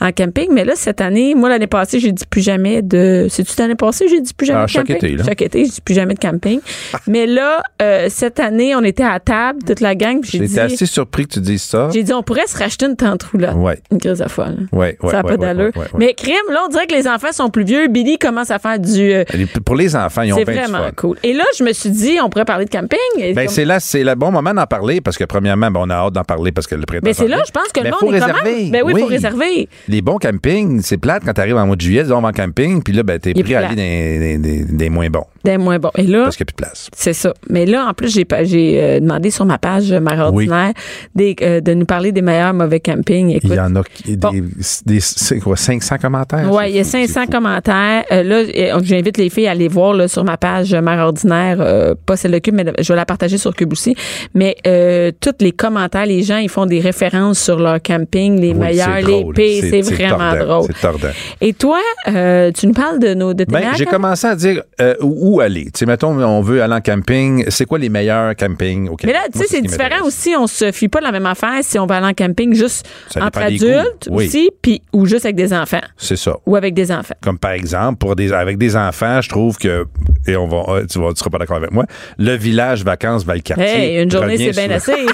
en 0.00 0.12
camping. 0.12 0.48
Mais 0.52 0.64
là, 0.64 0.72
cette 0.76 1.00
année, 1.00 1.34
moi, 1.34 1.48
l'année 1.48 1.66
passée, 1.66 2.00
j'ai 2.00 2.12
dit 2.12 2.24
plus 2.28 2.42
jamais 2.42 2.82
de. 2.82 3.26
C'est-tu 3.30 3.52
l'année 3.58 3.74
passée, 3.74 4.06
j'ai 4.08 4.20
dit 4.20 4.34
plus 4.34 4.46
jamais 4.46 4.60
Ah, 4.62 4.64
de 4.66 4.70
chaque 4.70 4.86
camping? 4.86 4.96
été, 4.96 5.16
là. 5.16 5.24
Chaque 5.24 5.42
été, 5.42 5.62
dis 5.62 5.80
plus 5.80 5.94
jamais 5.94 6.14
de 6.14 6.18
camping. 6.20 6.60
mais 7.06 7.26
là, 7.26 7.62
euh, 7.82 8.06
cette 8.08 8.40
année, 8.40 8.74
on 8.74 8.82
était 8.82 9.02
à 9.04 9.18
table, 9.20 9.60
toute 9.66 9.80
la 9.80 9.94
gang, 9.94 10.20
j'ai 10.22 10.38
J'étais 10.46 10.60
assez 10.60 10.86
surpris 10.86 11.26
que 11.26 11.34
tu 11.34 11.40
dises 11.40 11.62
ça. 11.62 11.88
J'ai 11.92 12.02
dit, 12.02 12.12
on 12.12 12.22
pourrait 12.22 12.46
se 12.46 12.56
racheter 12.58 12.86
une 12.86 12.96
tente 12.96 13.22
roulotte. 13.24 13.54
Ouais. 13.56 13.78
Une 13.90 13.98
crise 13.98 14.22
à 14.22 14.28
folle. 14.28 14.66
Ouais, 14.72 14.96
ouais, 15.02 15.10
ça 15.10 15.18
n'a 15.18 15.22
pas 15.22 15.36
d'allure. 15.36 15.72
Mais 15.98 16.14
crime, 16.14 16.34
là, 16.50 16.62
on 16.66 16.68
dirait 16.68 16.86
que 16.86 16.94
les 16.94 17.06
enfants 17.08 17.32
sont 17.32 17.50
plus 17.50 17.64
vieux. 17.64 17.88
Billy 17.88 18.18
commence 18.18 18.50
à 18.50 18.58
faire 18.58 18.78
du. 18.78 19.12
euh, 19.12 19.24
Pour 19.64 19.76
les 19.76 19.94
enfants, 19.96 20.22
ils 20.22 20.32
ont 20.32 20.36
c'est 20.36 20.44
bien 20.44 20.54
du 20.66 20.70
vraiment 20.70 20.84
fun. 20.84 20.90
cool. 20.96 21.16
Et 21.22 21.32
là, 21.32 21.44
je 21.58 21.64
me 21.64 21.72
suis 21.72 21.90
dit, 21.90 22.18
on 22.22 22.28
pourrait 22.30 22.44
parler 22.44 22.64
de 22.64 22.70
camping. 22.70 22.98
Ben, 23.18 23.34
comme- 23.34 23.48
c'est 23.48 23.64
là, 23.64 23.80
c'est 23.80 24.04
le 24.04 24.14
bon 24.14 24.30
moment 24.30 24.54
d'en 24.54 24.66
parler 24.66 25.00
parce 25.00 25.16
que 25.18 25.24
premièrement, 25.24 25.70
ben, 25.70 25.80
on 25.84 25.90
a 25.90 25.94
hâte 25.94 26.12
d'en 26.12 26.24
parler 26.24 26.52
parce 26.52 26.66
que 26.66 26.74
le. 26.74 26.82
Ben, 26.90 27.00
c'est 27.12 27.22
s'en 27.22 27.28
là, 27.28 27.36
vient. 27.36 27.44
je 27.46 27.50
pense 27.52 27.68
que 27.72 27.80
le 27.80 27.84
Mais 27.84 27.90
monde 27.90 28.14
est 28.14 28.18
réserver. 28.20 28.32
comment? 28.42 28.70
Ben 28.70 28.82
oui, 28.84 28.92
il 28.96 29.00
faut 29.00 29.06
réserver. 29.06 29.39
Les 29.88 30.02
bons 30.02 30.18
campings, 30.18 30.80
c'est 30.82 30.96
plate 30.98 31.22
quand 31.24 31.32
tu 31.32 31.40
arrives 31.40 31.56
en 31.56 31.66
mois 31.66 31.76
de 31.76 31.80
juillet, 31.80 32.02
disons, 32.02 32.24
en 32.24 32.32
camping, 32.32 32.82
puis 32.82 32.92
là, 32.92 33.02
ben, 33.02 33.18
t'es 33.18 33.32
pris 33.42 33.54
à 33.54 33.60
aller 33.68 33.76
des, 33.76 34.38
des- 34.38 34.64
des 34.64 34.88
moins 34.90 35.08
bons 35.10 35.24
Des 35.44 35.56
moins 35.58 35.78
bon. 35.78 35.90
Et 35.96 36.02
là, 36.02 36.24
parce 36.24 36.36
qu'il 36.36 36.44
n'y 36.44 36.50
a 36.50 36.52
plus 36.52 36.62
de 36.62 36.66
place. 36.66 36.88
c'est 36.94 37.12
ça. 37.12 37.32
Mais 37.48 37.64
là, 37.66 37.86
en 37.88 37.94
plus, 37.94 38.12
j'ai 38.12 38.24
pas- 38.24 38.44
j'ai 38.44 38.78
euh, 38.82 39.00
demandé 39.00 39.30
sur 39.30 39.44
ma 39.44 39.58
page 39.58 39.90
euh, 39.90 40.00
Mère 40.00 40.30
Oui. 40.32 40.44
ordinaire 40.48 40.72
des, 41.14 41.34
euh, 41.42 41.60
de 41.60 41.72
nous 41.74 41.86
parler 41.86 42.12
des 42.12 42.22
meilleurs 42.22 42.52
mauvais 42.52 42.80
campings. 42.80 43.30
Écoute, 43.30 43.42
Il 43.50 43.56
y 43.56 43.60
en 43.60 43.74
a 43.76 43.82
qui- 43.82 44.16
Bon. 44.16 44.30
des, 44.30 44.42
des- 44.86 45.00
c'est 45.00 45.38
quoi, 45.38 45.56
500 45.56 45.96
commentaires? 45.98 46.52
Ouais, 46.52 46.64
C'est 46.64 46.70
il 46.70 46.76
y 46.76 46.80
a 46.80 46.84
fou, 46.84 46.90
c'est 46.90 47.06
500 47.06 47.22
fou. 47.24 47.30
commentaires. 47.32 48.04
Euh, 48.12 48.22
là, 48.22 48.36
euh, 48.36 48.80
j'invite 48.82 49.16
les 49.16 49.30
filles 49.30 49.46
à 49.46 49.52
aller 49.52 49.68
voir 49.68 49.94
là, 49.94 50.08
sur 50.08 50.24
ma 50.24 50.36
page 50.36 50.74
euh, 50.74 50.80
Mère 50.82 50.98
Ordinaire, 51.06 51.56
euh, 51.60 51.94
pas 52.06 52.16
celle 52.16 52.32
de 52.32 52.38
Cube, 52.38 52.54
mais 52.54 52.64
je 52.78 52.92
vais 52.92 52.96
la 52.96 53.06
partager 53.06 53.38
sur 53.38 53.54
Cube 53.54 53.72
aussi. 53.72 53.94
Mais 54.34 54.56
euh, 54.66 55.10
tous 55.20 55.32
les 55.40 55.52
commentaires, 55.52 56.06
les 56.06 56.22
gens, 56.22 56.36
ils 56.38 56.48
font 56.50 56.66
des 56.66 56.80
références 56.80 57.38
sur 57.38 57.58
leur 57.58 57.80
camping, 57.82 58.40
les 58.40 58.48
Oui, 58.52 58.54
meilleurs, 58.58 58.96
les 59.00 59.24
pires. 59.34 59.64
C'est 59.70 59.80
vraiment 59.82 60.32
tordant, 60.34 60.44
drôle. 60.58 60.66
C'est 60.74 60.80
tordant. 60.80 61.08
Et 61.40 61.52
toi, 61.54 61.78
euh, 62.08 62.50
tu 62.52 62.66
nous 62.66 62.74
parles 62.74 62.98
de 62.98 63.14
nos 63.14 63.32
de 63.32 63.44
tes 63.44 63.52
Ben, 63.52 63.68
j'ai 63.76 63.86
commencé 63.86 64.26
à 64.26 64.34
dire 64.36 64.62
euh, 64.80 64.94
où 65.00 65.29
où 65.30 65.40
aller? 65.40 65.64
Tu 65.66 65.70
sais, 65.80 65.86
mettons, 65.86 66.10
on 66.22 66.40
veut 66.40 66.62
aller 66.62 66.74
en 66.74 66.80
camping. 66.80 67.44
C'est 67.48 67.64
quoi 67.66 67.78
les 67.78 67.88
meilleurs 67.88 68.34
campings 68.36 68.88
au 68.88 68.92
Mais 68.92 68.96
Québec? 68.96 69.14
là, 69.16 69.22
tu 69.32 69.38
sais, 69.38 69.44
c'est 69.48 69.60
différent 69.62 70.04
aussi. 70.04 70.34
On 70.36 70.46
se 70.46 70.72
fie 70.72 70.88
pas 70.88 70.98
de 71.00 71.04
la 71.04 71.12
même 71.12 71.26
affaire 71.26 71.58
si 71.62 71.78
on 71.78 71.86
va 71.86 71.96
aller 71.98 72.06
en 72.06 72.14
camping 72.14 72.54
juste 72.54 72.88
entre 73.20 73.38
adultes 73.40 74.08
Oui. 74.10 74.26
aussi, 74.26 74.50
puis 74.62 74.82
ou 74.92 75.06
juste 75.06 75.24
avec 75.24 75.36
des 75.36 75.52
enfants 75.52 75.80
C'est 75.96 76.16
ça. 76.16 76.36
ou 76.46 76.56
avec 76.56 76.74
des 76.74 76.90
enfants. 76.92 77.14
Comme 77.22 77.38
par 77.38 77.52
exemple, 77.52 77.98
pour 77.98 78.16
des, 78.16 78.32
avec 78.32 78.58
des 78.58 78.76
enfants, 78.76 79.20
je 79.20 79.28
trouve 79.28 79.56
que, 79.58 79.86
et 80.26 80.36
on 80.36 80.46
va, 80.48 80.64
euh, 80.74 80.86
tu, 80.86 80.98
vas, 80.98 81.10
tu 81.10 81.16
seras 81.18 81.30
pas 81.30 81.38
d'accord 81.38 81.56
avec 81.58 81.70
moi, 81.72 81.84
le 82.18 82.34
village 82.36 82.84
vacances 82.84 83.24
Valcartier. 83.24 83.64
Hey, 83.66 84.02
une 84.02 84.10
journée, 84.10 84.36
c'est 84.36 84.66
bien 84.66 84.70
assez. 84.74 84.94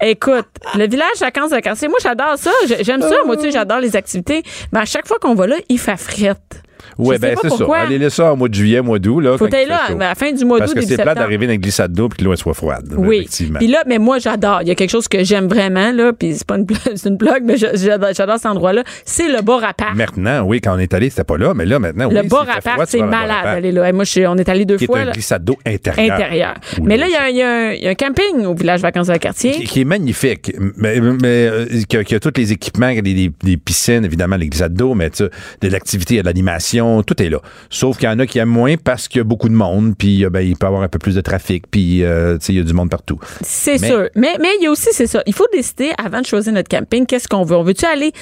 Écoute, 0.00 0.46
le 0.76 0.86
village 0.86 1.18
vacances 1.20 1.50
de 1.50 1.60
quartier, 1.60 1.88
moi 1.88 1.98
j'adore 2.02 2.34
ça, 2.36 2.50
J'ai- 2.68 2.84
j'aime 2.84 3.00
ça, 3.00 3.14
moi 3.24 3.36
tu 3.36 3.42
sais, 3.44 3.50
j'adore 3.52 3.78
les 3.80 3.96
activités, 3.96 4.42
mais 4.72 4.80
à 4.80 4.84
chaque 4.84 5.06
fois 5.06 5.18
qu'on 5.18 5.34
va 5.34 5.46
là, 5.46 5.56
il 5.68 5.78
fait 5.78 5.96
frette. 5.96 6.62
Sais 6.98 7.18
ben 7.18 7.36
c'est 7.40 7.48
ça. 7.48 7.56
pourquoi. 7.56 7.78
Allez 7.78 7.98
là 7.98 8.10
ça 8.10 8.32
au 8.32 8.36
mois 8.36 8.48
de 8.48 8.54
juillet, 8.54 8.80
mois 8.80 8.98
d'août. 8.98 9.20
Là, 9.20 9.36
Faut 9.38 9.46
aller 9.46 9.66
là, 9.66 9.80
à 9.90 9.94
la 9.94 10.14
fin 10.14 10.32
du 10.32 10.44
mois 10.44 10.58
Parce 10.58 10.70
d'août, 10.70 10.74
que 10.76 10.80
début 10.80 10.90
c'est 10.92 10.96
plate 10.96 11.08
septembre. 11.08 11.20
d'arriver 11.26 11.46
dans 11.46 11.52
une 11.54 11.60
glissade 11.60 11.92
d'eau 11.92 12.08
puis 12.08 12.18
que 12.18 12.24
l'eau 12.24 12.32
elle 12.32 12.38
soit 12.38 12.54
froide. 12.54 12.92
Oui. 12.96 13.16
Effectivement. 13.18 13.58
Puis 13.58 13.68
là, 13.68 13.82
mais 13.86 13.98
moi, 13.98 14.18
j'adore. 14.18 14.60
Il 14.62 14.68
y 14.68 14.70
a 14.70 14.74
quelque 14.74 14.90
chose 14.90 15.08
que 15.08 15.22
j'aime 15.24 15.46
vraiment, 15.48 15.92
là, 15.92 16.12
puis 16.12 16.34
c'est 16.34 16.46
pas 16.46 16.56
une, 16.56 16.66
c'est 16.94 17.08
une 17.08 17.16
blague, 17.16 17.44
mais 17.44 17.56
j'adore, 17.56 18.10
cet 18.14 18.46
endroit-là. 18.46 18.84
C'est 19.04 19.28
le 19.28 19.42
bar 19.42 19.62
à 19.64 19.72
part. 19.74 19.94
Maintenant, 19.94 20.42
oui, 20.44 20.60
quand 20.60 20.74
on 20.74 20.78
est 20.78 20.92
allé, 20.94 21.10
c'était 21.10 21.24
pas 21.24 21.36
là, 21.38 21.54
mais 21.54 21.64
là, 21.66 21.78
maintenant, 21.78 22.08
Le 22.10 22.20
oui. 22.20 22.28
bar 22.28 22.44
s'il 22.44 22.52
fait 22.62 22.68
à 22.70 22.76
part, 22.76 22.86
c'est 22.88 22.98
bar 22.98 23.08
malade. 23.08 23.36
Allez 23.44 23.72
là. 23.72 23.92
Moi, 23.92 24.04
on 24.28 24.36
est 24.38 24.48
allé 24.48 24.64
deux 24.64 24.76
Qui 24.76 24.84
est 24.84 24.86
fois. 24.86 24.98
un 25.00 25.04
là. 25.06 25.12
glissade 25.12 25.44
d'eau 25.44 25.56
intérieur. 25.66 26.14
Intérieur. 26.14 26.54
Oui, 26.78 26.84
Mais 26.86 26.96
là, 26.96 27.06
il 27.30 27.36
y, 27.36 27.42
a 27.42 27.90
un- 27.90 27.94
camping 27.94 28.44
au 28.46 28.54
village 28.54 28.80
vacances 28.80 29.06
de 29.06 29.16
quartier. 29.16 29.52
qui, 29.52 29.64
qui 29.64 29.80
est 29.82 29.84
magnifique, 29.84 30.52
mais, 30.76 31.00
mais 31.00 31.48
euh, 31.48 31.66
qui, 31.88 31.96
a, 31.96 32.04
qui 32.04 32.18
tous 32.18 32.32
les 32.36 32.52
équipements, 32.52 32.92
qui 32.92 32.98
a 32.98 33.02
des, 33.02 33.56
piscines, 33.56 34.04
évidemment, 34.04 34.36
les 34.36 34.48
glissades 34.48 34.74
d'eau, 34.74 34.94
mais 34.94 35.10
de 35.10 35.68
l'activité, 35.68 36.14
il 36.14 36.16
y 36.16 36.20
a 36.20 36.22
de 36.22 36.26
l'animation, 36.26 36.73
tout 37.06 37.22
est 37.22 37.28
là. 37.28 37.40
Sauf 37.70 37.98
qu'il 37.98 38.08
y 38.08 38.12
en 38.12 38.18
a 38.18 38.26
qui 38.26 38.38
aiment 38.38 38.48
moins 38.48 38.76
parce 38.76 39.08
qu'il 39.08 39.18
y 39.18 39.20
a 39.20 39.24
beaucoup 39.24 39.48
de 39.48 39.54
monde, 39.54 39.94
puis 39.96 40.24
euh, 40.24 40.30
ben, 40.30 40.40
il 40.40 40.56
peut 40.56 40.66
y 40.66 40.68
avoir 40.68 40.82
un 40.82 40.88
peu 40.88 40.98
plus 40.98 41.14
de 41.14 41.20
trafic, 41.20 41.64
puis 41.70 42.02
euh, 42.02 42.38
il 42.48 42.54
y 42.54 42.60
a 42.60 42.62
du 42.62 42.72
monde 42.72 42.90
partout. 42.90 43.18
C'est 43.42 43.78
sûr. 43.78 44.08
Mais 44.14 44.36
mais 44.40 44.50
il 44.58 44.64
y 44.64 44.66
a 44.66 44.70
aussi, 44.70 44.88
c'est 44.92 45.06
ça. 45.06 45.22
Il 45.26 45.34
faut 45.34 45.46
décider 45.52 45.92
avant 46.02 46.20
de 46.20 46.26
choisir 46.26 46.52
notre 46.52 46.68
camping, 46.68 47.06
qu'est-ce 47.06 47.28
qu'on 47.28 47.44
veut? 47.44 47.56
On 47.56 47.62
veut-tu 47.62 47.84
aller 47.84 48.12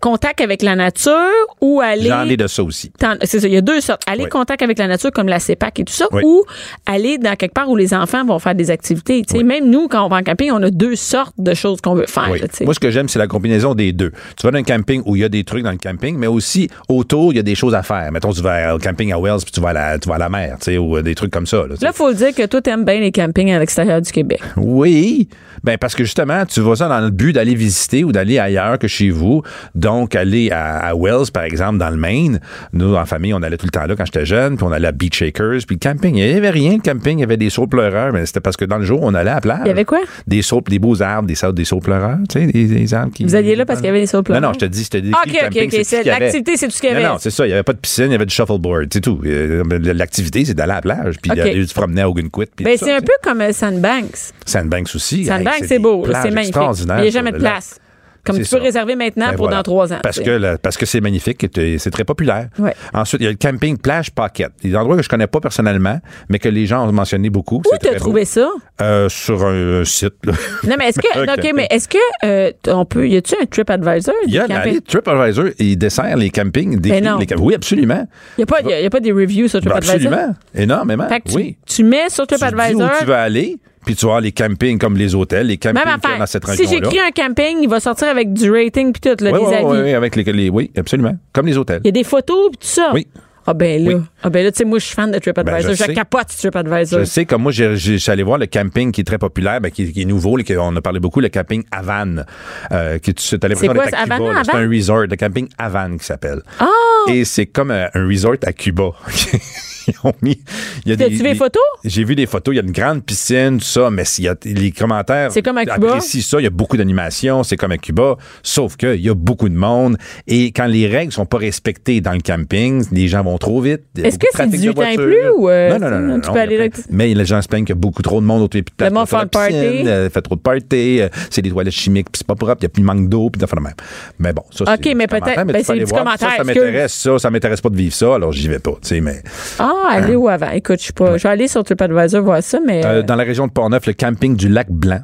contact 0.00 0.40
avec 0.40 0.62
la 0.62 0.76
nature 0.76 1.14
ou 1.60 1.80
aller. 1.80 2.08
J'en 2.08 2.24
ai 2.28 2.36
de 2.36 2.46
ça 2.46 2.62
aussi. 2.62 2.90
C'est 3.22 3.40
ça, 3.40 3.46
il 3.48 3.52
y 3.54 3.56
a 3.56 3.60
deux 3.60 3.80
sortes. 3.80 4.02
Aller 4.06 4.24
Oui. 4.24 4.28
contact 4.30 4.62
avec 4.62 4.78
la 4.78 4.86
nature 4.86 5.10
comme 5.10 5.28
la 5.28 5.38
CEPAC 5.38 5.80
et 5.80 5.84
tout 5.84 5.92
ça, 5.92 6.06
Oui. 6.12 6.22
ou 6.24 6.42
aller 6.86 7.18
dans 7.18 7.36
quelque 7.36 7.52
part 7.54 7.68
où 7.68 7.76
les 7.76 7.92
enfants 7.92 8.24
vont 8.24 8.38
faire 8.38 8.54
des 8.54 8.70
activités. 8.70 9.22
Oui. 9.34 9.44
Même 9.44 9.68
nous, 9.68 9.88
quand 9.88 10.04
on 10.04 10.08
va 10.08 10.16
en 10.16 10.22
camping, 10.22 10.50
on 10.52 10.62
a 10.62 10.70
deux 10.70 10.96
sortes 10.96 11.34
de 11.38 11.54
choses 11.54 11.80
qu'on 11.80 11.94
veut 11.94 12.06
faire. 12.06 12.30
Là. 12.30 12.46
Moi, 12.62 12.74
ce 12.74 12.80
que 12.80 12.90
j'aime, 12.90 13.08
c'est 13.08 13.18
la 13.18 13.26
combinaison 13.26 13.74
des 13.74 13.92
deux. 13.92 14.12
Tu 14.36 14.46
vas 14.46 14.50
dans 14.52 14.58
un 14.58 14.62
camping 14.62 15.02
où 15.06 15.16
il 15.16 15.22
y 15.22 15.24
a 15.24 15.28
des 15.28 15.44
trucs 15.44 15.62
dans 15.64 15.70
le 15.72 15.76
camping, 15.78 16.16
mais 16.16 16.26
aussi 16.26 16.68
autour, 16.88 17.32
il 17.32 17.36
y 17.36 17.40
a 17.40 17.42
des 17.42 17.54
choses 17.54 17.74
à 17.74 17.82
faire. 17.82 18.10
Mettons, 18.12 18.32
tu 18.32 18.40
vas 18.42 18.74
au 18.74 18.78
camping 18.78 19.12
à 19.12 19.18
Wells, 19.18 19.40
puis 19.42 19.52
tu 19.52 19.60
vas 19.60 19.70
à 19.70 19.72
la, 19.72 19.98
tu 19.98 20.08
vas 20.08 20.14
à 20.16 20.18
la 20.18 20.28
mer, 20.28 20.56
ou 20.78 20.96
euh, 20.96 21.02
des 21.02 21.14
trucs 21.14 21.30
comme 21.30 21.46
ça. 21.46 21.58
là, 21.68 21.74
il 21.80 21.92
faut 21.92 22.08
le 22.08 22.14
dire 22.14 22.34
que 22.34 22.46
toi, 22.46 22.60
t'aimes 22.62 22.84
bien 22.84 23.00
les 23.00 23.12
campings 23.12 23.52
à 23.52 23.58
l'extérieur 23.58 24.00
du 24.00 24.10
Québec. 24.10 24.40
Oui, 24.56 25.28
ben 25.64 25.76
parce 25.78 25.94
que 25.94 26.04
justement, 26.04 26.44
tu 26.46 26.60
vas 26.60 26.76
ça 26.76 26.88
dans 26.88 27.00
le 27.00 27.10
but 27.10 27.32
d'aller 27.32 27.54
visiter 27.54 28.04
ou 28.04 28.12
d'aller 28.12 28.38
ailleurs 28.38 28.78
que 28.78 28.88
chez 28.88 29.10
vous. 29.10 29.42
Donc, 29.80 30.14
aller 30.14 30.50
à, 30.50 30.76
à 30.78 30.94
Wells, 30.94 31.30
par 31.32 31.44
exemple, 31.44 31.78
dans 31.78 31.90
le 31.90 31.96
Maine. 31.96 32.40
Nous, 32.72 32.94
en 32.94 33.06
famille, 33.06 33.32
on 33.34 33.42
allait 33.42 33.56
tout 33.56 33.66
le 33.66 33.70
temps 33.70 33.86
là 33.86 33.96
quand 33.96 34.04
j'étais 34.04 34.26
jeune, 34.26 34.56
puis 34.56 34.66
on 34.68 34.72
allait 34.72 34.88
à 34.88 34.92
Beach 34.92 35.16
Shakers, 35.16 35.60
puis 35.66 35.78
le 35.82 35.88
camping, 35.90 36.14
il 36.16 36.26
n'y 36.30 36.36
avait 36.36 36.50
rien 36.50 36.76
de 36.76 36.82
camping, 36.82 37.18
il 37.18 37.20
y 37.20 37.24
avait 37.24 37.36
des 37.36 37.50
sauts 37.50 37.66
pleureurs, 37.66 38.12
mais 38.12 38.26
c'était 38.26 38.40
parce 38.40 38.56
que 38.56 38.64
dans 38.64 38.78
le 38.78 38.84
jour, 38.84 39.00
on 39.02 39.14
allait 39.14 39.30
à 39.30 39.34
la 39.36 39.40
plage. 39.40 39.60
Il 39.64 39.68
y 39.68 39.70
avait 39.70 39.84
quoi? 39.84 40.00
Des 40.26 40.42
sauts, 40.42 40.62
des 40.68 40.78
beaux 40.78 41.00
arbres, 41.02 41.26
des 41.26 41.34
sauts, 41.34 41.52
des 41.52 41.64
sauts 41.64 41.80
pleureurs, 41.80 42.18
tu 42.28 42.40
sais, 42.40 42.46
des, 42.46 42.66
des 42.66 42.94
arbres 42.94 43.12
qui... 43.12 43.24
Vous 43.24 43.34
alliez 43.34 43.56
là 43.56 43.64
parce 43.64 43.80
qu'il 43.80 43.86
y 43.86 43.90
avait 43.90 44.00
des 44.00 44.06
sauts 44.06 44.22
pleureurs? 44.22 44.42
Non, 44.42 44.48
non, 44.48 44.54
je 44.54 44.58
te 44.60 44.64
dis, 44.66 44.84
je 44.84 44.90
te 44.90 44.96
dis. 44.98 45.10
OK, 45.10 45.18
OK, 45.26 45.40
camping, 45.40 45.68
OK. 45.68 45.92
avait. 45.94 46.04
L'activité, 46.20 46.56
c'est 46.56 46.66
tout 46.66 46.72
ce 46.72 46.80
qu'il 46.80 46.90
y 46.90 46.92
avait. 46.92 47.02
Non, 47.02 47.12
non, 47.14 47.16
c'est 47.18 47.30
ça. 47.30 47.46
Il 47.46 47.48
n'y 47.48 47.54
avait 47.54 47.62
pas 47.62 47.72
de 47.72 47.78
piscine, 47.78 48.06
il 48.06 48.12
y 48.12 48.14
avait 48.14 48.26
du 48.26 48.34
shuffleboard, 48.34 48.88
c'est 48.92 49.00
tout. 49.00 49.20
Euh, 49.24 49.62
L'activité, 49.94 50.44
c'est 50.44 50.54
d'aller 50.54 50.72
à 50.72 50.76
la 50.76 50.80
plage, 50.82 51.16
puis 51.22 51.30
OK. 51.32 51.36
d'aller 51.38 51.66
se 51.66 51.74
promener 51.74 52.02
à 52.02 52.08
Ogunquit. 52.10 52.50
Ben, 52.62 52.76
c'est 52.76 52.92
un 52.94 53.00
peu 53.00 53.12
comme 53.22 53.40
euh, 53.40 53.52
Sandbanks. 53.52 54.32
Sandbanks 54.44 54.94
aussi. 54.94 55.24
Sandbanks, 55.24 55.62
Hey, 55.62 55.66
c'est 55.68 55.78
beau. 55.78 56.04
C'est 56.22 56.30
magnifique. 56.30 56.56
Il 56.56 57.00
n'y 57.02 57.08
a 57.08 57.10
jamais 57.10 57.32
de 57.32 57.38
lac. 57.38 57.52
place. 57.52 57.78
Comme 58.24 58.38
tu 58.40 58.48
peux 58.48 58.62
réserver 58.62 58.96
maintenant 58.96 59.26
Ben 59.30 59.36
pour 59.36 59.46
voilà. 59.46 59.56
dans 59.58 59.62
trois 59.62 59.92
ans. 59.92 59.98
Parce 60.02 60.18
tu 60.18 60.24
que, 60.24 60.30
la- 60.30 60.58
parce 60.58 60.76
que 60.76 60.86
c'est 60.86 61.00
magnifique, 61.00 61.46
et 61.58 61.78
c'est 61.78 61.90
très 61.90 62.04
populaire. 62.04 62.48
Ouais. 62.58 62.74
Ensuite, 62.92 63.20
il 63.20 63.24
y 63.24 63.26
a 63.26 63.30
le 63.30 63.36
camping 63.36 63.76
plage 63.78 64.10
pocket. 64.10 64.50
Des 64.62 64.74
endroits 64.76 64.96
que 64.96 65.02
je 65.02 65.08
connais 65.08 65.26
pas 65.26 65.40
personnellement, 65.40 65.98
mais 66.28 66.38
que 66.38 66.48
les 66.48 66.66
gens 66.66 66.86
ont 66.86 66.92
mentionné 66.92 67.30
beaucoup. 67.30 67.56
Où 67.58 67.76
t'as 67.80 67.92
beau. 67.92 67.98
trouvé 67.98 68.24
ça? 68.24 68.48
Euh, 68.82 69.08
sur 69.08 69.44
un, 69.44 69.80
un 69.80 69.84
site. 69.84 70.14
là. 70.24 70.32
Non, 70.64 70.76
mais 70.78 70.88
est-ce 70.88 71.00
que, 71.00 71.18
Un 71.18 71.24
non, 71.26 71.32
OK, 71.32 71.36
camping. 71.36 71.52
mais 71.54 71.66
est-ce 71.70 71.88
que, 71.88 71.98
euh, 72.24 72.50
on 72.68 72.84
peut, 72.84 73.08
y 73.08 73.16
a-tu 73.16 73.34
un 73.40 73.46
TripAdvisor? 73.46 74.14
Il 74.26 74.34
y 74.34 74.38
a 74.38 74.46
campings? 74.46 74.80
TripAdvisor, 74.82 75.46
il 75.58 75.76
dessert 75.76 76.16
les 76.16 76.30
campings. 76.30 76.78
décrit 76.78 77.00
Ben 77.00 77.10
non. 77.12 77.18
les 77.18 77.26
Oui, 77.38 77.54
absolument. 77.54 78.06
Il 78.36 78.40
n'y 78.40 78.42
a, 78.44 78.46
pas- 78.46 78.60
y 78.62 78.72
a- 78.72 78.80
y 78.80 78.86
a 78.86 78.90
pas 78.90 79.00
des 79.00 79.12
reviews 79.12 79.48
sur 79.48 79.60
Ben, 79.60 79.70
TripAdvisor? 79.70 80.12
absolument. 80.12 80.34
Énormément. 80.54 81.08
Fait 81.08 81.20
que 81.20 81.28
tu, 81.30 81.36
oui. 81.36 81.56
tu 81.66 81.84
mets 81.84 82.08
sur 82.10 82.26
Tu 82.26 82.34
dis 82.36 82.42
où 82.42 82.46
TripAdvisor. 82.46 82.90
tu 82.98 83.04
vas 83.06 83.22
aller, 83.22 83.56
puis 83.84 83.94
tu 83.96 84.06
vas 84.06 84.12
avoir 84.12 84.20
les 84.20 84.32
campings 84.32 84.78
comme 84.78 84.96
les 84.96 85.14
hôtels, 85.14 85.46
les 85.46 85.56
campings 85.58 85.84
Même 85.84 85.98
qu'il 86.00 86.10
y 86.10 86.14
a 86.14 86.18
dans 86.18 86.26
cette 86.26 86.44
Si 86.46 86.50
région-là. 86.66 86.88
j'écris 86.90 87.00
un 87.00 87.10
camping, 87.10 87.58
il 87.62 87.68
va 87.68 87.80
sortir 87.80 88.08
avec 88.08 88.32
du 88.32 88.50
rating 88.50 88.92
puis 88.92 89.00
tout, 89.00 89.24
là, 89.24 89.30
oui, 89.32 89.38
des 89.40 89.46
oui, 89.46 89.54
avis. 89.54 89.64
oui, 89.66 89.78
oui, 89.84 89.94
avec 89.94 90.16
les, 90.16 90.24
les- 90.24 90.50
oui, 90.50 90.70
absolument. 90.76 91.16
Comme 91.32 91.46
les 91.46 91.56
hôtels. 91.56 91.80
Il 91.84 91.86
y 91.86 91.90
a 91.90 91.92
des 91.92 92.04
photos 92.04 92.48
puis 92.50 92.58
tout 92.58 92.66
ça. 92.74 92.90
Oui. 92.94 93.06
Ah 93.46 93.54
ben 93.54 93.82
là, 93.82 93.94
Oui. 93.96 94.02
ah 94.22 94.28
ben 94.28 94.44
là, 94.44 94.52
tu 94.52 94.58
sais, 94.58 94.64
moi 94.66 94.78
je 94.78 94.84
suis 94.84 94.94
fan 94.94 95.10
de 95.10 95.18
TripAdvisor, 95.18 95.70
Ben, 95.70 95.74
je 95.74 95.84
je, 95.84 95.92
capote 95.92 96.26
TripAdvisor. 96.28 97.00
Je 97.00 97.04
sais, 97.06 97.24
comme 97.24 97.42
moi, 97.42 97.50
je 97.52 97.74
suis 97.96 98.10
allé 98.10 98.22
voir 98.22 98.36
le 98.36 98.46
camping 98.46 98.92
qui 98.92 99.00
est 99.00 99.04
très 99.04 99.16
populaire, 99.16 99.62
ben, 99.62 99.70
qui, 99.70 99.90
qui 99.92 100.02
est 100.02 100.04
nouveau, 100.04 100.36
là, 100.36 100.44
qui- 100.44 100.54
on 100.58 100.76
a 100.76 100.80
parlé 100.82 101.00
beaucoup, 101.00 101.20
le 101.20 101.30
camping 101.30 101.64
Havane. 101.72 102.26
Euh, 102.70 102.98
qui, 102.98 103.14
tu 103.14 103.38
t'as 103.38 103.48
l'impression 103.48 103.72
d'être 103.72 103.94
à 103.94 104.04
Cuba. 104.04 104.42
C'est 104.44 104.54
un 104.54 104.68
resort, 104.68 105.06
le 105.10 105.16
camping 105.16 105.48
Havane 105.56 105.98
qui 105.98 106.04
s'appelle. 106.04 106.42
Ah! 106.60 106.66
Et 107.08 107.24
c'est 107.24 107.46
comme 107.46 107.70
un, 107.70 107.88
un 107.94 108.06
resort 108.06 108.36
à 108.44 108.52
Cuba. 108.52 108.90
Ils 109.90 109.94
ont 110.08 110.12
mis. 110.22 110.40
il 110.84 110.90
y 110.90 110.94
a 110.94 110.96
T'as-tu 110.96 111.14
vu 111.16 111.22
les 111.22 111.32
des- 111.32 111.38
photos? 111.38 111.62
J'ai 111.84 112.04
vu 112.04 112.14
des 112.14 112.26
photos. 112.26 112.54
Il 112.54 112.56
y 112.56 112.60
a 112.60 112.62
une 112.62 112.72
grande 112.72 113.04
piscine, 113.04 113.58
tout 113.58 113.64
ça, 113.64 113.90
mais 113.90 114.04
y 114.18 114.28
a 114.28 114.34
les 114.44 114.70
commentaires. 114.70 115.32
C'est 115.32 115.42
comme 115.42 115.58
à 115.58 115.64
Cuba? 115.64 115.74
apprécient 115.94 116.22
ça. 116.22 116.40
Il 116.40 116.44
y 116.44 116.46
a 116.46 116.50
beaucoup 116.50 116.76
d'animation. 116.76 117.42
C'est 117.42 117.56
comme 117.56 117.72
à 117.72 117.78
Cuba. 117.78 118.16
Sauf 118.42 118.76
qu'il 118.76 119.00
y 119.00 119.08
a 119.08 119.14
beaucoup 119.14 119.48
de 119.48 119.54
monde. 119.54 119.96
Et 120.26 120.46
quand 120.52 120.66
les 120.66 120.86
règles 120.86 121.12
sont 121.12 121.26
pas 121.26 121.38
respectées 121.38 122.00
dans 122.00 122.12
le 122.12 122.20
camping, 122.20 122.84
les 122.92 123.08
gens 123.08 123.22
vont 123.22 123.38
trop 123.38 123.60
vite. 123.60 123.82
Il 123.96 124.06
Est-ce 124.06 124.18
que 124.18 124.26
c'est 124.30 124.38
trafic 124.38 124.52
de 124.52 124.56
18 124.72 124.78
ans 124.78 124.82
et 124.82 124.96
plus 124.96 125.28
ou, 125.36 125.48
euh, 125.48 125.78
non, 125.78 125.78
non, 125.78 125.90
non, 125.90 126.00
non, 126.00 126.20
tu 126.20 126.26
non, 126.28 126.32
peux 126.34 126.38
il 126.38 126.42
aller 126.42 126.58
là- 126.58 126.68
Mais 126.90 127.14
les 127.14 127.24
gens 127.24 127.40
se 127.42 127.48
plaignent 127.48 127.64
qu'il 127.64 127.74
y 127.74 127.78
a 127.78 127.80
beaucoup 127.80 128.02
trop 128.02 128.20
de 128.20 128.26
monde 128.26 128.42
autour 128.42 128.60
des 128.60 128.84
Le 128.84 128.90
monde 128.90 129.08
fait 129.08 129.16
la 129.16 129.26
piscine, 129.26 129.88
euh, 129.88 130.10
fait 130.10 130.22
trop 130.22 130.36
de 130.36 130.40
party. 130.40 131.00
euh, 131.00 131.08
c'est 131.30 131.42
des 131.42 131.50
toilettes 131.50 131.72
chimiques, 131.74 132.06
puis 132.10 132.18
c'est 132.18 132.26
pas 132.26 132.34
propre. 132.34 132.56
Il 132.60 132.64
y 132.64 132.66
a 132.66 132.68
plus 132.68 132.80
de 132.82 132.86
manque 132.86 133.08
d'eau, 133.08 133.30
puis 133.30 133.40
de 133.40 133.46
même. 133.60 133.74
Mais 134.18 134.32
bon, 134.32 134.42
ça, 134.50 134.64
c'est 134.66 134.88
OK, 134.90 134.94
mais 134.96 135.06
peut-être- 135.06 135.44
ben, 135.44 135.62
c'est 135.64 135.74
des. 135.78 135.86
Ça, 135.86 135.98
commentaires, 135.98 136.32
ça 136.36 136.44
m'intéresse, 136.44 136.92
ça. 136.94 137.18
Ça 137.18 137.30
m'intéresse 137.30 137.60
pas 137.60 137.68
de 137.68 137.76
vivre 137.76 137.94
ça, 137.94 138.14
alors 138.14 138.32
j'y 138.32 138.48
vais 138.48 138.58
pas. 138.58 138.72
tu 138.82 138.88
sais, 138.88 139.00
Mais 139.00 139.22
Ah, 139.58 139.72
aller 139.88 140.16
où 140.16 140.28
avant? 140.28 140.50
Écoute, 140.50 140.78
je 140.78 140.84
suis 140.84 140.92
pas. 140.92 141.16
Je 141.16 141.22
vais 141.22 141.28
aller 141.28 141.48
sur 141.48 141.62
TripAdvisor 141.64 142.22
voir 142.22 142.42
ça, 142.42 142.58
mais. 142.64 142.84
Euh, 142.84 142.88
euh, 142.98 143.02
dans 143.02 143.16
la 143.16 143.24
région 143.24 143.46
de 143.46 143.52
Portneuf, 143.52 143.86
le 143.86 143.92
camping 143.94 144.36
du 144.36 144.48
lac 144.48 144.70
Blanc. 144.70 145.00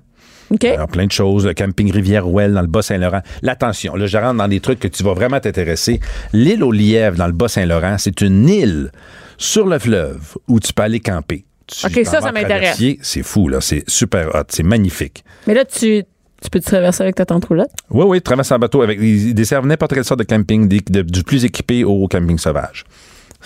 OK. 0.50 0.64
Alors, 0.64 0.86
plein 0.86 1.06
de 1.06 1.12
choses. 1.12 1.44
Le 1.46 1.54
camping 1.54 1.90
Rivière-Ouelle 1.90 2.52
dans 2.52 2.60
le 2.60 2.68
Bas-Saint-Laurent. 2.68 3.20
L'attention, 3.42 3.96
là, 3.96 4.06
je 4.06 4.16
rentre 4.16 4.36
dans 4.36 4.46
des 4.48 4.60
trucs 4.60 4.78
que 4.78 4.86
tu 4.88 5.02
vas 5.02 5.12
vraiment 5.12 5.40
t'intéresser. 5.40 5.98
L'île 6.32 6.62
aux 6.62 6.70
lièvres 6.70 7.16
dans 7.16 7.26
le 7.26 7.32
Bas-Saint-Laurent, 7.32 7.96
c'est 7.98 8.20
une 8.20 8.48
île 8.48 8.92
sur 9.38 9.66
le 9.66 9.78
fleuve 9.80 10.36
où 10.46 10.60
tu 10.60 10.72
peux 10.72 10.82
aller 10.84 11.00
camper. 11.00 11.44
Tu 11.66 11.84
OK, 11.86 12.00
ça, 12.04 12.20
ça 12.20 12.30
m'intéresse. 12.30 12.80
C'est 13.02 13.24
fou, 13.24 13.48
là. 13.48 13.60
C'est 13.60 13.82
super 13.88 14.28
hot. 14.36 14.44
C'est 14.50 14.62
magnifique. 14.62 15.24
Mais 15.48 15.54
là, 15.54 15.64
tu, 15.64 16.04
tu 16.40 16.50
peux 16.50 16.60
te 16.60 16.66
traverser 16.66 17.02
avec 17.02 17.16
ta 17.16 17.26
tente 17.26 17.44
roulotte? 17.46 17.70
Oui, 17.90 18.04
oui, 18.06 18.18
tu 18.18 18.22
traverses 18.22 18.52
en 18.52 18.58
bateau 18.60 18.82
avec. 18.82 19.00
Ils 19.00 19.30
ils 19.30 19.34
desservent 19.34 19.66
n'importe 19.66 19.94
quelle 19.94 20.04
sorte 20.04 20.20
de 20.20 20.24
camping, 20.24 20.68
des- 20.68 20.80
de- 20.88 21.02
du 21.02 21.24
plus 21.24 21.44
équipé 21.44 21.82
au 21.82 22.06
camping 22.06 22.38
sauvage. 22.38 22.84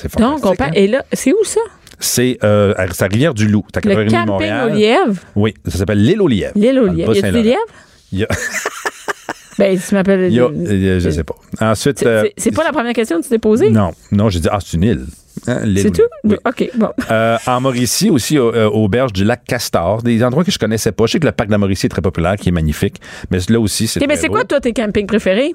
C'est 0.01 0.17
Donc, 0.19 0.45
on 0.47 0.55
part. 0.55 0.69
hein? 0.69 0.73
Et 0.75 0.87
là, 0.87 1.05
c'est 1.13 1.33
où 1.33 1.45
ça? 1.45 1.61
C'est 1.99 2.39
euh, 2.45 2.73
à 2.77 2.87
Rivière-du-Loup. 3.07 3.65
T'as 3.73 3.81
Le 3.85 3.95
4h30 3.95 4.11
camping 4.11 4.27
Montréal. 4.27 4.71
aux 4.71 4.75
lièvres? 4.75 5.21
Oui, 5.37 5.55
ça 5.67 5.79
s'appelle 5.79 6.03
l'île 6.03 6.23
aux 6.23 6.29
lièvres. 6.29 6.53
L'île 6.57 6.79
aux 6.79 6.87
lièvres. 6.87 7.15
Y 7.15 7.21
des 7.33 7.43
lièvres? 7.43 8.27
A- 8.31 8.35
Ben, 9.59 9.79
tu 9.79 9.95
m'appelles. 9.95 10.33
y 10.33 10.41
a- 10.41 10.99
je 10.99 11.11
sais 11.11 11.25
pas. 11.25 11.35
Ensuite. 11.61 11.99
C'est 11.99 12.07
euh, 12.07 12.25
c'est- 12.39 12.51
pas 12.51 12.65
la 12.65 12.73
première 12.73 12.95
question 12.95 13.19
que 13.19 13.25
tu 13.25 13.29
t'es 13.29 13.39
posée? 13.39 13.69
Non, 13.69 13.91
non, 14.11 14.31
j'ai 14.31 14.41
dit, 14.41 14.49
ah, 14.51 14.59
c'est 14.65 14.79
une 14.79 14.85
île. 14.85 15.05
Hein, 15.47 15.61
C'est 15.77 15.91
tout? 15.93 16.03
Oui. 16.25 16.37
OK, 16.47 16.71
bon. 16.77 16.89
Euh, 17.11 17.37
en 17.47 17.61
Mauricie 17.61 18.09
aussi, 18.09 18.39
au- 18.39 18.55
euh, 18.55 18.69
aux 18.71 18.89
berges 18.89 19.13
du 19.13 19.23
lac 19.25 19.45
Castor, 19.45 20.03
des 20.03 20.25
endroits 20.25 20.45
que 20.45 20.51
je 20.51 20.59
connaissais 20.59 20.93
pas. 20.93 21.05
Je 21.07 21.13
sais 21.13 21.21
que 21.21 21.27
le 21.27 21.33
parc 21.33 21.49
de 21.49 21.53
la 21.53 21.59
Mauricie 21.59 21.87
est 21.87 21.91
très 21.91 22.01
populaire, 22.01 22.37
qui 22.37 22.49
est 22.49 22.53
magnifique, 22.53 23.01
mais 23.31 23.39
là 23.51 23.61
aussi, 23.61 23.87
c'est 23.87 24.01
OK, 24.01 24.09
mais 24.09 24.17
c'est 24.17 24.29
beau. 24.29 24.35
quoi, 24.35 24.45
toi, 24.45 24.61
tes 24.61 24.73
campings 24.73 25.07
préférés? 25.07 25.55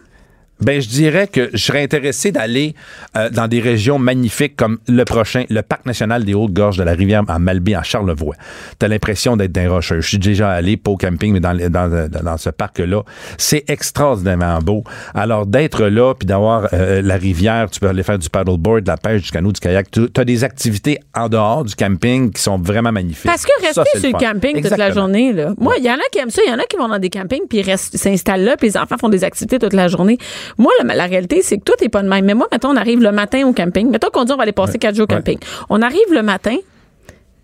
Ben, 0.61 0.81
je 0.81 0.87
dirais 0.87 1.27
que 1.27 1.49
je 1.53 1.57
serais 1.57 1.83
intéressé 1.83 2.31
d'aller 2.31 2.75
euh, 3.17 3.29
dans 3.29 3.47
des 3.47 3.59
régions 3.59 3.99
magnifiques 3.99 4.55
comme 4.55 4.77
le 4.87 5.03
prochain, 5.03 5.43
le 5.49 5.61
parc 5.61 5.85
national 5.85 6.23
des 6.23 6.33
Hautes-Gorges 6.33 6.77
de 6.77 6.83
la 6.83 6.93
rivière 6.93 7.23
en 7.27 7.39
Malbaie, 7.39 7.75
en 7.75 7.83
Charlevoix. 7.83 8.35
T'as 8.79 8.87
l'impression 8.87 9.35
d'être 9.35 9.51
dans 9.51 9.69
rocheux. 9.69 9.99
Je 9.99 10.07
suis 10.07 10.17
déjà 10.17 10.51
allé, 10.51 10.77
pas 10.77 10.91
au 10.91 10.97
camping, 10.97 11.33
mais 11.33 11.39
dans, 11.41 11.53
dans, 11.69 12.07
dans, 12.09 12.37
ce 12.37 12.49
parc-là. 12.49 13.03
C'est 13.37 13.69
extraordinairement 13.69 14.59
beau. 14.59 14.83
Alors, 15.13 15.45
d'être 15.45 15.85
là, 15.87 16.13
puis 16.13 16.25
d'avoir 16.25 16.69
euh, 16.73 17.01
la 17.01 17.15
rivière, 17.17 17.69
tu 17.69 17.79
peux 17.79 17.87
aller 17.89 18.03
faire 18.03 18.19
du 18.19 18.29
paddleboard, 18.29 18.83
de 18.83 18.87
la 18.87 18.97
pêche, 18.97 19.23
du 19.23 19.31
canot, 19.31 19.51
du 19.51 19.59
kayak. 19.59 19.91
Tu 19.91 20.07
as 20.15 20.25
des 20.25 20.43
activités 20.43 20.99
en 21.13 21.27
dehors 21.27 21.65
du 21.65 21.75
camping 21.75 22.31
qui 22.31 22.41
sont 22.41 22.57
vraiment 22.57 22.91
magnifiques. 22.91 23.25
Parce 23.25 23.45
que 23.45 23.51
rester 23.61 23.81
Ça, 23.93 23.99
sur 23.99 24.09
le 24.09 24.17
camping 24.17 24.61
toute 24.61 24.77
la 24.77 24.91
journée, 24.91 25.33
là. 25.33 25.53
Moi, 25.57 25.75
il 25.79 25.83
y 25.83 25.89
en 25.89 25.95
a 25.95 26.09
qui 26.11 26.19
aiment 26.19 26.29
ça, 26.29 26.41
il 26.45 26.49
y 26.49 26.53
en 26.53 26.59
a 26.59 26.63
qui 26.63 26.77
vont 26.77 26.87
dans 26.87 26.99
des 26.99 27.09
campings 27.09 27.47
puis 27.49 27.59
ils 27.59 27.69
restent- 27.69 27.97
s'installent 27.97 28.43
là, 28.43 28.55
puis 28.57 28.67
les 28.69 28.77
enfants 28.77 28.97
font 28.97 29.09
des 29.09 29.23
activités 29.23 29.59
toute 29.59 29.73
la 29.73 29.87
journée. 29.87 30.17
Moi, 30.57 30.71
la, 30.83 30.95
la 30.95 31.05
réalité, 31.05 31.41
c'est 31.41 31.57
que 31.57 31.63
tout 31.63 31.83
est 31.83 31.89
pas 31.89 32.01
de 32.03 32.07
même. 32.07 32.25
Mais 32.25 32.33
moi, 32.33 32.47
mettons, 32.51 32.69
on 32.69 32.75
arrive 32.75 33.01
le 33.01 33.11
matin 33.11 33.45
au 33.47 33.53
camping. 33.53 33.89
Mettons 33.89 34.09
qu'on 34.09 34.23
dit 34.23 34.31
on 34.31 34.37
va 34.37 34.43
aller 34.43 34.51
passer 34.51 34.77
quatre 34.77 34.95
jours 34.95 35.07
au 35.09 35.13
Ouais. 35.13 35.17
camping. 35.19 35.37
On 35.69 35.81
arrive 35.81 36.11
le 36.11 36.21
matin. 36.23 36.55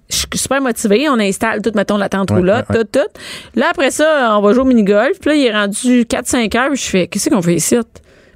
Je 0.09 0.17
suis 0.17 0.27
super 0.35 0.61
motivée. 0.61 1.07
On 1.09 1.19
installe 1.19 1.61
tout, 1.61 1.71
mettons, 1.73 1.95
la 1.97 2.09
tente 2.09 2.31
roulotte, 2.31 2.65
ouais, 2.69 2.77
ouais. 2.79 2.83
tout, 2.83 2.99
tout. 2.99 3.19
Là, 3.59 3.67
après 3.71 3.91
ça, 3.91 4.37
on 4.37 4.41
va 4.41 4.51
jouer 4.53 4.61
au 4.63 4.65
mini-golf. 4.65 5.19
Puis 5.21 5.29
là, 5.29 5.35
il 5.35 5.45
est 5.45 5.53
rendu 5.53 6.01
4-5 6.05 6.57
heures. 6.57 6.75
Je 6.75 6.83
fais, 6.83 7.07
qu'est-ce 7.07 7.29
qu'on 7.29 7.41
fait 7.41 7.55
ici? 7.55 7.77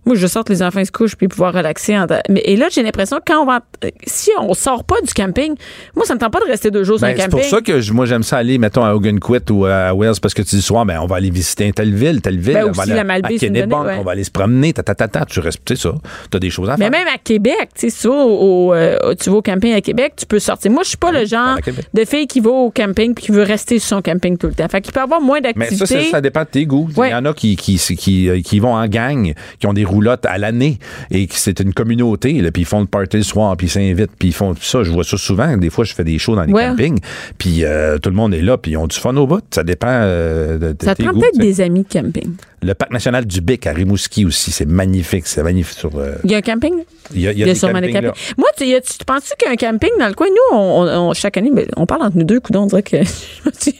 Moi, 0.06 0.16
je 0.16 0.28
sorte 0.28 0.50
les 0.50 0.62
enfants 0.62 0.84
se 0.86 0.92
couchent 0.92 1.16
puis 1.16 1.28
pouvoir 1.28 1.54
relaxer. 1.54 1.98
en- 1.98 2.06
Mais, 2.30 2.42
et 2.46 2.56
là, 2.56 2.68
j'ai 2.72 2.84
l'impression 2.84 3.18
que 3.18 3.24
quand 3.28 3.42
on 3.42 3.46
va, 3.46 3.62
si 4.06 4.30
on 4.40 4.54
sort 4.54 4.84
pas 4.84 4.96
du 5.06 5.14
camping, 5.14 5.56
moi, 5.96 6.06
ça 6.06 6.14
me 6.14 6.20
tente 6.20 6.32
pas 6.32 6.40
de 6.40 6.46
rester 6.46 6.70
deux 6.72 6.84
jours 6.84 6.98
sur 7.00 7.08
Ben, 7.08 7.14
un 7.14 7.16
c'est 7.18 7.24
camping. 7.30 7.40
pour 7.40 7.50
ça 7.50 7.62
que 7.62 7.82
je- 7.82 7.94
moi 7.94 8.06
j'aime 8.06 8.24
ça 8.24 8.38
aller, 8.38 8.58
mettons, 8.58 8.84
à 8.84 8.94
Ogunquit 8.94 9.52
ou 9.52 9.66
à 9.66 9.94
Wells, 9.96 10.20
parce 10.22 10.34
que 10.34 10.42
tu 10.42 10.56
dis 10.56 10.62
soir, 10.62 10.86
ben, 10.86 11.00
on 11.02 11.08
va 11.08 11.16
aller 11.18 11.30
visiter 11.30 11.72
telle 11.74 11.94
ville, 11.94 12.22
telle 12.22 12.38
ville. 12.40 12.54
Ben, 12.54 12.66
on 12.66 12.70
aussi 12.70 12.78
va 12.78 12.84
aller 12.84 12.92
à- 13.10 13.14
à 13.26 13.30
c'est 13.38 13.50
Kennebunk, 13.50 13.86
ouais. 13.86 13.98
on 14.00 14.04
va 14.04 14.12
aller 14.12 14.24
se 14.24 14.32
promener, 14.32 14.74
ta, 14.74 14.84
ta, 14.84 14.94
ta, 14.96 15.08
ta, 15.08 15.26
tu 15.26 15.40
restes, 15.40 15.62
tu 15.66 15.76
sais 15.76 15.82
ça. 15.82 15.96
T'as 16.30 16.40
des 16.40 16.50
choses 16.50 16.70
à 16.70 16.76
Mais 16.78 16.86
faire. 16.90 16.92
même 16.92 17.08
à 17.14 17.18
Québec, 17.18 17.70
tu 17.76 17.90
sais, 17.90 17.98
tu 18.02 18.08
vas 18.08 18.14
au, 18.16 18.68
au, 18.70 18.74
euh, 18.74 19.14
tu 19.20 19.30
vas 19.30 19.38
au 19.38 19.42
camping 19.42 19.74
à 19.74 19.82
Québec, 19.82 20.14
tu 20.18 20.26
peux 20.26 20.40
sortir. 20.40 20.72
Moi, 20.72 20.84
je 20.84 20.90
suis 20.90 20.98
pas 20.98 21.12
le 21.12 21.26
genre 21.26 21.58
de 21.94 22.06
fille 22.06 22.28
qui 22.28 22.40
va 22.42 22.52
au 22.52 22.70
camping 22.70 23.14
puis 23.16 23.26
qui 23.26 23.32
veut 23.32 23.44
rester 23.44 23.80
sur 23.80 23.98
son 23.98 24.02
camping 24.02 24.38
tout 24.38 24.48
le 24.48 24.54
temps. 24.54 24.68
Fait 24.68 24.82
qu'il 24.82 24.94
peut 24.94 25.02
avoir 25.02 25.22
moins 25.22 25.40
Mais 25.44 25.54
d'activités. 25.54 25.86
ça, 25.86 26.02
ça, 26.04 26.10
ça 26.12 26.22
dépend 26.22 26.42
de 26.42 26.48
tes 26.48 26.66
goûts. 26.66 26.90
Ouais. 26.96 27.10
Il 27.10 27.12
y 27.12 27.16
en 27.16 27.26
a 27.26 27.34
qui, 27.34 27.56
qui, 27.56 27.78
qui, 27.78 28.30
euh, 28.30 28.42
qui 28.42 28.60
vont 28.60 28.74
en 28.76 28.88
gang, 28.88 29.34
qui 29.60 29.68
ont 29.68 29.74
des 29.74 29.86
à 30.26 30.38
l'année 30.38 30.80
et 31.12 31.28
qui 31.28 31.40
c'est 31.40 31.60
une 31.60 31.74
communauté, 31.74 32.34
là, 32.42 32.52
puis 32.52 32.64
ils 32.64 32.66
font 32.66 32.80
le 32.82 32.86
party 32.88 33.18
le 33.18 33.24
soir, 33.24 33.56
puis 33.58 33.68
ils 33.68 33.70
s'invitent, 33.70 34.12
puis 34.18 34.30
ils 34.30 34.34
font 34.34 34.54
ça. 34.60 34.84
Je 34.84 34.92
vois 34.92 35.04
ça 35.04 35.18
souvent. 35.18 35.56
Des 35.58 35.70
fois, 35.70 35.84
je 35.86 35.94
fais 35.94 36.04
des 36.04 36.18
shows 36.20 36.36
dans 36.36 36.44
les 36.44 36.54
Ouais. 36.54 36.66
campings, 36.68 37.00
puis 37.38 37.64
euh, 37.64 37.98
tout 37.98 38.10
le 38.10 38.16
monde 38.16 38.34
est 38.34 38.42
là, 38.42 38.58
puis 38.58 38.72
ils 38.72 38.78
ont 38.78 38.88
du 38.88 38.98
fun 38.98 39.16
au 39.18 39.28
bout. 39.28 39.44
Ça 39.52 39.64
dépend 39.64 39.88
euh, 39.90 40.58
de, 40.58 40.72
de 40.74 40.78
ça 40.84 40.96
te 40.96 41.04
prend 41.04 41.14
peut-être 41.14 41.38
des 41.38 41.62
amis 41.62 41.84
de 41.84 41.88
camping. 41.92 42.34
Le 42.62 42.74
parc 42.74 42.92
national 42.92 43.26
du 43.26 43.42
Bic 43.42 43.68
à 43.68 43.74
Rimouski 43.74 44.26
aussi, 44.26 44.50
c'est 44.52 44.66
magnifique. 44.66 45.28
C'est 45.28 45.44
magnifique 45.44 45.78
sur. 45.78 45.92
euh, 46.00 46.16
Il 46.24 46.32
y 46.32 46.36
a 46.36 46.38
un 46.38 46.42
camping? 46.42 46.74
il 47.14 47.22
y 47.22 47.28
a, 47.28 47.32
il 47.32 47.38
y 47.38 47.44
a 47.44 47.46
Il 47.46 47.48
y 47.48 47.52
a 47.52 47.54
des 47.54 47.60
sûrement 47.60 47.80
des 47.82 47.92
campings. 47.92 48.12
Moi, 48.38 48.48
tu, 48.58 48.64
tu 48.66 49.06
penses-tu 49.06 49.34
qu'il 49.38 49.46
y 49.48 49.50
a 49.50 49.54
un 49.54 49.72
camping 49.72 49.92
dans 50.00 50.08
le 50.08 50.14
coin? 50.16 50.26
Nous, 50.28 50.58
on, 50.58 51.14
chaque 51.14 51.38
année, 51.38 51.52
ben, 51.54 51.66
on 51.78 51.86
parle 51.86 52.02
entre 52.04 52.18
nous 52.18 52.24
deux, 52.24 52.40
coudons, 52.40 52.64
on 52.64 52.66
dirait 52.66 52.82
que 52.82 52.98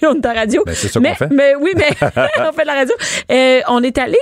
on 0.06 0.14
est 0.16 0.26
à 0.26 0.34
la 0.34 0.40
radio. 0.42 0.62
Ben, 0.68 0.76
c'est 0.76 0.90
ça 0.90 1.00
mais, 1.00 1.10
qu'on 1.10 1.16
fait. 1.16 1.30
Mais 1.34 1.54
oui, 1.60 1.72
mais 1.76 1.88
on 2.02 2.52
fait 2.54 2.62
de 2.62 2.68
la 2.68 2.76
radio. 2.76 2.94
On 3.70 3.82
est 3.82 3.98
allé 3.98 4.18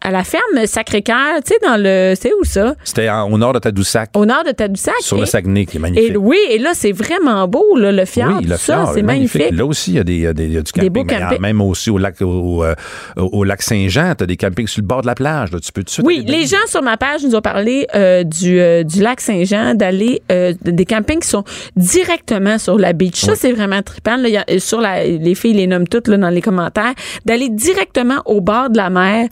à 0.00 0.10
la 0.12 0.22
ferme 0.22 0.66
Sacré-Cœur, 0.90 1.42
tu 1.44 1.52
sais, 1.52 1.58
dans 1.66 1.76
le. 1.76 2.14
C'est 2.20 2.32
où 2.40 2.44
ça? 2.44 2.74
C'était 2.84 3.08
au 3.10 3.36
nord 3.36 3.52
de 3.52 3.58
Tadoussac, 3.58 4.10
Au 4.16 4.24
nord 4.24 4.44
de 4.44 4.52
Tadoussac. 4.52 4.94
sur 5.00 5.16
Et- 5.16 5.20
le 5.20 5.26
Saguenay, 5.26 5.66
qui 5.66 5.76
est 5.78 5.80
magnifique. 5.80 6.12
Et 6.12 6.16
oui, 6.16 6.38
et 6.50 6.58
là, 6.58 6.70
c'est 6.74 6.92
vraiment 6.92 7.48
beau, 7.48 7.76
là, 7.76 7.90
le 7.92 8.04
fjord, 8.04 8.36
oui, 8.40 8.46
le 8.46 8.56
fjord, 8.56 8.92
c'est 8.94 9.02
magnifique. 9.02 9.50
Là 9.50 9.64
aussi, 9.66 9.92
il 9.92 9.96
y 9.96 9.98
a, 10.00 10.04
des, 10.04 10.14
il 10.14 10.20
y 10.20 10.26
a 10.26 10.32
des- 10.32 10.46
y 10.48 10.56
a 10.56 10.62
du 10.62 10.72
Des 10.72 10.80
camping. 10.80 10.90
beaux 10.90 11.04
mais 11.04 11.18
campings. 11.18 11.40
Même 11.40 11.60
aussi 11.60 11.90
au 11.90 11.98
lac, 11.98 12.20
au, 12.22 12.62
euh, 12.64 12.74
au 13.16 13.42
lac 13.44 13.62
Saint-Jean, 13.62 14.14
tu 14.16 14.24
as 14.24 14.26
des 14.26 14.36
campings 14.36 14.66
sur 14.68 14.80
le 14.82 14.86
bord 14.86 15.02
de 15.02 15.06
la 15.06 15.14
plage. 15.14 15.50
là. 15.52 15.58
Tu 15.60 15.72
peux 15.72 15.80
tout 15.82 15.86
de 15.86 15.90
suite 15.90 16.06
Oui, 16.06 16.24
les 16.26 16.46
gens 16.46 16.56
sur 16.66 16.82
ma 16.82 16.96
page 16.96 17.24
nous 17.24 17.34
ont 17.34 17.40
parlé 17.40 17.86
euh, 17.94 18.22
du, 18.22 18.60
euh, 18.60 18.84
du 18.84 19.02
lac 19.02 19.20
Saint-Jean, 19.20 19.74
d'aller 19.74 20.22
des 20.28 20.84
campings 20.84 21.20
qui 21.20 21.28
sont 21.28 21.44
directement 21.76 22.58
sur 22.58 22.78
la 22.78 22.92
beach. 22.92 23.16
Ça, 23.20 23.34
c'est 23.34 23.52
vraiment 23.52 23.82
trippant. 23.82 24.16
Là, 24.16 24.28
il 24.28 24.34
y 24.34 24.36
a- 24.36 24.60
sur 24.60 24.80
la, 24.80 25.04
les 25.04 25.34
filles 25.34 25.54
les 25.54 25.66
nomment 25.66 25.88
toutes 25.88 26.08
là, 26.08 26.16
dans 26.16 26.30
les 26.30 26.42
commentaires. 26.42 26.94
D'aller 27.24 27.48
directement 27.48 28.22
au 28.26 28.40
bord 28.40 28.70
de 28.70 28.76
la 28.76 28.90
mer, 28.90 29.28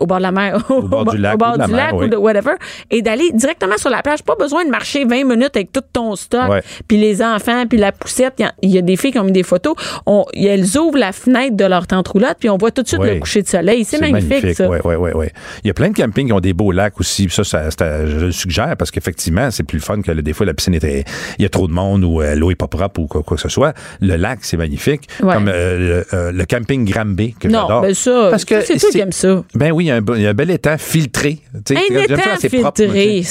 au 0.00 0.06
bord 0.06 0.18
de 0.18 0.22
la 0.22 0.32
mer, 0.32 0.58
au, 0.70 0.97
bord 1.04 1.14
du 1.14 1.20
lac 1.20 1.34
au 1.34 1.38
bord 1.38 1.52
ou 1.52 1.54
de 1.54 1.58
la 1.60 1.66
du 1.66 1.72
mer, 1.72 1.86
lac 1.86 1.94
ou 1.94 2.06
de 2.08 2.16
whatever, 2.16 2.52
et 2.90 3.02
d'aller 3.02 3.30
directement 3.32 3.76
sur 3.78 3.90
la 3.90 4.02
plage. 4.02 4.22
Pas 4.22 4.36
besoin 4.36 4.64
de 4.64 4.70
marcher 4.70 5.04
20 5.04 5.24
minutes 5.24 5.56
avec 5.56 5.72
tout 5.72 5.82
ton 5.92 6.16
stock, 6.16 6.48
Ouais. 6.50 6.62
puis 6.86 6.96
les 6.98 7.22
enfants, 7.22 7.64
puis 7.68 7.78
la 7.78 7.92
poussette. 7.92 8.34
Il 8.38 8.42
y 8.42 8.44
a- 8.44 8.52
Il 8.62 8.70
y, 8.70 8.78
a 8.78 8.82
des 8.82 8.96
filles 8.96 9.12
qui 9.12 9.18
ont 9.18 9.24
mis 9.24 9.32
des 9.32 9.42
photos. 9.42 9.74
On, 10.06 10.24
elles 10.34 10.76
ouvrent 10.76 10.98
la 10.98 11.12
fenêtre 11.12 11.56
de 11.56 11.64
leur 11.64 11.86
tente 11.86 12.08
roulotte, 12.08 12.36
puis 12.38 12.50
on 12.50 12.56
voit 12.58 12.70
tout 12.70 12.82
de 12.82 12.88
suite 12.88 13.00
Ouais. 13.00 13.14
le 13.14 13.20
coucher 13.20 13.42
de 13.42 13.48
soleil. 13.48 13.84
C'est 13.84 14.00
magnifique, 14.00 14.54
ça. 14.54 14.68
Oui, 14.68 14.78
oui, 14.84 14.94
oui. 14.96 15.10
Ouais. 15.12 15.32
Il 15.64 15.68
y 15.68 15.70
a 15.70 15.74
plein 15.74 15.88
de 15.90 15.94
campings 15.96 16.26
qui 16.26 16.32
ont 16.32 16.40
des 16.40 16.52
beaux 16.52 16.70
lacs 16.72 16.98
aussi. 17.00 17.26
Puis 17.26 17.34
Ça, 17.34 17.44
ça, 17.44 17.70
ça- 17.70 18.06
je 18.06 18.26
le 18.26 18.32
suggère 18.32 18.74
parce 18.76 18.90
qu'effectivement, 18.90 19.50
c'est 19.50 19.62
plus 19.62 19.78
le 19.78 19.82
fun 19.82 20.02
que 20.02 20.10
le- 20.12 20.22
des 20.22 20.32
fois 20.32 20.44
la 20.46 20.54
piscine 20.54 20.74
était. 20.74 21.04
Il 21.38 21.42
y 21.42 21.46
a 21.46 21.48
trop 21.48 21.66
de 21.68 21.72
monde 21.72 22.04
ou 22.04 22.20
euh, 22.20 22.34
l'eau 22.34 22.50
est 22.50 22.54
pas 22.56 22.66
propre 22.66 23.00
ou 23.00 23.06
quoi, 23.06 23.22
quoi 23.22 23.36
que 23.36 23.42
ce 23.42 23.48
soit. 23.48 23.72
Le 24.00 24.16
lac, 24.16 24.40
c'est 24.42 24.56
magnifique. 24.56 25.08
Ouais. 25.22 25.32
Comme 25.34 25.48
euh, 25.48 25.78
le, 25.78 26.06
euh, 26.16 26.32
le 26.32 26.44
camping 26.44 26.84
Granby 26.90 27.34
que 27.38 27.48
Non, 27.48 27.62
j'adore. 27.62 27.82
ben 27.82 27.94
ça, 27.94 28.28
Parce 28.30 28.44
que 28.44 28.60
c'est 28.60 28.76
toi 28.78 28.90
qui 28.90 28.98
aimes 29.00 29.12
ça. 29.12 29.42
Ben 29.54 29.72
oui, 29.72 29.84
il 29.84 29.88
y, 29.88 29.90
a 29.90 29.96
un, 29.96 30.00
be- 30.00 30.16
il 30.16 30.22
y 30.22 30.26
a 30.26 30.30
un 30.30 30.34
bel 30.34 30.50
étang 30.50 30.76
filtré. 30.88 31.38
Tu 31.66 31.74
sais, 31.74 31.80
Un 31.80 32.16
ça, 32.16 32.48
propre, 32.60 32.82
filtré. 32.82 33.22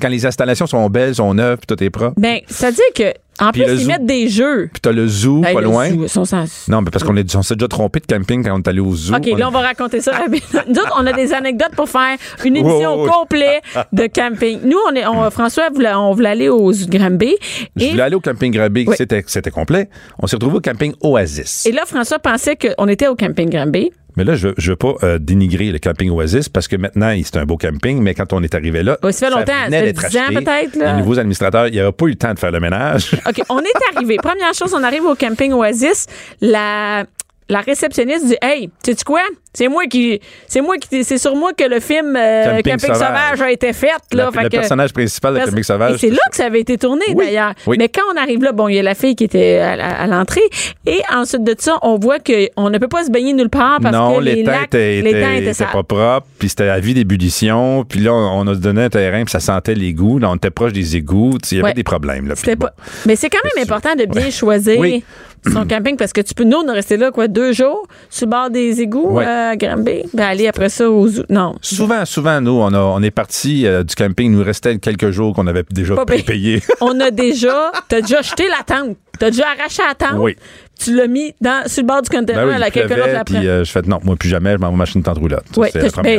Quand 0.00 0.08
les 0.08 0.26
installations 0.26 0.66
sont 0.66 0.88
belles, 0.90 1.14
sont 1.14 1.32
neuves, 1.34 1.58
puis 1.58 1.66
tout 1.76 1.82
est 1.82 1.90
propre. 1.90 2.14
Ben, 2.18 2.40
c'est-à-dire 2.48 2.84
que, 2.94 3.12
en 3.42 3.52
Puis 3.52 3.62
plus, 3.62 3.82
ils 3.82 3.86
mettent 3.86 4.04
des 4.04 4.28
jeux. 4.28 4.68
Puis 4.72 4.80
t'as 4.82 4.92
le 4.92 5.06
zoo 5.08 5.42
Hey, 5.44 5.54
pas 5.54 5.60
le 5.60 5.66
loin. 5.66 5.88
zoo, 6.08 6.24
Non, 6.68 6.82
mais 6.82 6.90
parce 6.90 7.04
qu'on 7.04 7.16
est- 7.16 7.34
on 7.36 7.42
s'est 7.42 7.54
déjà 7.54 7.68
trompé 7.68 8.00
de 8.00 8.06
camping 8.06 8.44
quand 8.44 8.54
on 8.54 8.58
est 8.58 8.68
allé 8.68 8.80
au 8.80 8.94
zoo. 8.94 9.14
OK, 9.14 9.26
là, 9.38 9.48
on 9.48 9.50
va 9.50 9.60
raconter 9.60 10.00
ça. 10.00 10.12
Nous 10.68 10.74
on 10.98 11.06
a 11.06 11.12
des 11.12 11.32
anecdotes 11.32 11.74
pour 11.76 11.88
faire 11.88 12.16
une 12.44 12.56
émission 12.56 13.06
complète 13.06 13.62
de 13.92 14.06
camping. 14.08 14.60
Nous, 14.64 14.76
on 14.90 14.94
est, 14.94 15.06
on- 15.06 15.30
François, 15.30 15.70
voulait, 15.72 15.94
on 15.94 16.12
voulait 16.12 16.28
aller 16.30 16.48
au 16.48 16.70
zoo 16.72 16.86
de 16.86 16.98
Granby. 16.98 17.36
Je 17.76 17.86
voulais 17.90 18.02
aller 18.02 18.16
au 18.16 18.20
camping 18.20 18.52
Granby, 18.52 18.84
Oui. 18.88 18.94
c'était, 18.98 19.22
c'était 19.26 19.50
complet. 19.50 19.88
On 20.18 20.26
s'est 20.26 20.36
retrouvé 20.36 20.56
au 20.58 20.60
camping 20.60 20.92
Oasis. 21.02 21.64
et 21.66 21.72
là, 21.72 21.82
François 21.86 22.18
pensait 22.18 22.56
qu'on 22.56 22.88
était 22.88 23.06
au 23.08 23.14
camping 23.14 23.48
Granby. 23.48 23.90
Mais 24.20 24.24
là, 24.24 24.34
je 24.34 24.48
je 24.58 24.72
veux 24.72 24.76
pas 24.76 24.96
euh, 25.02 25.18
dénigrer 25.18 25.72
le 25.72 25.78
camping 25.78 26.10
Oasis 26.10 26.50
parce 26.50 26.68
que 26.68 26.76
maintenant, 26.76 27.18
c'est 27.24 27.38
un 27.38 27.46
beau 27.46 27.56
camping, 27.56 28.02
mais 28.02 28.12
quand 28.12 28.34
on 28.34 28.42
est 28.42 28.54
arrivé 28.54 28.82
là, 28.82 28.98
Ouais, 29.02 29.12
ça 29.12 29.28
fait 29.28 29.32
longtemps, 29.32 29.52
ça 29.64 29.70
fait 29.70 29.82
d'être 29.82 30.08
10 30.10 30.16
ans 30.18 30.20
peut-être, 30.34 30.76
là. 30.76 30.92
Les 30.92 30.98
nouveaux 30.98 31.18
administrateurs, 31.18 31.68
il 31.68 31.72
n'y 31.72 31.80
avait 31.80 31.90
pas 31.90 32.04
eu 32.04 32.10
le 32.10 32.16
temps 32.16 32.34
de 32.34 32.38
faire 32.38 32.50
le 32.50 32.60
ménage. 32.60 33.12
OK, 33.26 33.42
on 33.48 33.60
est 33.60 33.96
arrivé. 33.96 34.18
Première 34.22 34.52
chose, 34.52 34.74
on 34.78 34.82
arrive 34.84 35.06
au 35.06 35.14
camping 35.14 35.54
Oasis. 35.54 36.06
La, 36.42 37.04
la 37.50 37.60
réceptionniste 37.60 38.26
dit 38.26 38.36
Hey, 38.40 38.70
sais 38.84 38.94
tu 38.94 39.04
quoi? 39.04 39.20
C'est 39.52 39.66
moi 39.66 39.84
qui. 39.86 40.20
C'est 40.46 40.60
moi 40.60 40.76
qui. 40.78 41.02
C'est 41.02 41.18
sur 41.18 41.34
moi 41.34 41.52
que 41.52 41.64
le 41.64 41.80
film 41.80 42.14
euh, 42.16 42.60
Camping 42.62 42.78
Sauvage. 42.78 42.96
Sauvage. 42.98 43.40
a 43.42 43.50
été 43.50 43.72
fait. 43.72 43.88
Là, 44.12 44.30
Fait 44.32 44.44
le 44.44 44.48
que- 44.48 44.56
personnage 44.56 44.92
principal 44.92 45.34
de 45.34 45.40
Camping 45.40 45.62
Sauvage. 45.64 45.96
C'est 45.98 46.10
là 46.10 46.20
que 46.30 46.36
ça 46.36 46.44
avait 46.46 46.60
été 46.60 46.78
tourné, 46.78 47.02
Oui, 47.16 47.26
d'ailleurs. 47.26 47.54
oui. 47.66 47.76
Mais 47.78 47.88
quand 47.88 48.02
on 48.14 48.16
arrive 48.16 48.44
là, 48.44 48.52
bon, 48.52 48.68
il 48.68 48.76
y 48.76 48.78
a 48.78 48.82
la 48.84 48.94
fille 48.94 49.16
qui 49.16 49.24
était 49.24 49.58
à, 49.58 49.74
la- 49.74 50.00
à 50.02 50.06
l'entrée. 50.06 50.40
Et 50.86 51.00
ensuite 51.12 51.42
de 51.42 51.56
ça, 51.58 51.78
on 51.82 51.98
voit 51.98 52.18
qu'on 52.20 52.70
ne 52.70 52.78
peut 52.78 52.86
pas 52.86 53.02
se 53.04 53.10
baigner 53.10 53.32
nulle 53.32 53.50
part 53.50 53.80
parce 53.82 53.92
non, 53.94 54.18
que 54.18 54.22
les 54.22 54.36
l'étang 54.36 54.52
lacs, 54.52 54.64
était, 54.66 55.02
l'étang 55.02 55.18
était, 55.18 55.32
était 55.32 55.42
était 55.42 55.52
sale. 55.54 55.66
pas 55.72 55.82
propre, 55.82 56.26
puis 56.38 56.48
c'était 56.48 56.68
à 56.68 56.78
vie 56.78 56.94
d'ébullition, 56.94 57.84
puis 57.88 57.98
là, 58.00 58.12
on 58.12 58.46
a 58.46 58.54
donné 58.54 58.84
un 58.84 58.88
terrain, 58.88 59.24
puis 59.24 59.32
ça 59.32 59.40
sentait 59.40 59.74
l'égout. 59.74 60.20
Là, 60.20 60.30
on 60.30 60.36
était 60.36 60.50
proche 60.50 60.72
des 60.72 60.96
égouts, 60.96 61.38
il 61.50 61.56
y 61.56 61.60
avait 61.60 61.70
Ouais. 61.70 61.74
des 61.74 61.82
problèmes. 61.82 62.28
Là, 62.28 62.34
bon. 62.36 62.56
pas- 62.56 62.72
Mais 63.06 63.16
c'est 63.16 63.28
quand 63.30 63.38
même 63.56 63.64
important 63.64 63.96
de 63.96 64.04
bien 64.04 64.26
Ouais. 64.26 64.30
choisir 64.30 64.78
Oui. 64.78 65.02
Son 65.52 65.66
camping 65.68 65.96
parce 65.96 66.12
que 66.12 66.20
tu 66.20 66.34
peux, 66.34 66.44
nous, 66.44 66.58
on 66.58 66.68
est 66.68 66.72
resté 66.72 66.96
là, 66.96 67.10
quoi, 67.10 67.28
deux 67.28 67.52
jours 67.52 67.86
sur 68.08 68.26
le 68.26 68.30
bord 68.30 68.50
des 68.50 68.80
égouts 68.80 69.10
Ouais. 69.10 69.24
euh, 69.26 69.50
à 69.52 69.56
Granby. 69.56 70.02
Ben, 70.14 70.24
aller 70.24 70.48
après 70.48 70.68
ça 70.68 70.90
aux. 70.90 71.08
Non. 71.28 71.54
Souvent, 71.62 72.04
souvent, 72.04 72.40
nous, 72.40 72.52
on, 72.52 72.72
a, 72.72 72.78
on 72.80 73.02
est 73.02 73.10
parti 73.10 73.66
euh, 73.66 73.82
du 73.82 73.94
camping, 73.94 74.32
il 74.32 74.38
nous 74.38 74.44
restait 74.44 74.78
quelques 74.78 75.10
jours 75.10 75.34
qu'on 75.34 75.46
avait 75.46 75.64
déjà 75.70 75.94
payé. 76.04 76.62
On 76.80 76.98
a 77.00 77.10
déjà, 77.10 77.72
t'as 77.88 78.00
déjà 78.00 78.22
jeté 78.22 78.44
la 78.48 78.62
tente. 78.64 78.96
T'as 79.18 79.30
déjà 79.30 79.44
arraché 79.48 79.82
la 79.86 79.94
tente. 79.94 80.18
Oui. 80.18 80.36
Tu 80.82 80.94
l'as 80.96 81.06
mis 81.06 81.34
dans, 81.40 81.68
sur 81.68 81.82
le 81.82 81.86
bord 81.86 82.02
du 82.02 82.08
conteneur 82.08 82.44
Ben 82.44 82.48
oui, 82.48 82.54
à 82.54 82.58
la 82.58 82.70
quelqu'un 82.70 82.96
d'autre 82.96 83.12
la 83.12 83.24
puis 83.24 83.46
euh, 83.46 83.64
je 83.64 83.70
fais 83.70 83.82
non, 83.82 84.00
moi 84.02 84.16
plus 84.16 84.28
jamais, 84.28 84.52
je 84.52 84.58
m'en 84.58 84.70
vais 84.70 84.76
m'acheter 84.76 84.98
une 84.98 85.02
tente 85.02 85.18
roulotte. 85.18 85.44
Oui, 85.56 85.68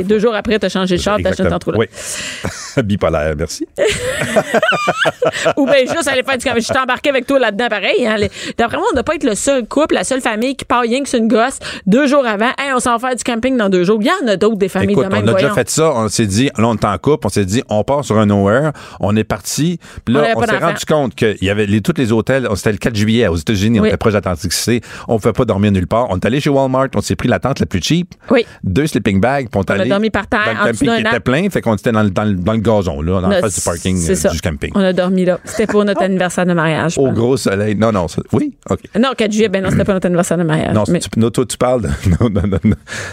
deux 0.04 0.20
jours 0.20 0.36
après, 0.36 0.60
t'as 0.60 0.70
changé 0.70 0.98
de 0.98 1.02
char, 1.02 1.18
acheté 1.24 1.44
une 1.44 1.50
tente 1.50 1.64
roulotte. 1.64 1.82
Oui. 1.82 2.84
Bipolaire, 2.84 3.34
merci. 3.38 3.68
Ou 5.58 5.66
bien 5.66 5.80
juste 5.80 6.08
aller 6.08 6.24
faire 6.24 6.38
du 6.38 6.46
camping. 6.46 6.62
Je 6.62 6.66
suis 6.66 6.78
embarqué 6.78 7.10
avec 7.10 7.26
toi 7.26 7.40
là-dedans, 7.40 7.68
pareil. 7.70 8.06
Hein. 8.06 8.18
Les- 8.18 8.32
D'après 8.58 8.78
moi, 8.78 8.88
on 8.90 8.92
ne 8.92 8.96
doit 8.96 9.04
pas 9.04 9.16
être 9.16 9.24
le 9.24 9.36
seul 9.36 9.68
couple, 9.68 9.96
la 9.96 10.04
seule 10.04 10.22
famille 10.22 10.56
qui 10.56 10.66
part 10.66 10.82
rien 10.82 11.04
que 11.04 11.10
sur 11.10 11.20
une 11.20 11.28
gosse 11.28 11.60
deux 11.86 12.08
jours 12.08 12.26
avant. 12.26 12.52
Hey, 12.58 12.72
on 12.74 12.80
s'en 12.80 12.98
va 12.98 13.08
faire 13.10 13.16
du 13.16 13.24
camping 13.24 13.58
dans 13.58 13.70
deux 13.70 13.84
jours. 13.84 14.00
Il 14.02 14.08
y 14.08 14.12
en 14.12 14.28
a 14.28 14.38
d'autres 14.38 14.58
des 14.58 14.70
familles 14.70 14.92
Écoute, 14.92 15.06
de 15.06 15.14
même. 15.14 15.26
on 15.26 15.28
a 15.30 15.34
déjà 15.34 15.54
fait 15.54 15.70
ça, 15.70 15.92
on 15.94 16.08
s'est 16.08 16.26
dit, 16.26 16.50
là, 16.58 16.68
on 16.68 16.76
est 16.76 16.86
en 16.86 16.98
couple, 16.98 17.28
on 17.28 17.30
s'est 17.30 17.46
dit, 17.46 17.64
on 17.70 17.84
part 17.84 18.06
sur 18.06 18.18
un 18.18 18.26
nowhere, 18.26 18.72
on 19.00 19.16
est 19.16 19.24
parti, 19.24 19.80
puis 20.06 20.16
là, 20.16 20.34
on, 20.36 20.44
s'est 20.44 20.58
rendu 20.58 20.86
compte 20.86 21.16
qu'il 21.16 21.44
y 21.44 21.50
avait 21.50 21.66
les, 21.66 21.82
tous 21.82 21.94
les 21.98 22.12
hôtels, 22.12 22.48
c'était 22.56 22.72
le 22.72 22.78
4 22.78 22.96
juillet 22.96 23.28
aux 23.28 23.36
États-Unis, 23.36 23.80
on 23.80 23.86
était 23.86 23.98
proche 23.98 24.14
d'Atlantic 24.14 24.51
On 25.08 25.16
ne 25.16 25.20
pouvait 25.20 25.34
pas 25.34 25.46
dormir 25.46 25.72
nulle 25.72 25.88
part. 25.88 26.08
On 26.10 26.18
est 26.18 26.26
allé 26.26 26.40
chez 26.40 26.50
Walmart, 26.50 26.88
on 26.96 27.02
s'est 27.02 27.16
pris 27.16 27.28
la 27.28 27.40
tente 27.40 27.60
la 27.60 27.66
plus 27.66 27.82
cheap, 27.82 28.14
Oui. 28.30 28.46
deux 28.64 28.88
sleeping 28.88 29.20
bags, 29.20 29.48
puis 29.50 29.60
on 29.60 29.62
est 29.62 29.72
On 29.72 29.74
a 29.74 29.82
allé 29.82 29.90
dormi 29.90 30.10
par 30.10 30.28
terre, 30.28 30.40
dans 30.56 30.66
le 30.66 30.72
camping 30.74 30.90
qui 30.96 31.02
était 31.02 31.20
plein, 31.20 31.50
fait 31.50 31.62
qu'on 31.62 31.76
était 31.76 31.92
dans 31.92 32.04
le, 32.04 32.10
dans 32.10 32.24
le- 32.26 32.34
dans 32.36 32.54
le 32.54 32.60
gazon, 32.60 33.02
là, 33.02 33.22
dans 33.22 33.28
la 33.30 33.40
face 33.42 33.56
du 33.56 33.62
parking 33.62 33.98
euh, 34.10 34.30
du 34.30 34.42
camping. 34.42 34.72
On 34.76 34.82
a 34.82 34.94
dormi 34.94 35.26
là. 35.26 35.40
C'était 35.44 35.68
pour 35.68 35.84
notre 35.86 36.02
anniversaire 36.04 36.46
de 36.46 36.54
mariage. 36.54 36.98
Au 36.98 37.12
gros 37.12 37.38
soleil. 37.38 37.76
Non, 37.76 37.92
non, 37.92 38.08
oui, 38.34 38.54
OK. 38.70 38.80
Non, 39.00 39.10
4 39.18 39.32
juillet, 39.32 39.50
ben 39.50 39.64
non, 39.64 39.70
c'était 39.72 39.84
pas 39.86 39.94
notre 39.94 40.08
anniversaire 40.08 40.38
de 40.38 40.44
mariage. 40.44 40.74
Non, 40.74 40.84
mais, 40.90 41.00
tu, 41.00 41.10
non, 41.18 41.30
toi, 41.30 41.46
tu 41.46 41.58
parles 41.58 41.82
de 41.84 41.90
notre, 42.30 42.60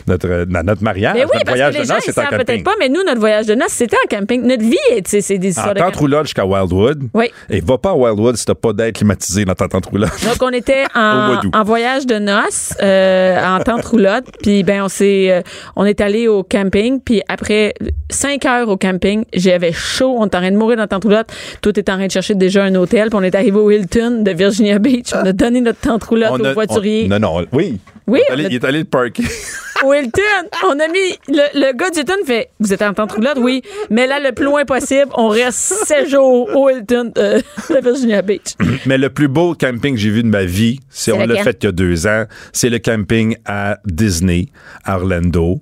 notre, 0.07 0.45
notre 0.63 0.83
mariage. 0.83 1.15
Mais 1.15 1.25
oui, 1.25 1.31
notre 1.35 1.45
parce 1.45 1.57
voyage 1.57 1.73
que 1.75 1.79
les 1.79 1.85
de 1.85 1.89
gens, 1.89 1.99
c'est 2.01 2.19
en 2.19 2.27
peut-être 2.37 2.65
pas, 2.65 2.75
mais 2.79 2.89
nous, 2.89 3.03
notre 3.05 3.21
voyage 3.21 3.47
de 3.47 3.55
noces, 3.55 3.73
c'était 3.73 3.97
en 4.05 4.17
camping. 4.19 4.43
Notre 4.47 4.63
vie, 4.65 4.77
c'est 5.05 5.39
des 5.39 5.49
histoires 5.49 5.75
tente 5.75 5.97
roulotte 5.97 6.25
jusqu'à 6.27 6.45
Wildwood. 6.45 7.09
Oui. 7.15 7.27
Et 7.51 7.61
va 7.61 7.79
pas 7.79 7.91
à 7.91 7.95
Wildwood 7.95 8.37
si 8.37 8.45
t'as 8.45 8.55
pas 8.55 8.73
d'air 8.73 8.93
climatisé 8.93 9.45
dans 9.45 9.55
ta 9.55 9.69
tente 9.69 9.87
roulotte. 9.87 10.11
Donc, 10.25 10.37
on 10.43 10.51
était 10.51 10.85
en, 10.95 11.28
mois 11.33 11.41
d'août. 11.43 11.53
en 11.55 11.63
voyage 11.65 12.07
de 12.07 12.15
noces, 12.19 12.75
euh, 12.83 13.39
en 13.45 13.61
tente 13.61 13.85
roulotte. 13.85 14.25
Puis, 14.43 14.63
ben, 14.63 14.83
on 14.85 14.89
s'est, 14.89 15.31
euh, 15.31 15.43
on 15.77 15.85
est 15.85 16.01
allé 16.01 16.29
au 16.29 16.43
camping. 16.43 17.01
Puis, 17.01 17.23
après 17.29 17.75
cinq 18.11 18.45
heures 18.47 18.69
au 18.69 18.77
camping, 18.77 19.25
j'avais 19.35 19.73
chaud. 19.73 20.17
On 20.19 20.27
était 20.27 20.37
en 20.37 20.41
train 20.41 20.51
de 20.51 20.57
mourir 20.57 20.77
dans 20.77 20.83
la 20.85 20.89
tente 20.89 21.05
roulotte. 21.05 21.29
Tout 21.63 21.79
est 21.79 21.89
en 21.89 21.95
train 21.97 22.07
de 22.07 22.11
chercher 22.13 22.35
déjà 22.35 22.65
un 22.65 22.75
hôtel. 22.75 23.09
Puis, 23.11 23.19
on 23.19 23.23
est 23.23 23.35
arrivé 23.35 23.59
au 23.59 23.71
Hilton 23.71 24.23
de 24.23 24.31
Virginia 24.33 24.79
Beach. 24.79 25.09
On 25.15 25.27
a 25.27 25.33
donné 25.33 25.61
notre 25.61 25.81
tente 25.81 26.05
roulotte 26.05 26.31
On 26.33 26.41
au 26.41 26.45
a- 26.47 26.53
voiturier. 26.55 27.05
on- 27.07 27.19
non, 27.19 27.19
non, 27.19 27.47
oui. 27.53 27.79
Oui, 28.07 28.21
Il 28.29 28.31
est 28.31 28.33
allé, 28.33 28.43
on 28.43 28.47
a- 28.47 28.51
il 28.51 28.55
est 28.55 28.65
allé 28.65 28.79
le 28.79 28.85
parker. 28.85 29.23
au 29.85 29.93
Hilton. 29.93 30.49
On 30.67 30.79
a 30.79 30.89
mis, 30.89 31.19
le, 31.29 31.43
le 31.55 31.73
gars 31.77 31.91
du 31.91 32.01
Hilton 32.01 32.25
fait, 32.27 32.51
vous 32.61 32.73
êtes 32.73 32.83
en 32.83 32.93
tente 32.95 33.13
roulotte? 33.13 33.39
Oui. 33.39 33.63
Mais 33.91 34.07
là, 34.07 34.21
le 34.21 34.33
plus 34.33 34.45
loin 34.45 34.65
possible, 34.65 35.11
on 35.17 35.29
reste 35.29 35.59
7 35.87 36.09
jours 36.09 36.49
au 36.55 36.69
Hilton 36.71 37.13
euh, 37.19 37.41
de 37.71 37.81
Virginia 37.83 38.23
Beach. 38.23 38.55
Mais 38.87 38.99
le 38.99 39.11
plus 39.11 39.29
beau 39.29 39.55
camping 39.55 39.95
que 39.95 40.01
j'ai 40.01 40.11
vu 40.11 40.23
de 40.23 40.29
ma 40.29 40.45
vie, 40.45 40.81
c'est 40.91 41.11
C'est 41.11 41.17
on 41.17 41.27
l'a 41.27 41.43
fait 41.43 41.59
il 41.63 41.67
y 41.67 41.69
a 41.69 41.73
deux 41.73 42.07
ans. 42.07 42.25
C'est 42.53 42.71
le 42.71 42.79
camping 42.79 43.37
à 43.45 43.79
Disney, 43.87 44.47
à 44.85 44.97
Orlando. 44.97 45.61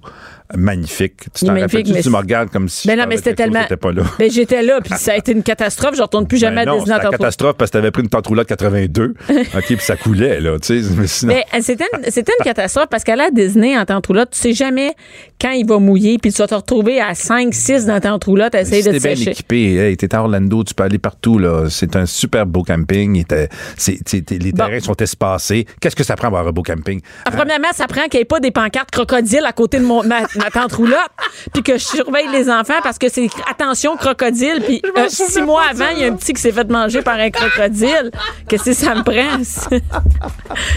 Magnifique. 0.55 1.27
Tu 1.35 1.45
t'en 1.47 1.55
rappelles-tu? 1.59 1.93
mais 1.93 2.03
Tu 2.03 2.11
me 2.11 2.17
regardes 2.17 2.51
comme 2.51 2.69
si. 2.69 2.87
Ben 2.87 2.95
je 2.97 3.01
non, 3.03 3.07
mais 3.09 3.17
c'était 3.17 3.35
tellement. 3.35 3.65
pas 3.81 3.93
là. 3.93 4.03
Ben, 4.19 4.31
j'étais 4.31 4.63
là, 4.63 4.81
puis 4.83 4.95
ça 4.97 5.13
a 5.13 5.17
été 5.17 5.33
une 5.33 5.43
catastrophe. 5.43 5.97
Je 5.97 6.03
retourne 6.03 6.27
plus 6.27 6.39
jamais 6.39 6.65
Ben 6.65 6.71
à 6.71 6.75
non, 6.75 6.79
Disney 6.81 6.95
c'était 6.95 7.07
une 7.07 7.11
catastrophe 7.13 7.57
parce 7.57 7.71
que 7.71 7.77
t'avais 7.79 7.91
pris 7.91 8.03
une 8.03 8.09
tente 8.09 8.27
roulotte 8.27 8.49
82. 8.49 9.15
OK, 9.31 9.65
puis 9.67 9.77
ça 9.81 9.97
coulait, 9.97 10.41
là. 10.41 10.59
Tu 10.61 10.83
sais, 10.83 10.91
mais 10.97 11.07
sinon. 11.07 11.35
Mais 11.35 11.63
c'était 11.63 11.87
une, 11.93 12.11
c'était 12.11 12.33
une 12.39 12.45
catastrophe 12.45 12.89
parce 12.91 13.05
qu'aller 13.05 13.25
à 13.25 13.31
Disney 13.31 13.77
en 13.77 13.85
tente 13.85 14.07
roulotte, 14.07 14.31
tu 14.31 14.39
sais 14.39 14.53
jamais 14.53 14.95
quand 15.41 15.51
il 15.51 15.67
va 15.67 15.79
mouiller, 15.79 16.19
puis 16.19 16.33
tu 16.33 16.39
vas 16.39 16.47
te 16.49 16.55
retrouver 16.55 17.01
à 17.01 17.15
5, 17.15 17.53
6 17.53 17.87
dans 17.87 17.95
la 17.95 18.01
tente 18.01 18.25
roulotte 18.25 18.55
à 18.55 18.61
essayer 18.63 18.83
Si 18.83 18.89
de 18.89 18.97
te 18.99 19.03
bien 19.03 19.15
sécher. 19.17 19.31
équipé, 19.31 19.75
hey, 19.77 19.97
t'es 19.97 20.15
à 20.15 20.21
Orlando, 20.23 20.65
tu 20.65 20.75
peux 20.75 20.85
aller 20.85 20.99
partout. 20.99 21.39
là. 21.39 21.67
C'est 21.69 21.97
un 21.97 22.07
super 22.07 22.47
beau 22.47 22.63
camping. 22.63 23.25
Les 23.27 24.53
Bon. 24.53 24.65
terrains 24.65 24.81
sont 24.81 24.95
espacés. 24.97 25.67
Qu'est-ce 25.81 25.97
que 25.97 26.05
ça 26.05 26.17
prend 26.17 26.29
avoir 26.29 26.47
un 26.47 26.53
beau 26.53 26.63
camping? 26.63 27.01
Ah, 27.25 27.31
Premièrement, 27.31 27.69
ça 27.73 27.87
prend 27.87 28.05
qu'il 28.05 28.19
n'y 28.19 28.23
ait 28.23 28.25
pas 28.27 28.41
des 28.41 28.51
pancartes 28.51 28.91
crocodiles 28.91 29.45
à 29.45 29.53
côté 29.53 29.79
de 29.79 29.85
mon, 29.85 30.03
ma, 30.39 30.51
tente 30.51 30.73
roulotte, 30.73 31.11
puis 31.53 31.63
que 31.63 31.75
je 31.75 31.85
surveille 31.85 32.29
les 32.33 32.51
enfants 32.51 32.81
parce 32.83 32.99
que 32.99 33.09
c'est 33.09 33.29
attention 33.51 33.97
crocodile, 33.97 34.63
puis 34.65 34.83
euh, 34.97 35.07
six 35.09 35.41
mois 35.41 35.65
avant, 35.71 35.89
il 35.95 36.03
y 36.03 36.05
a 36.05 36.09
un 36.09 36.17
petit 36.17 36.33
qui 36.33 36.41
s'est 36.41 36.53
fait 36.53 36.69
manger 36.71 37.03
par 37.03 37.19
un 37.19 37.31
crocodile. 37.31 38.11
Qu'est-ce 38.49 38.65
que 38.65 38.73
ça 38.73 38.95
me 38.95 39.03
prend? 39.03 39.77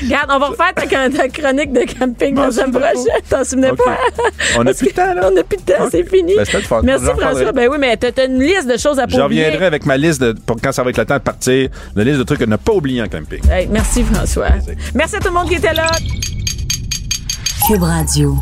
Regarde, 0.04 0.30
on 0.32 0.40
va 0.40 0.48
refaire 0.48 0.74
ta, 0.74 1.10
ta 1.10 1.28
chronique 1.30 1.72
de 1.72 1.86
camping 2.00 2.36
la 2.36 2.52
semaine 2.52 2.72
prochaine. 2.72 3.22
T'en 3.30 3.44
souvenais 3.44 3.74
pas? 3.74 3.98
On 4.58 4.62
a 4.62 4.66
Parce 4.66 4.78
plus 4.78 4.88
de 4.88 4.94
temps, 4.94 5.14
là? 5.14 5.22
On 5.26 5.32
n'a 5.32 5.44
plus 5.44 5.58
de 5.58 5.62
temps, 5.62 5.88
c'est 5.92 6.10
fini. 6.10 6.36
Ben, 6.36 6.46
fun. 6.46 6.82
Merci. 6.84 7.06
François. 7.06 7.52
Ben 7.52 7.70
oui, 7.70 7.78
mais 7.80 7.98
t'as 7.98 8.26
une 8.26 8.42
liste 8.42 8.68
de 8.68 8.78
choses 8.78 9.00
à 9.00 9.06
Je 9.08 9.16
pas 9.16 9.26
oublier. 9.26 9.46
reviendrai 9.46 9.66
avec 9.66 9.86
ma 9.86 9.98
liste 9.98 10.22
de, 10.22 10.34
pour 10.34 10.58
quand 10.62 10.72
ça 10.72 10.84
va 10.84 10.90
être 10.90 10.98
le 10.98 11.06
temps 11.06 11.18
de 11.18 11.20
partir, 11.20 11.70
la 11.96 12.04
liste 12.04 12.18
de 12.18 12.24
trucs 12.24 12.42
à 12.42 12.46
ne 12.46 12.56
pas 12.56 12.74
oublier 12.74 13.02
en 13.02 13.08
camping. 13.08 13.42
Hey, 13.50 13.68
merci 13.70 14.04
François. 14.04 14.50
Merci 14.94 15.16
à 15.16 15.20
tout 15.20 15.28
le 15.30 15.34
monde 15.34 15.48
qui 15.48 15.56
était 15.56 15.74
là. 15.74 15.90
Cube 17.68 17.84
Radio. 17.84 18.36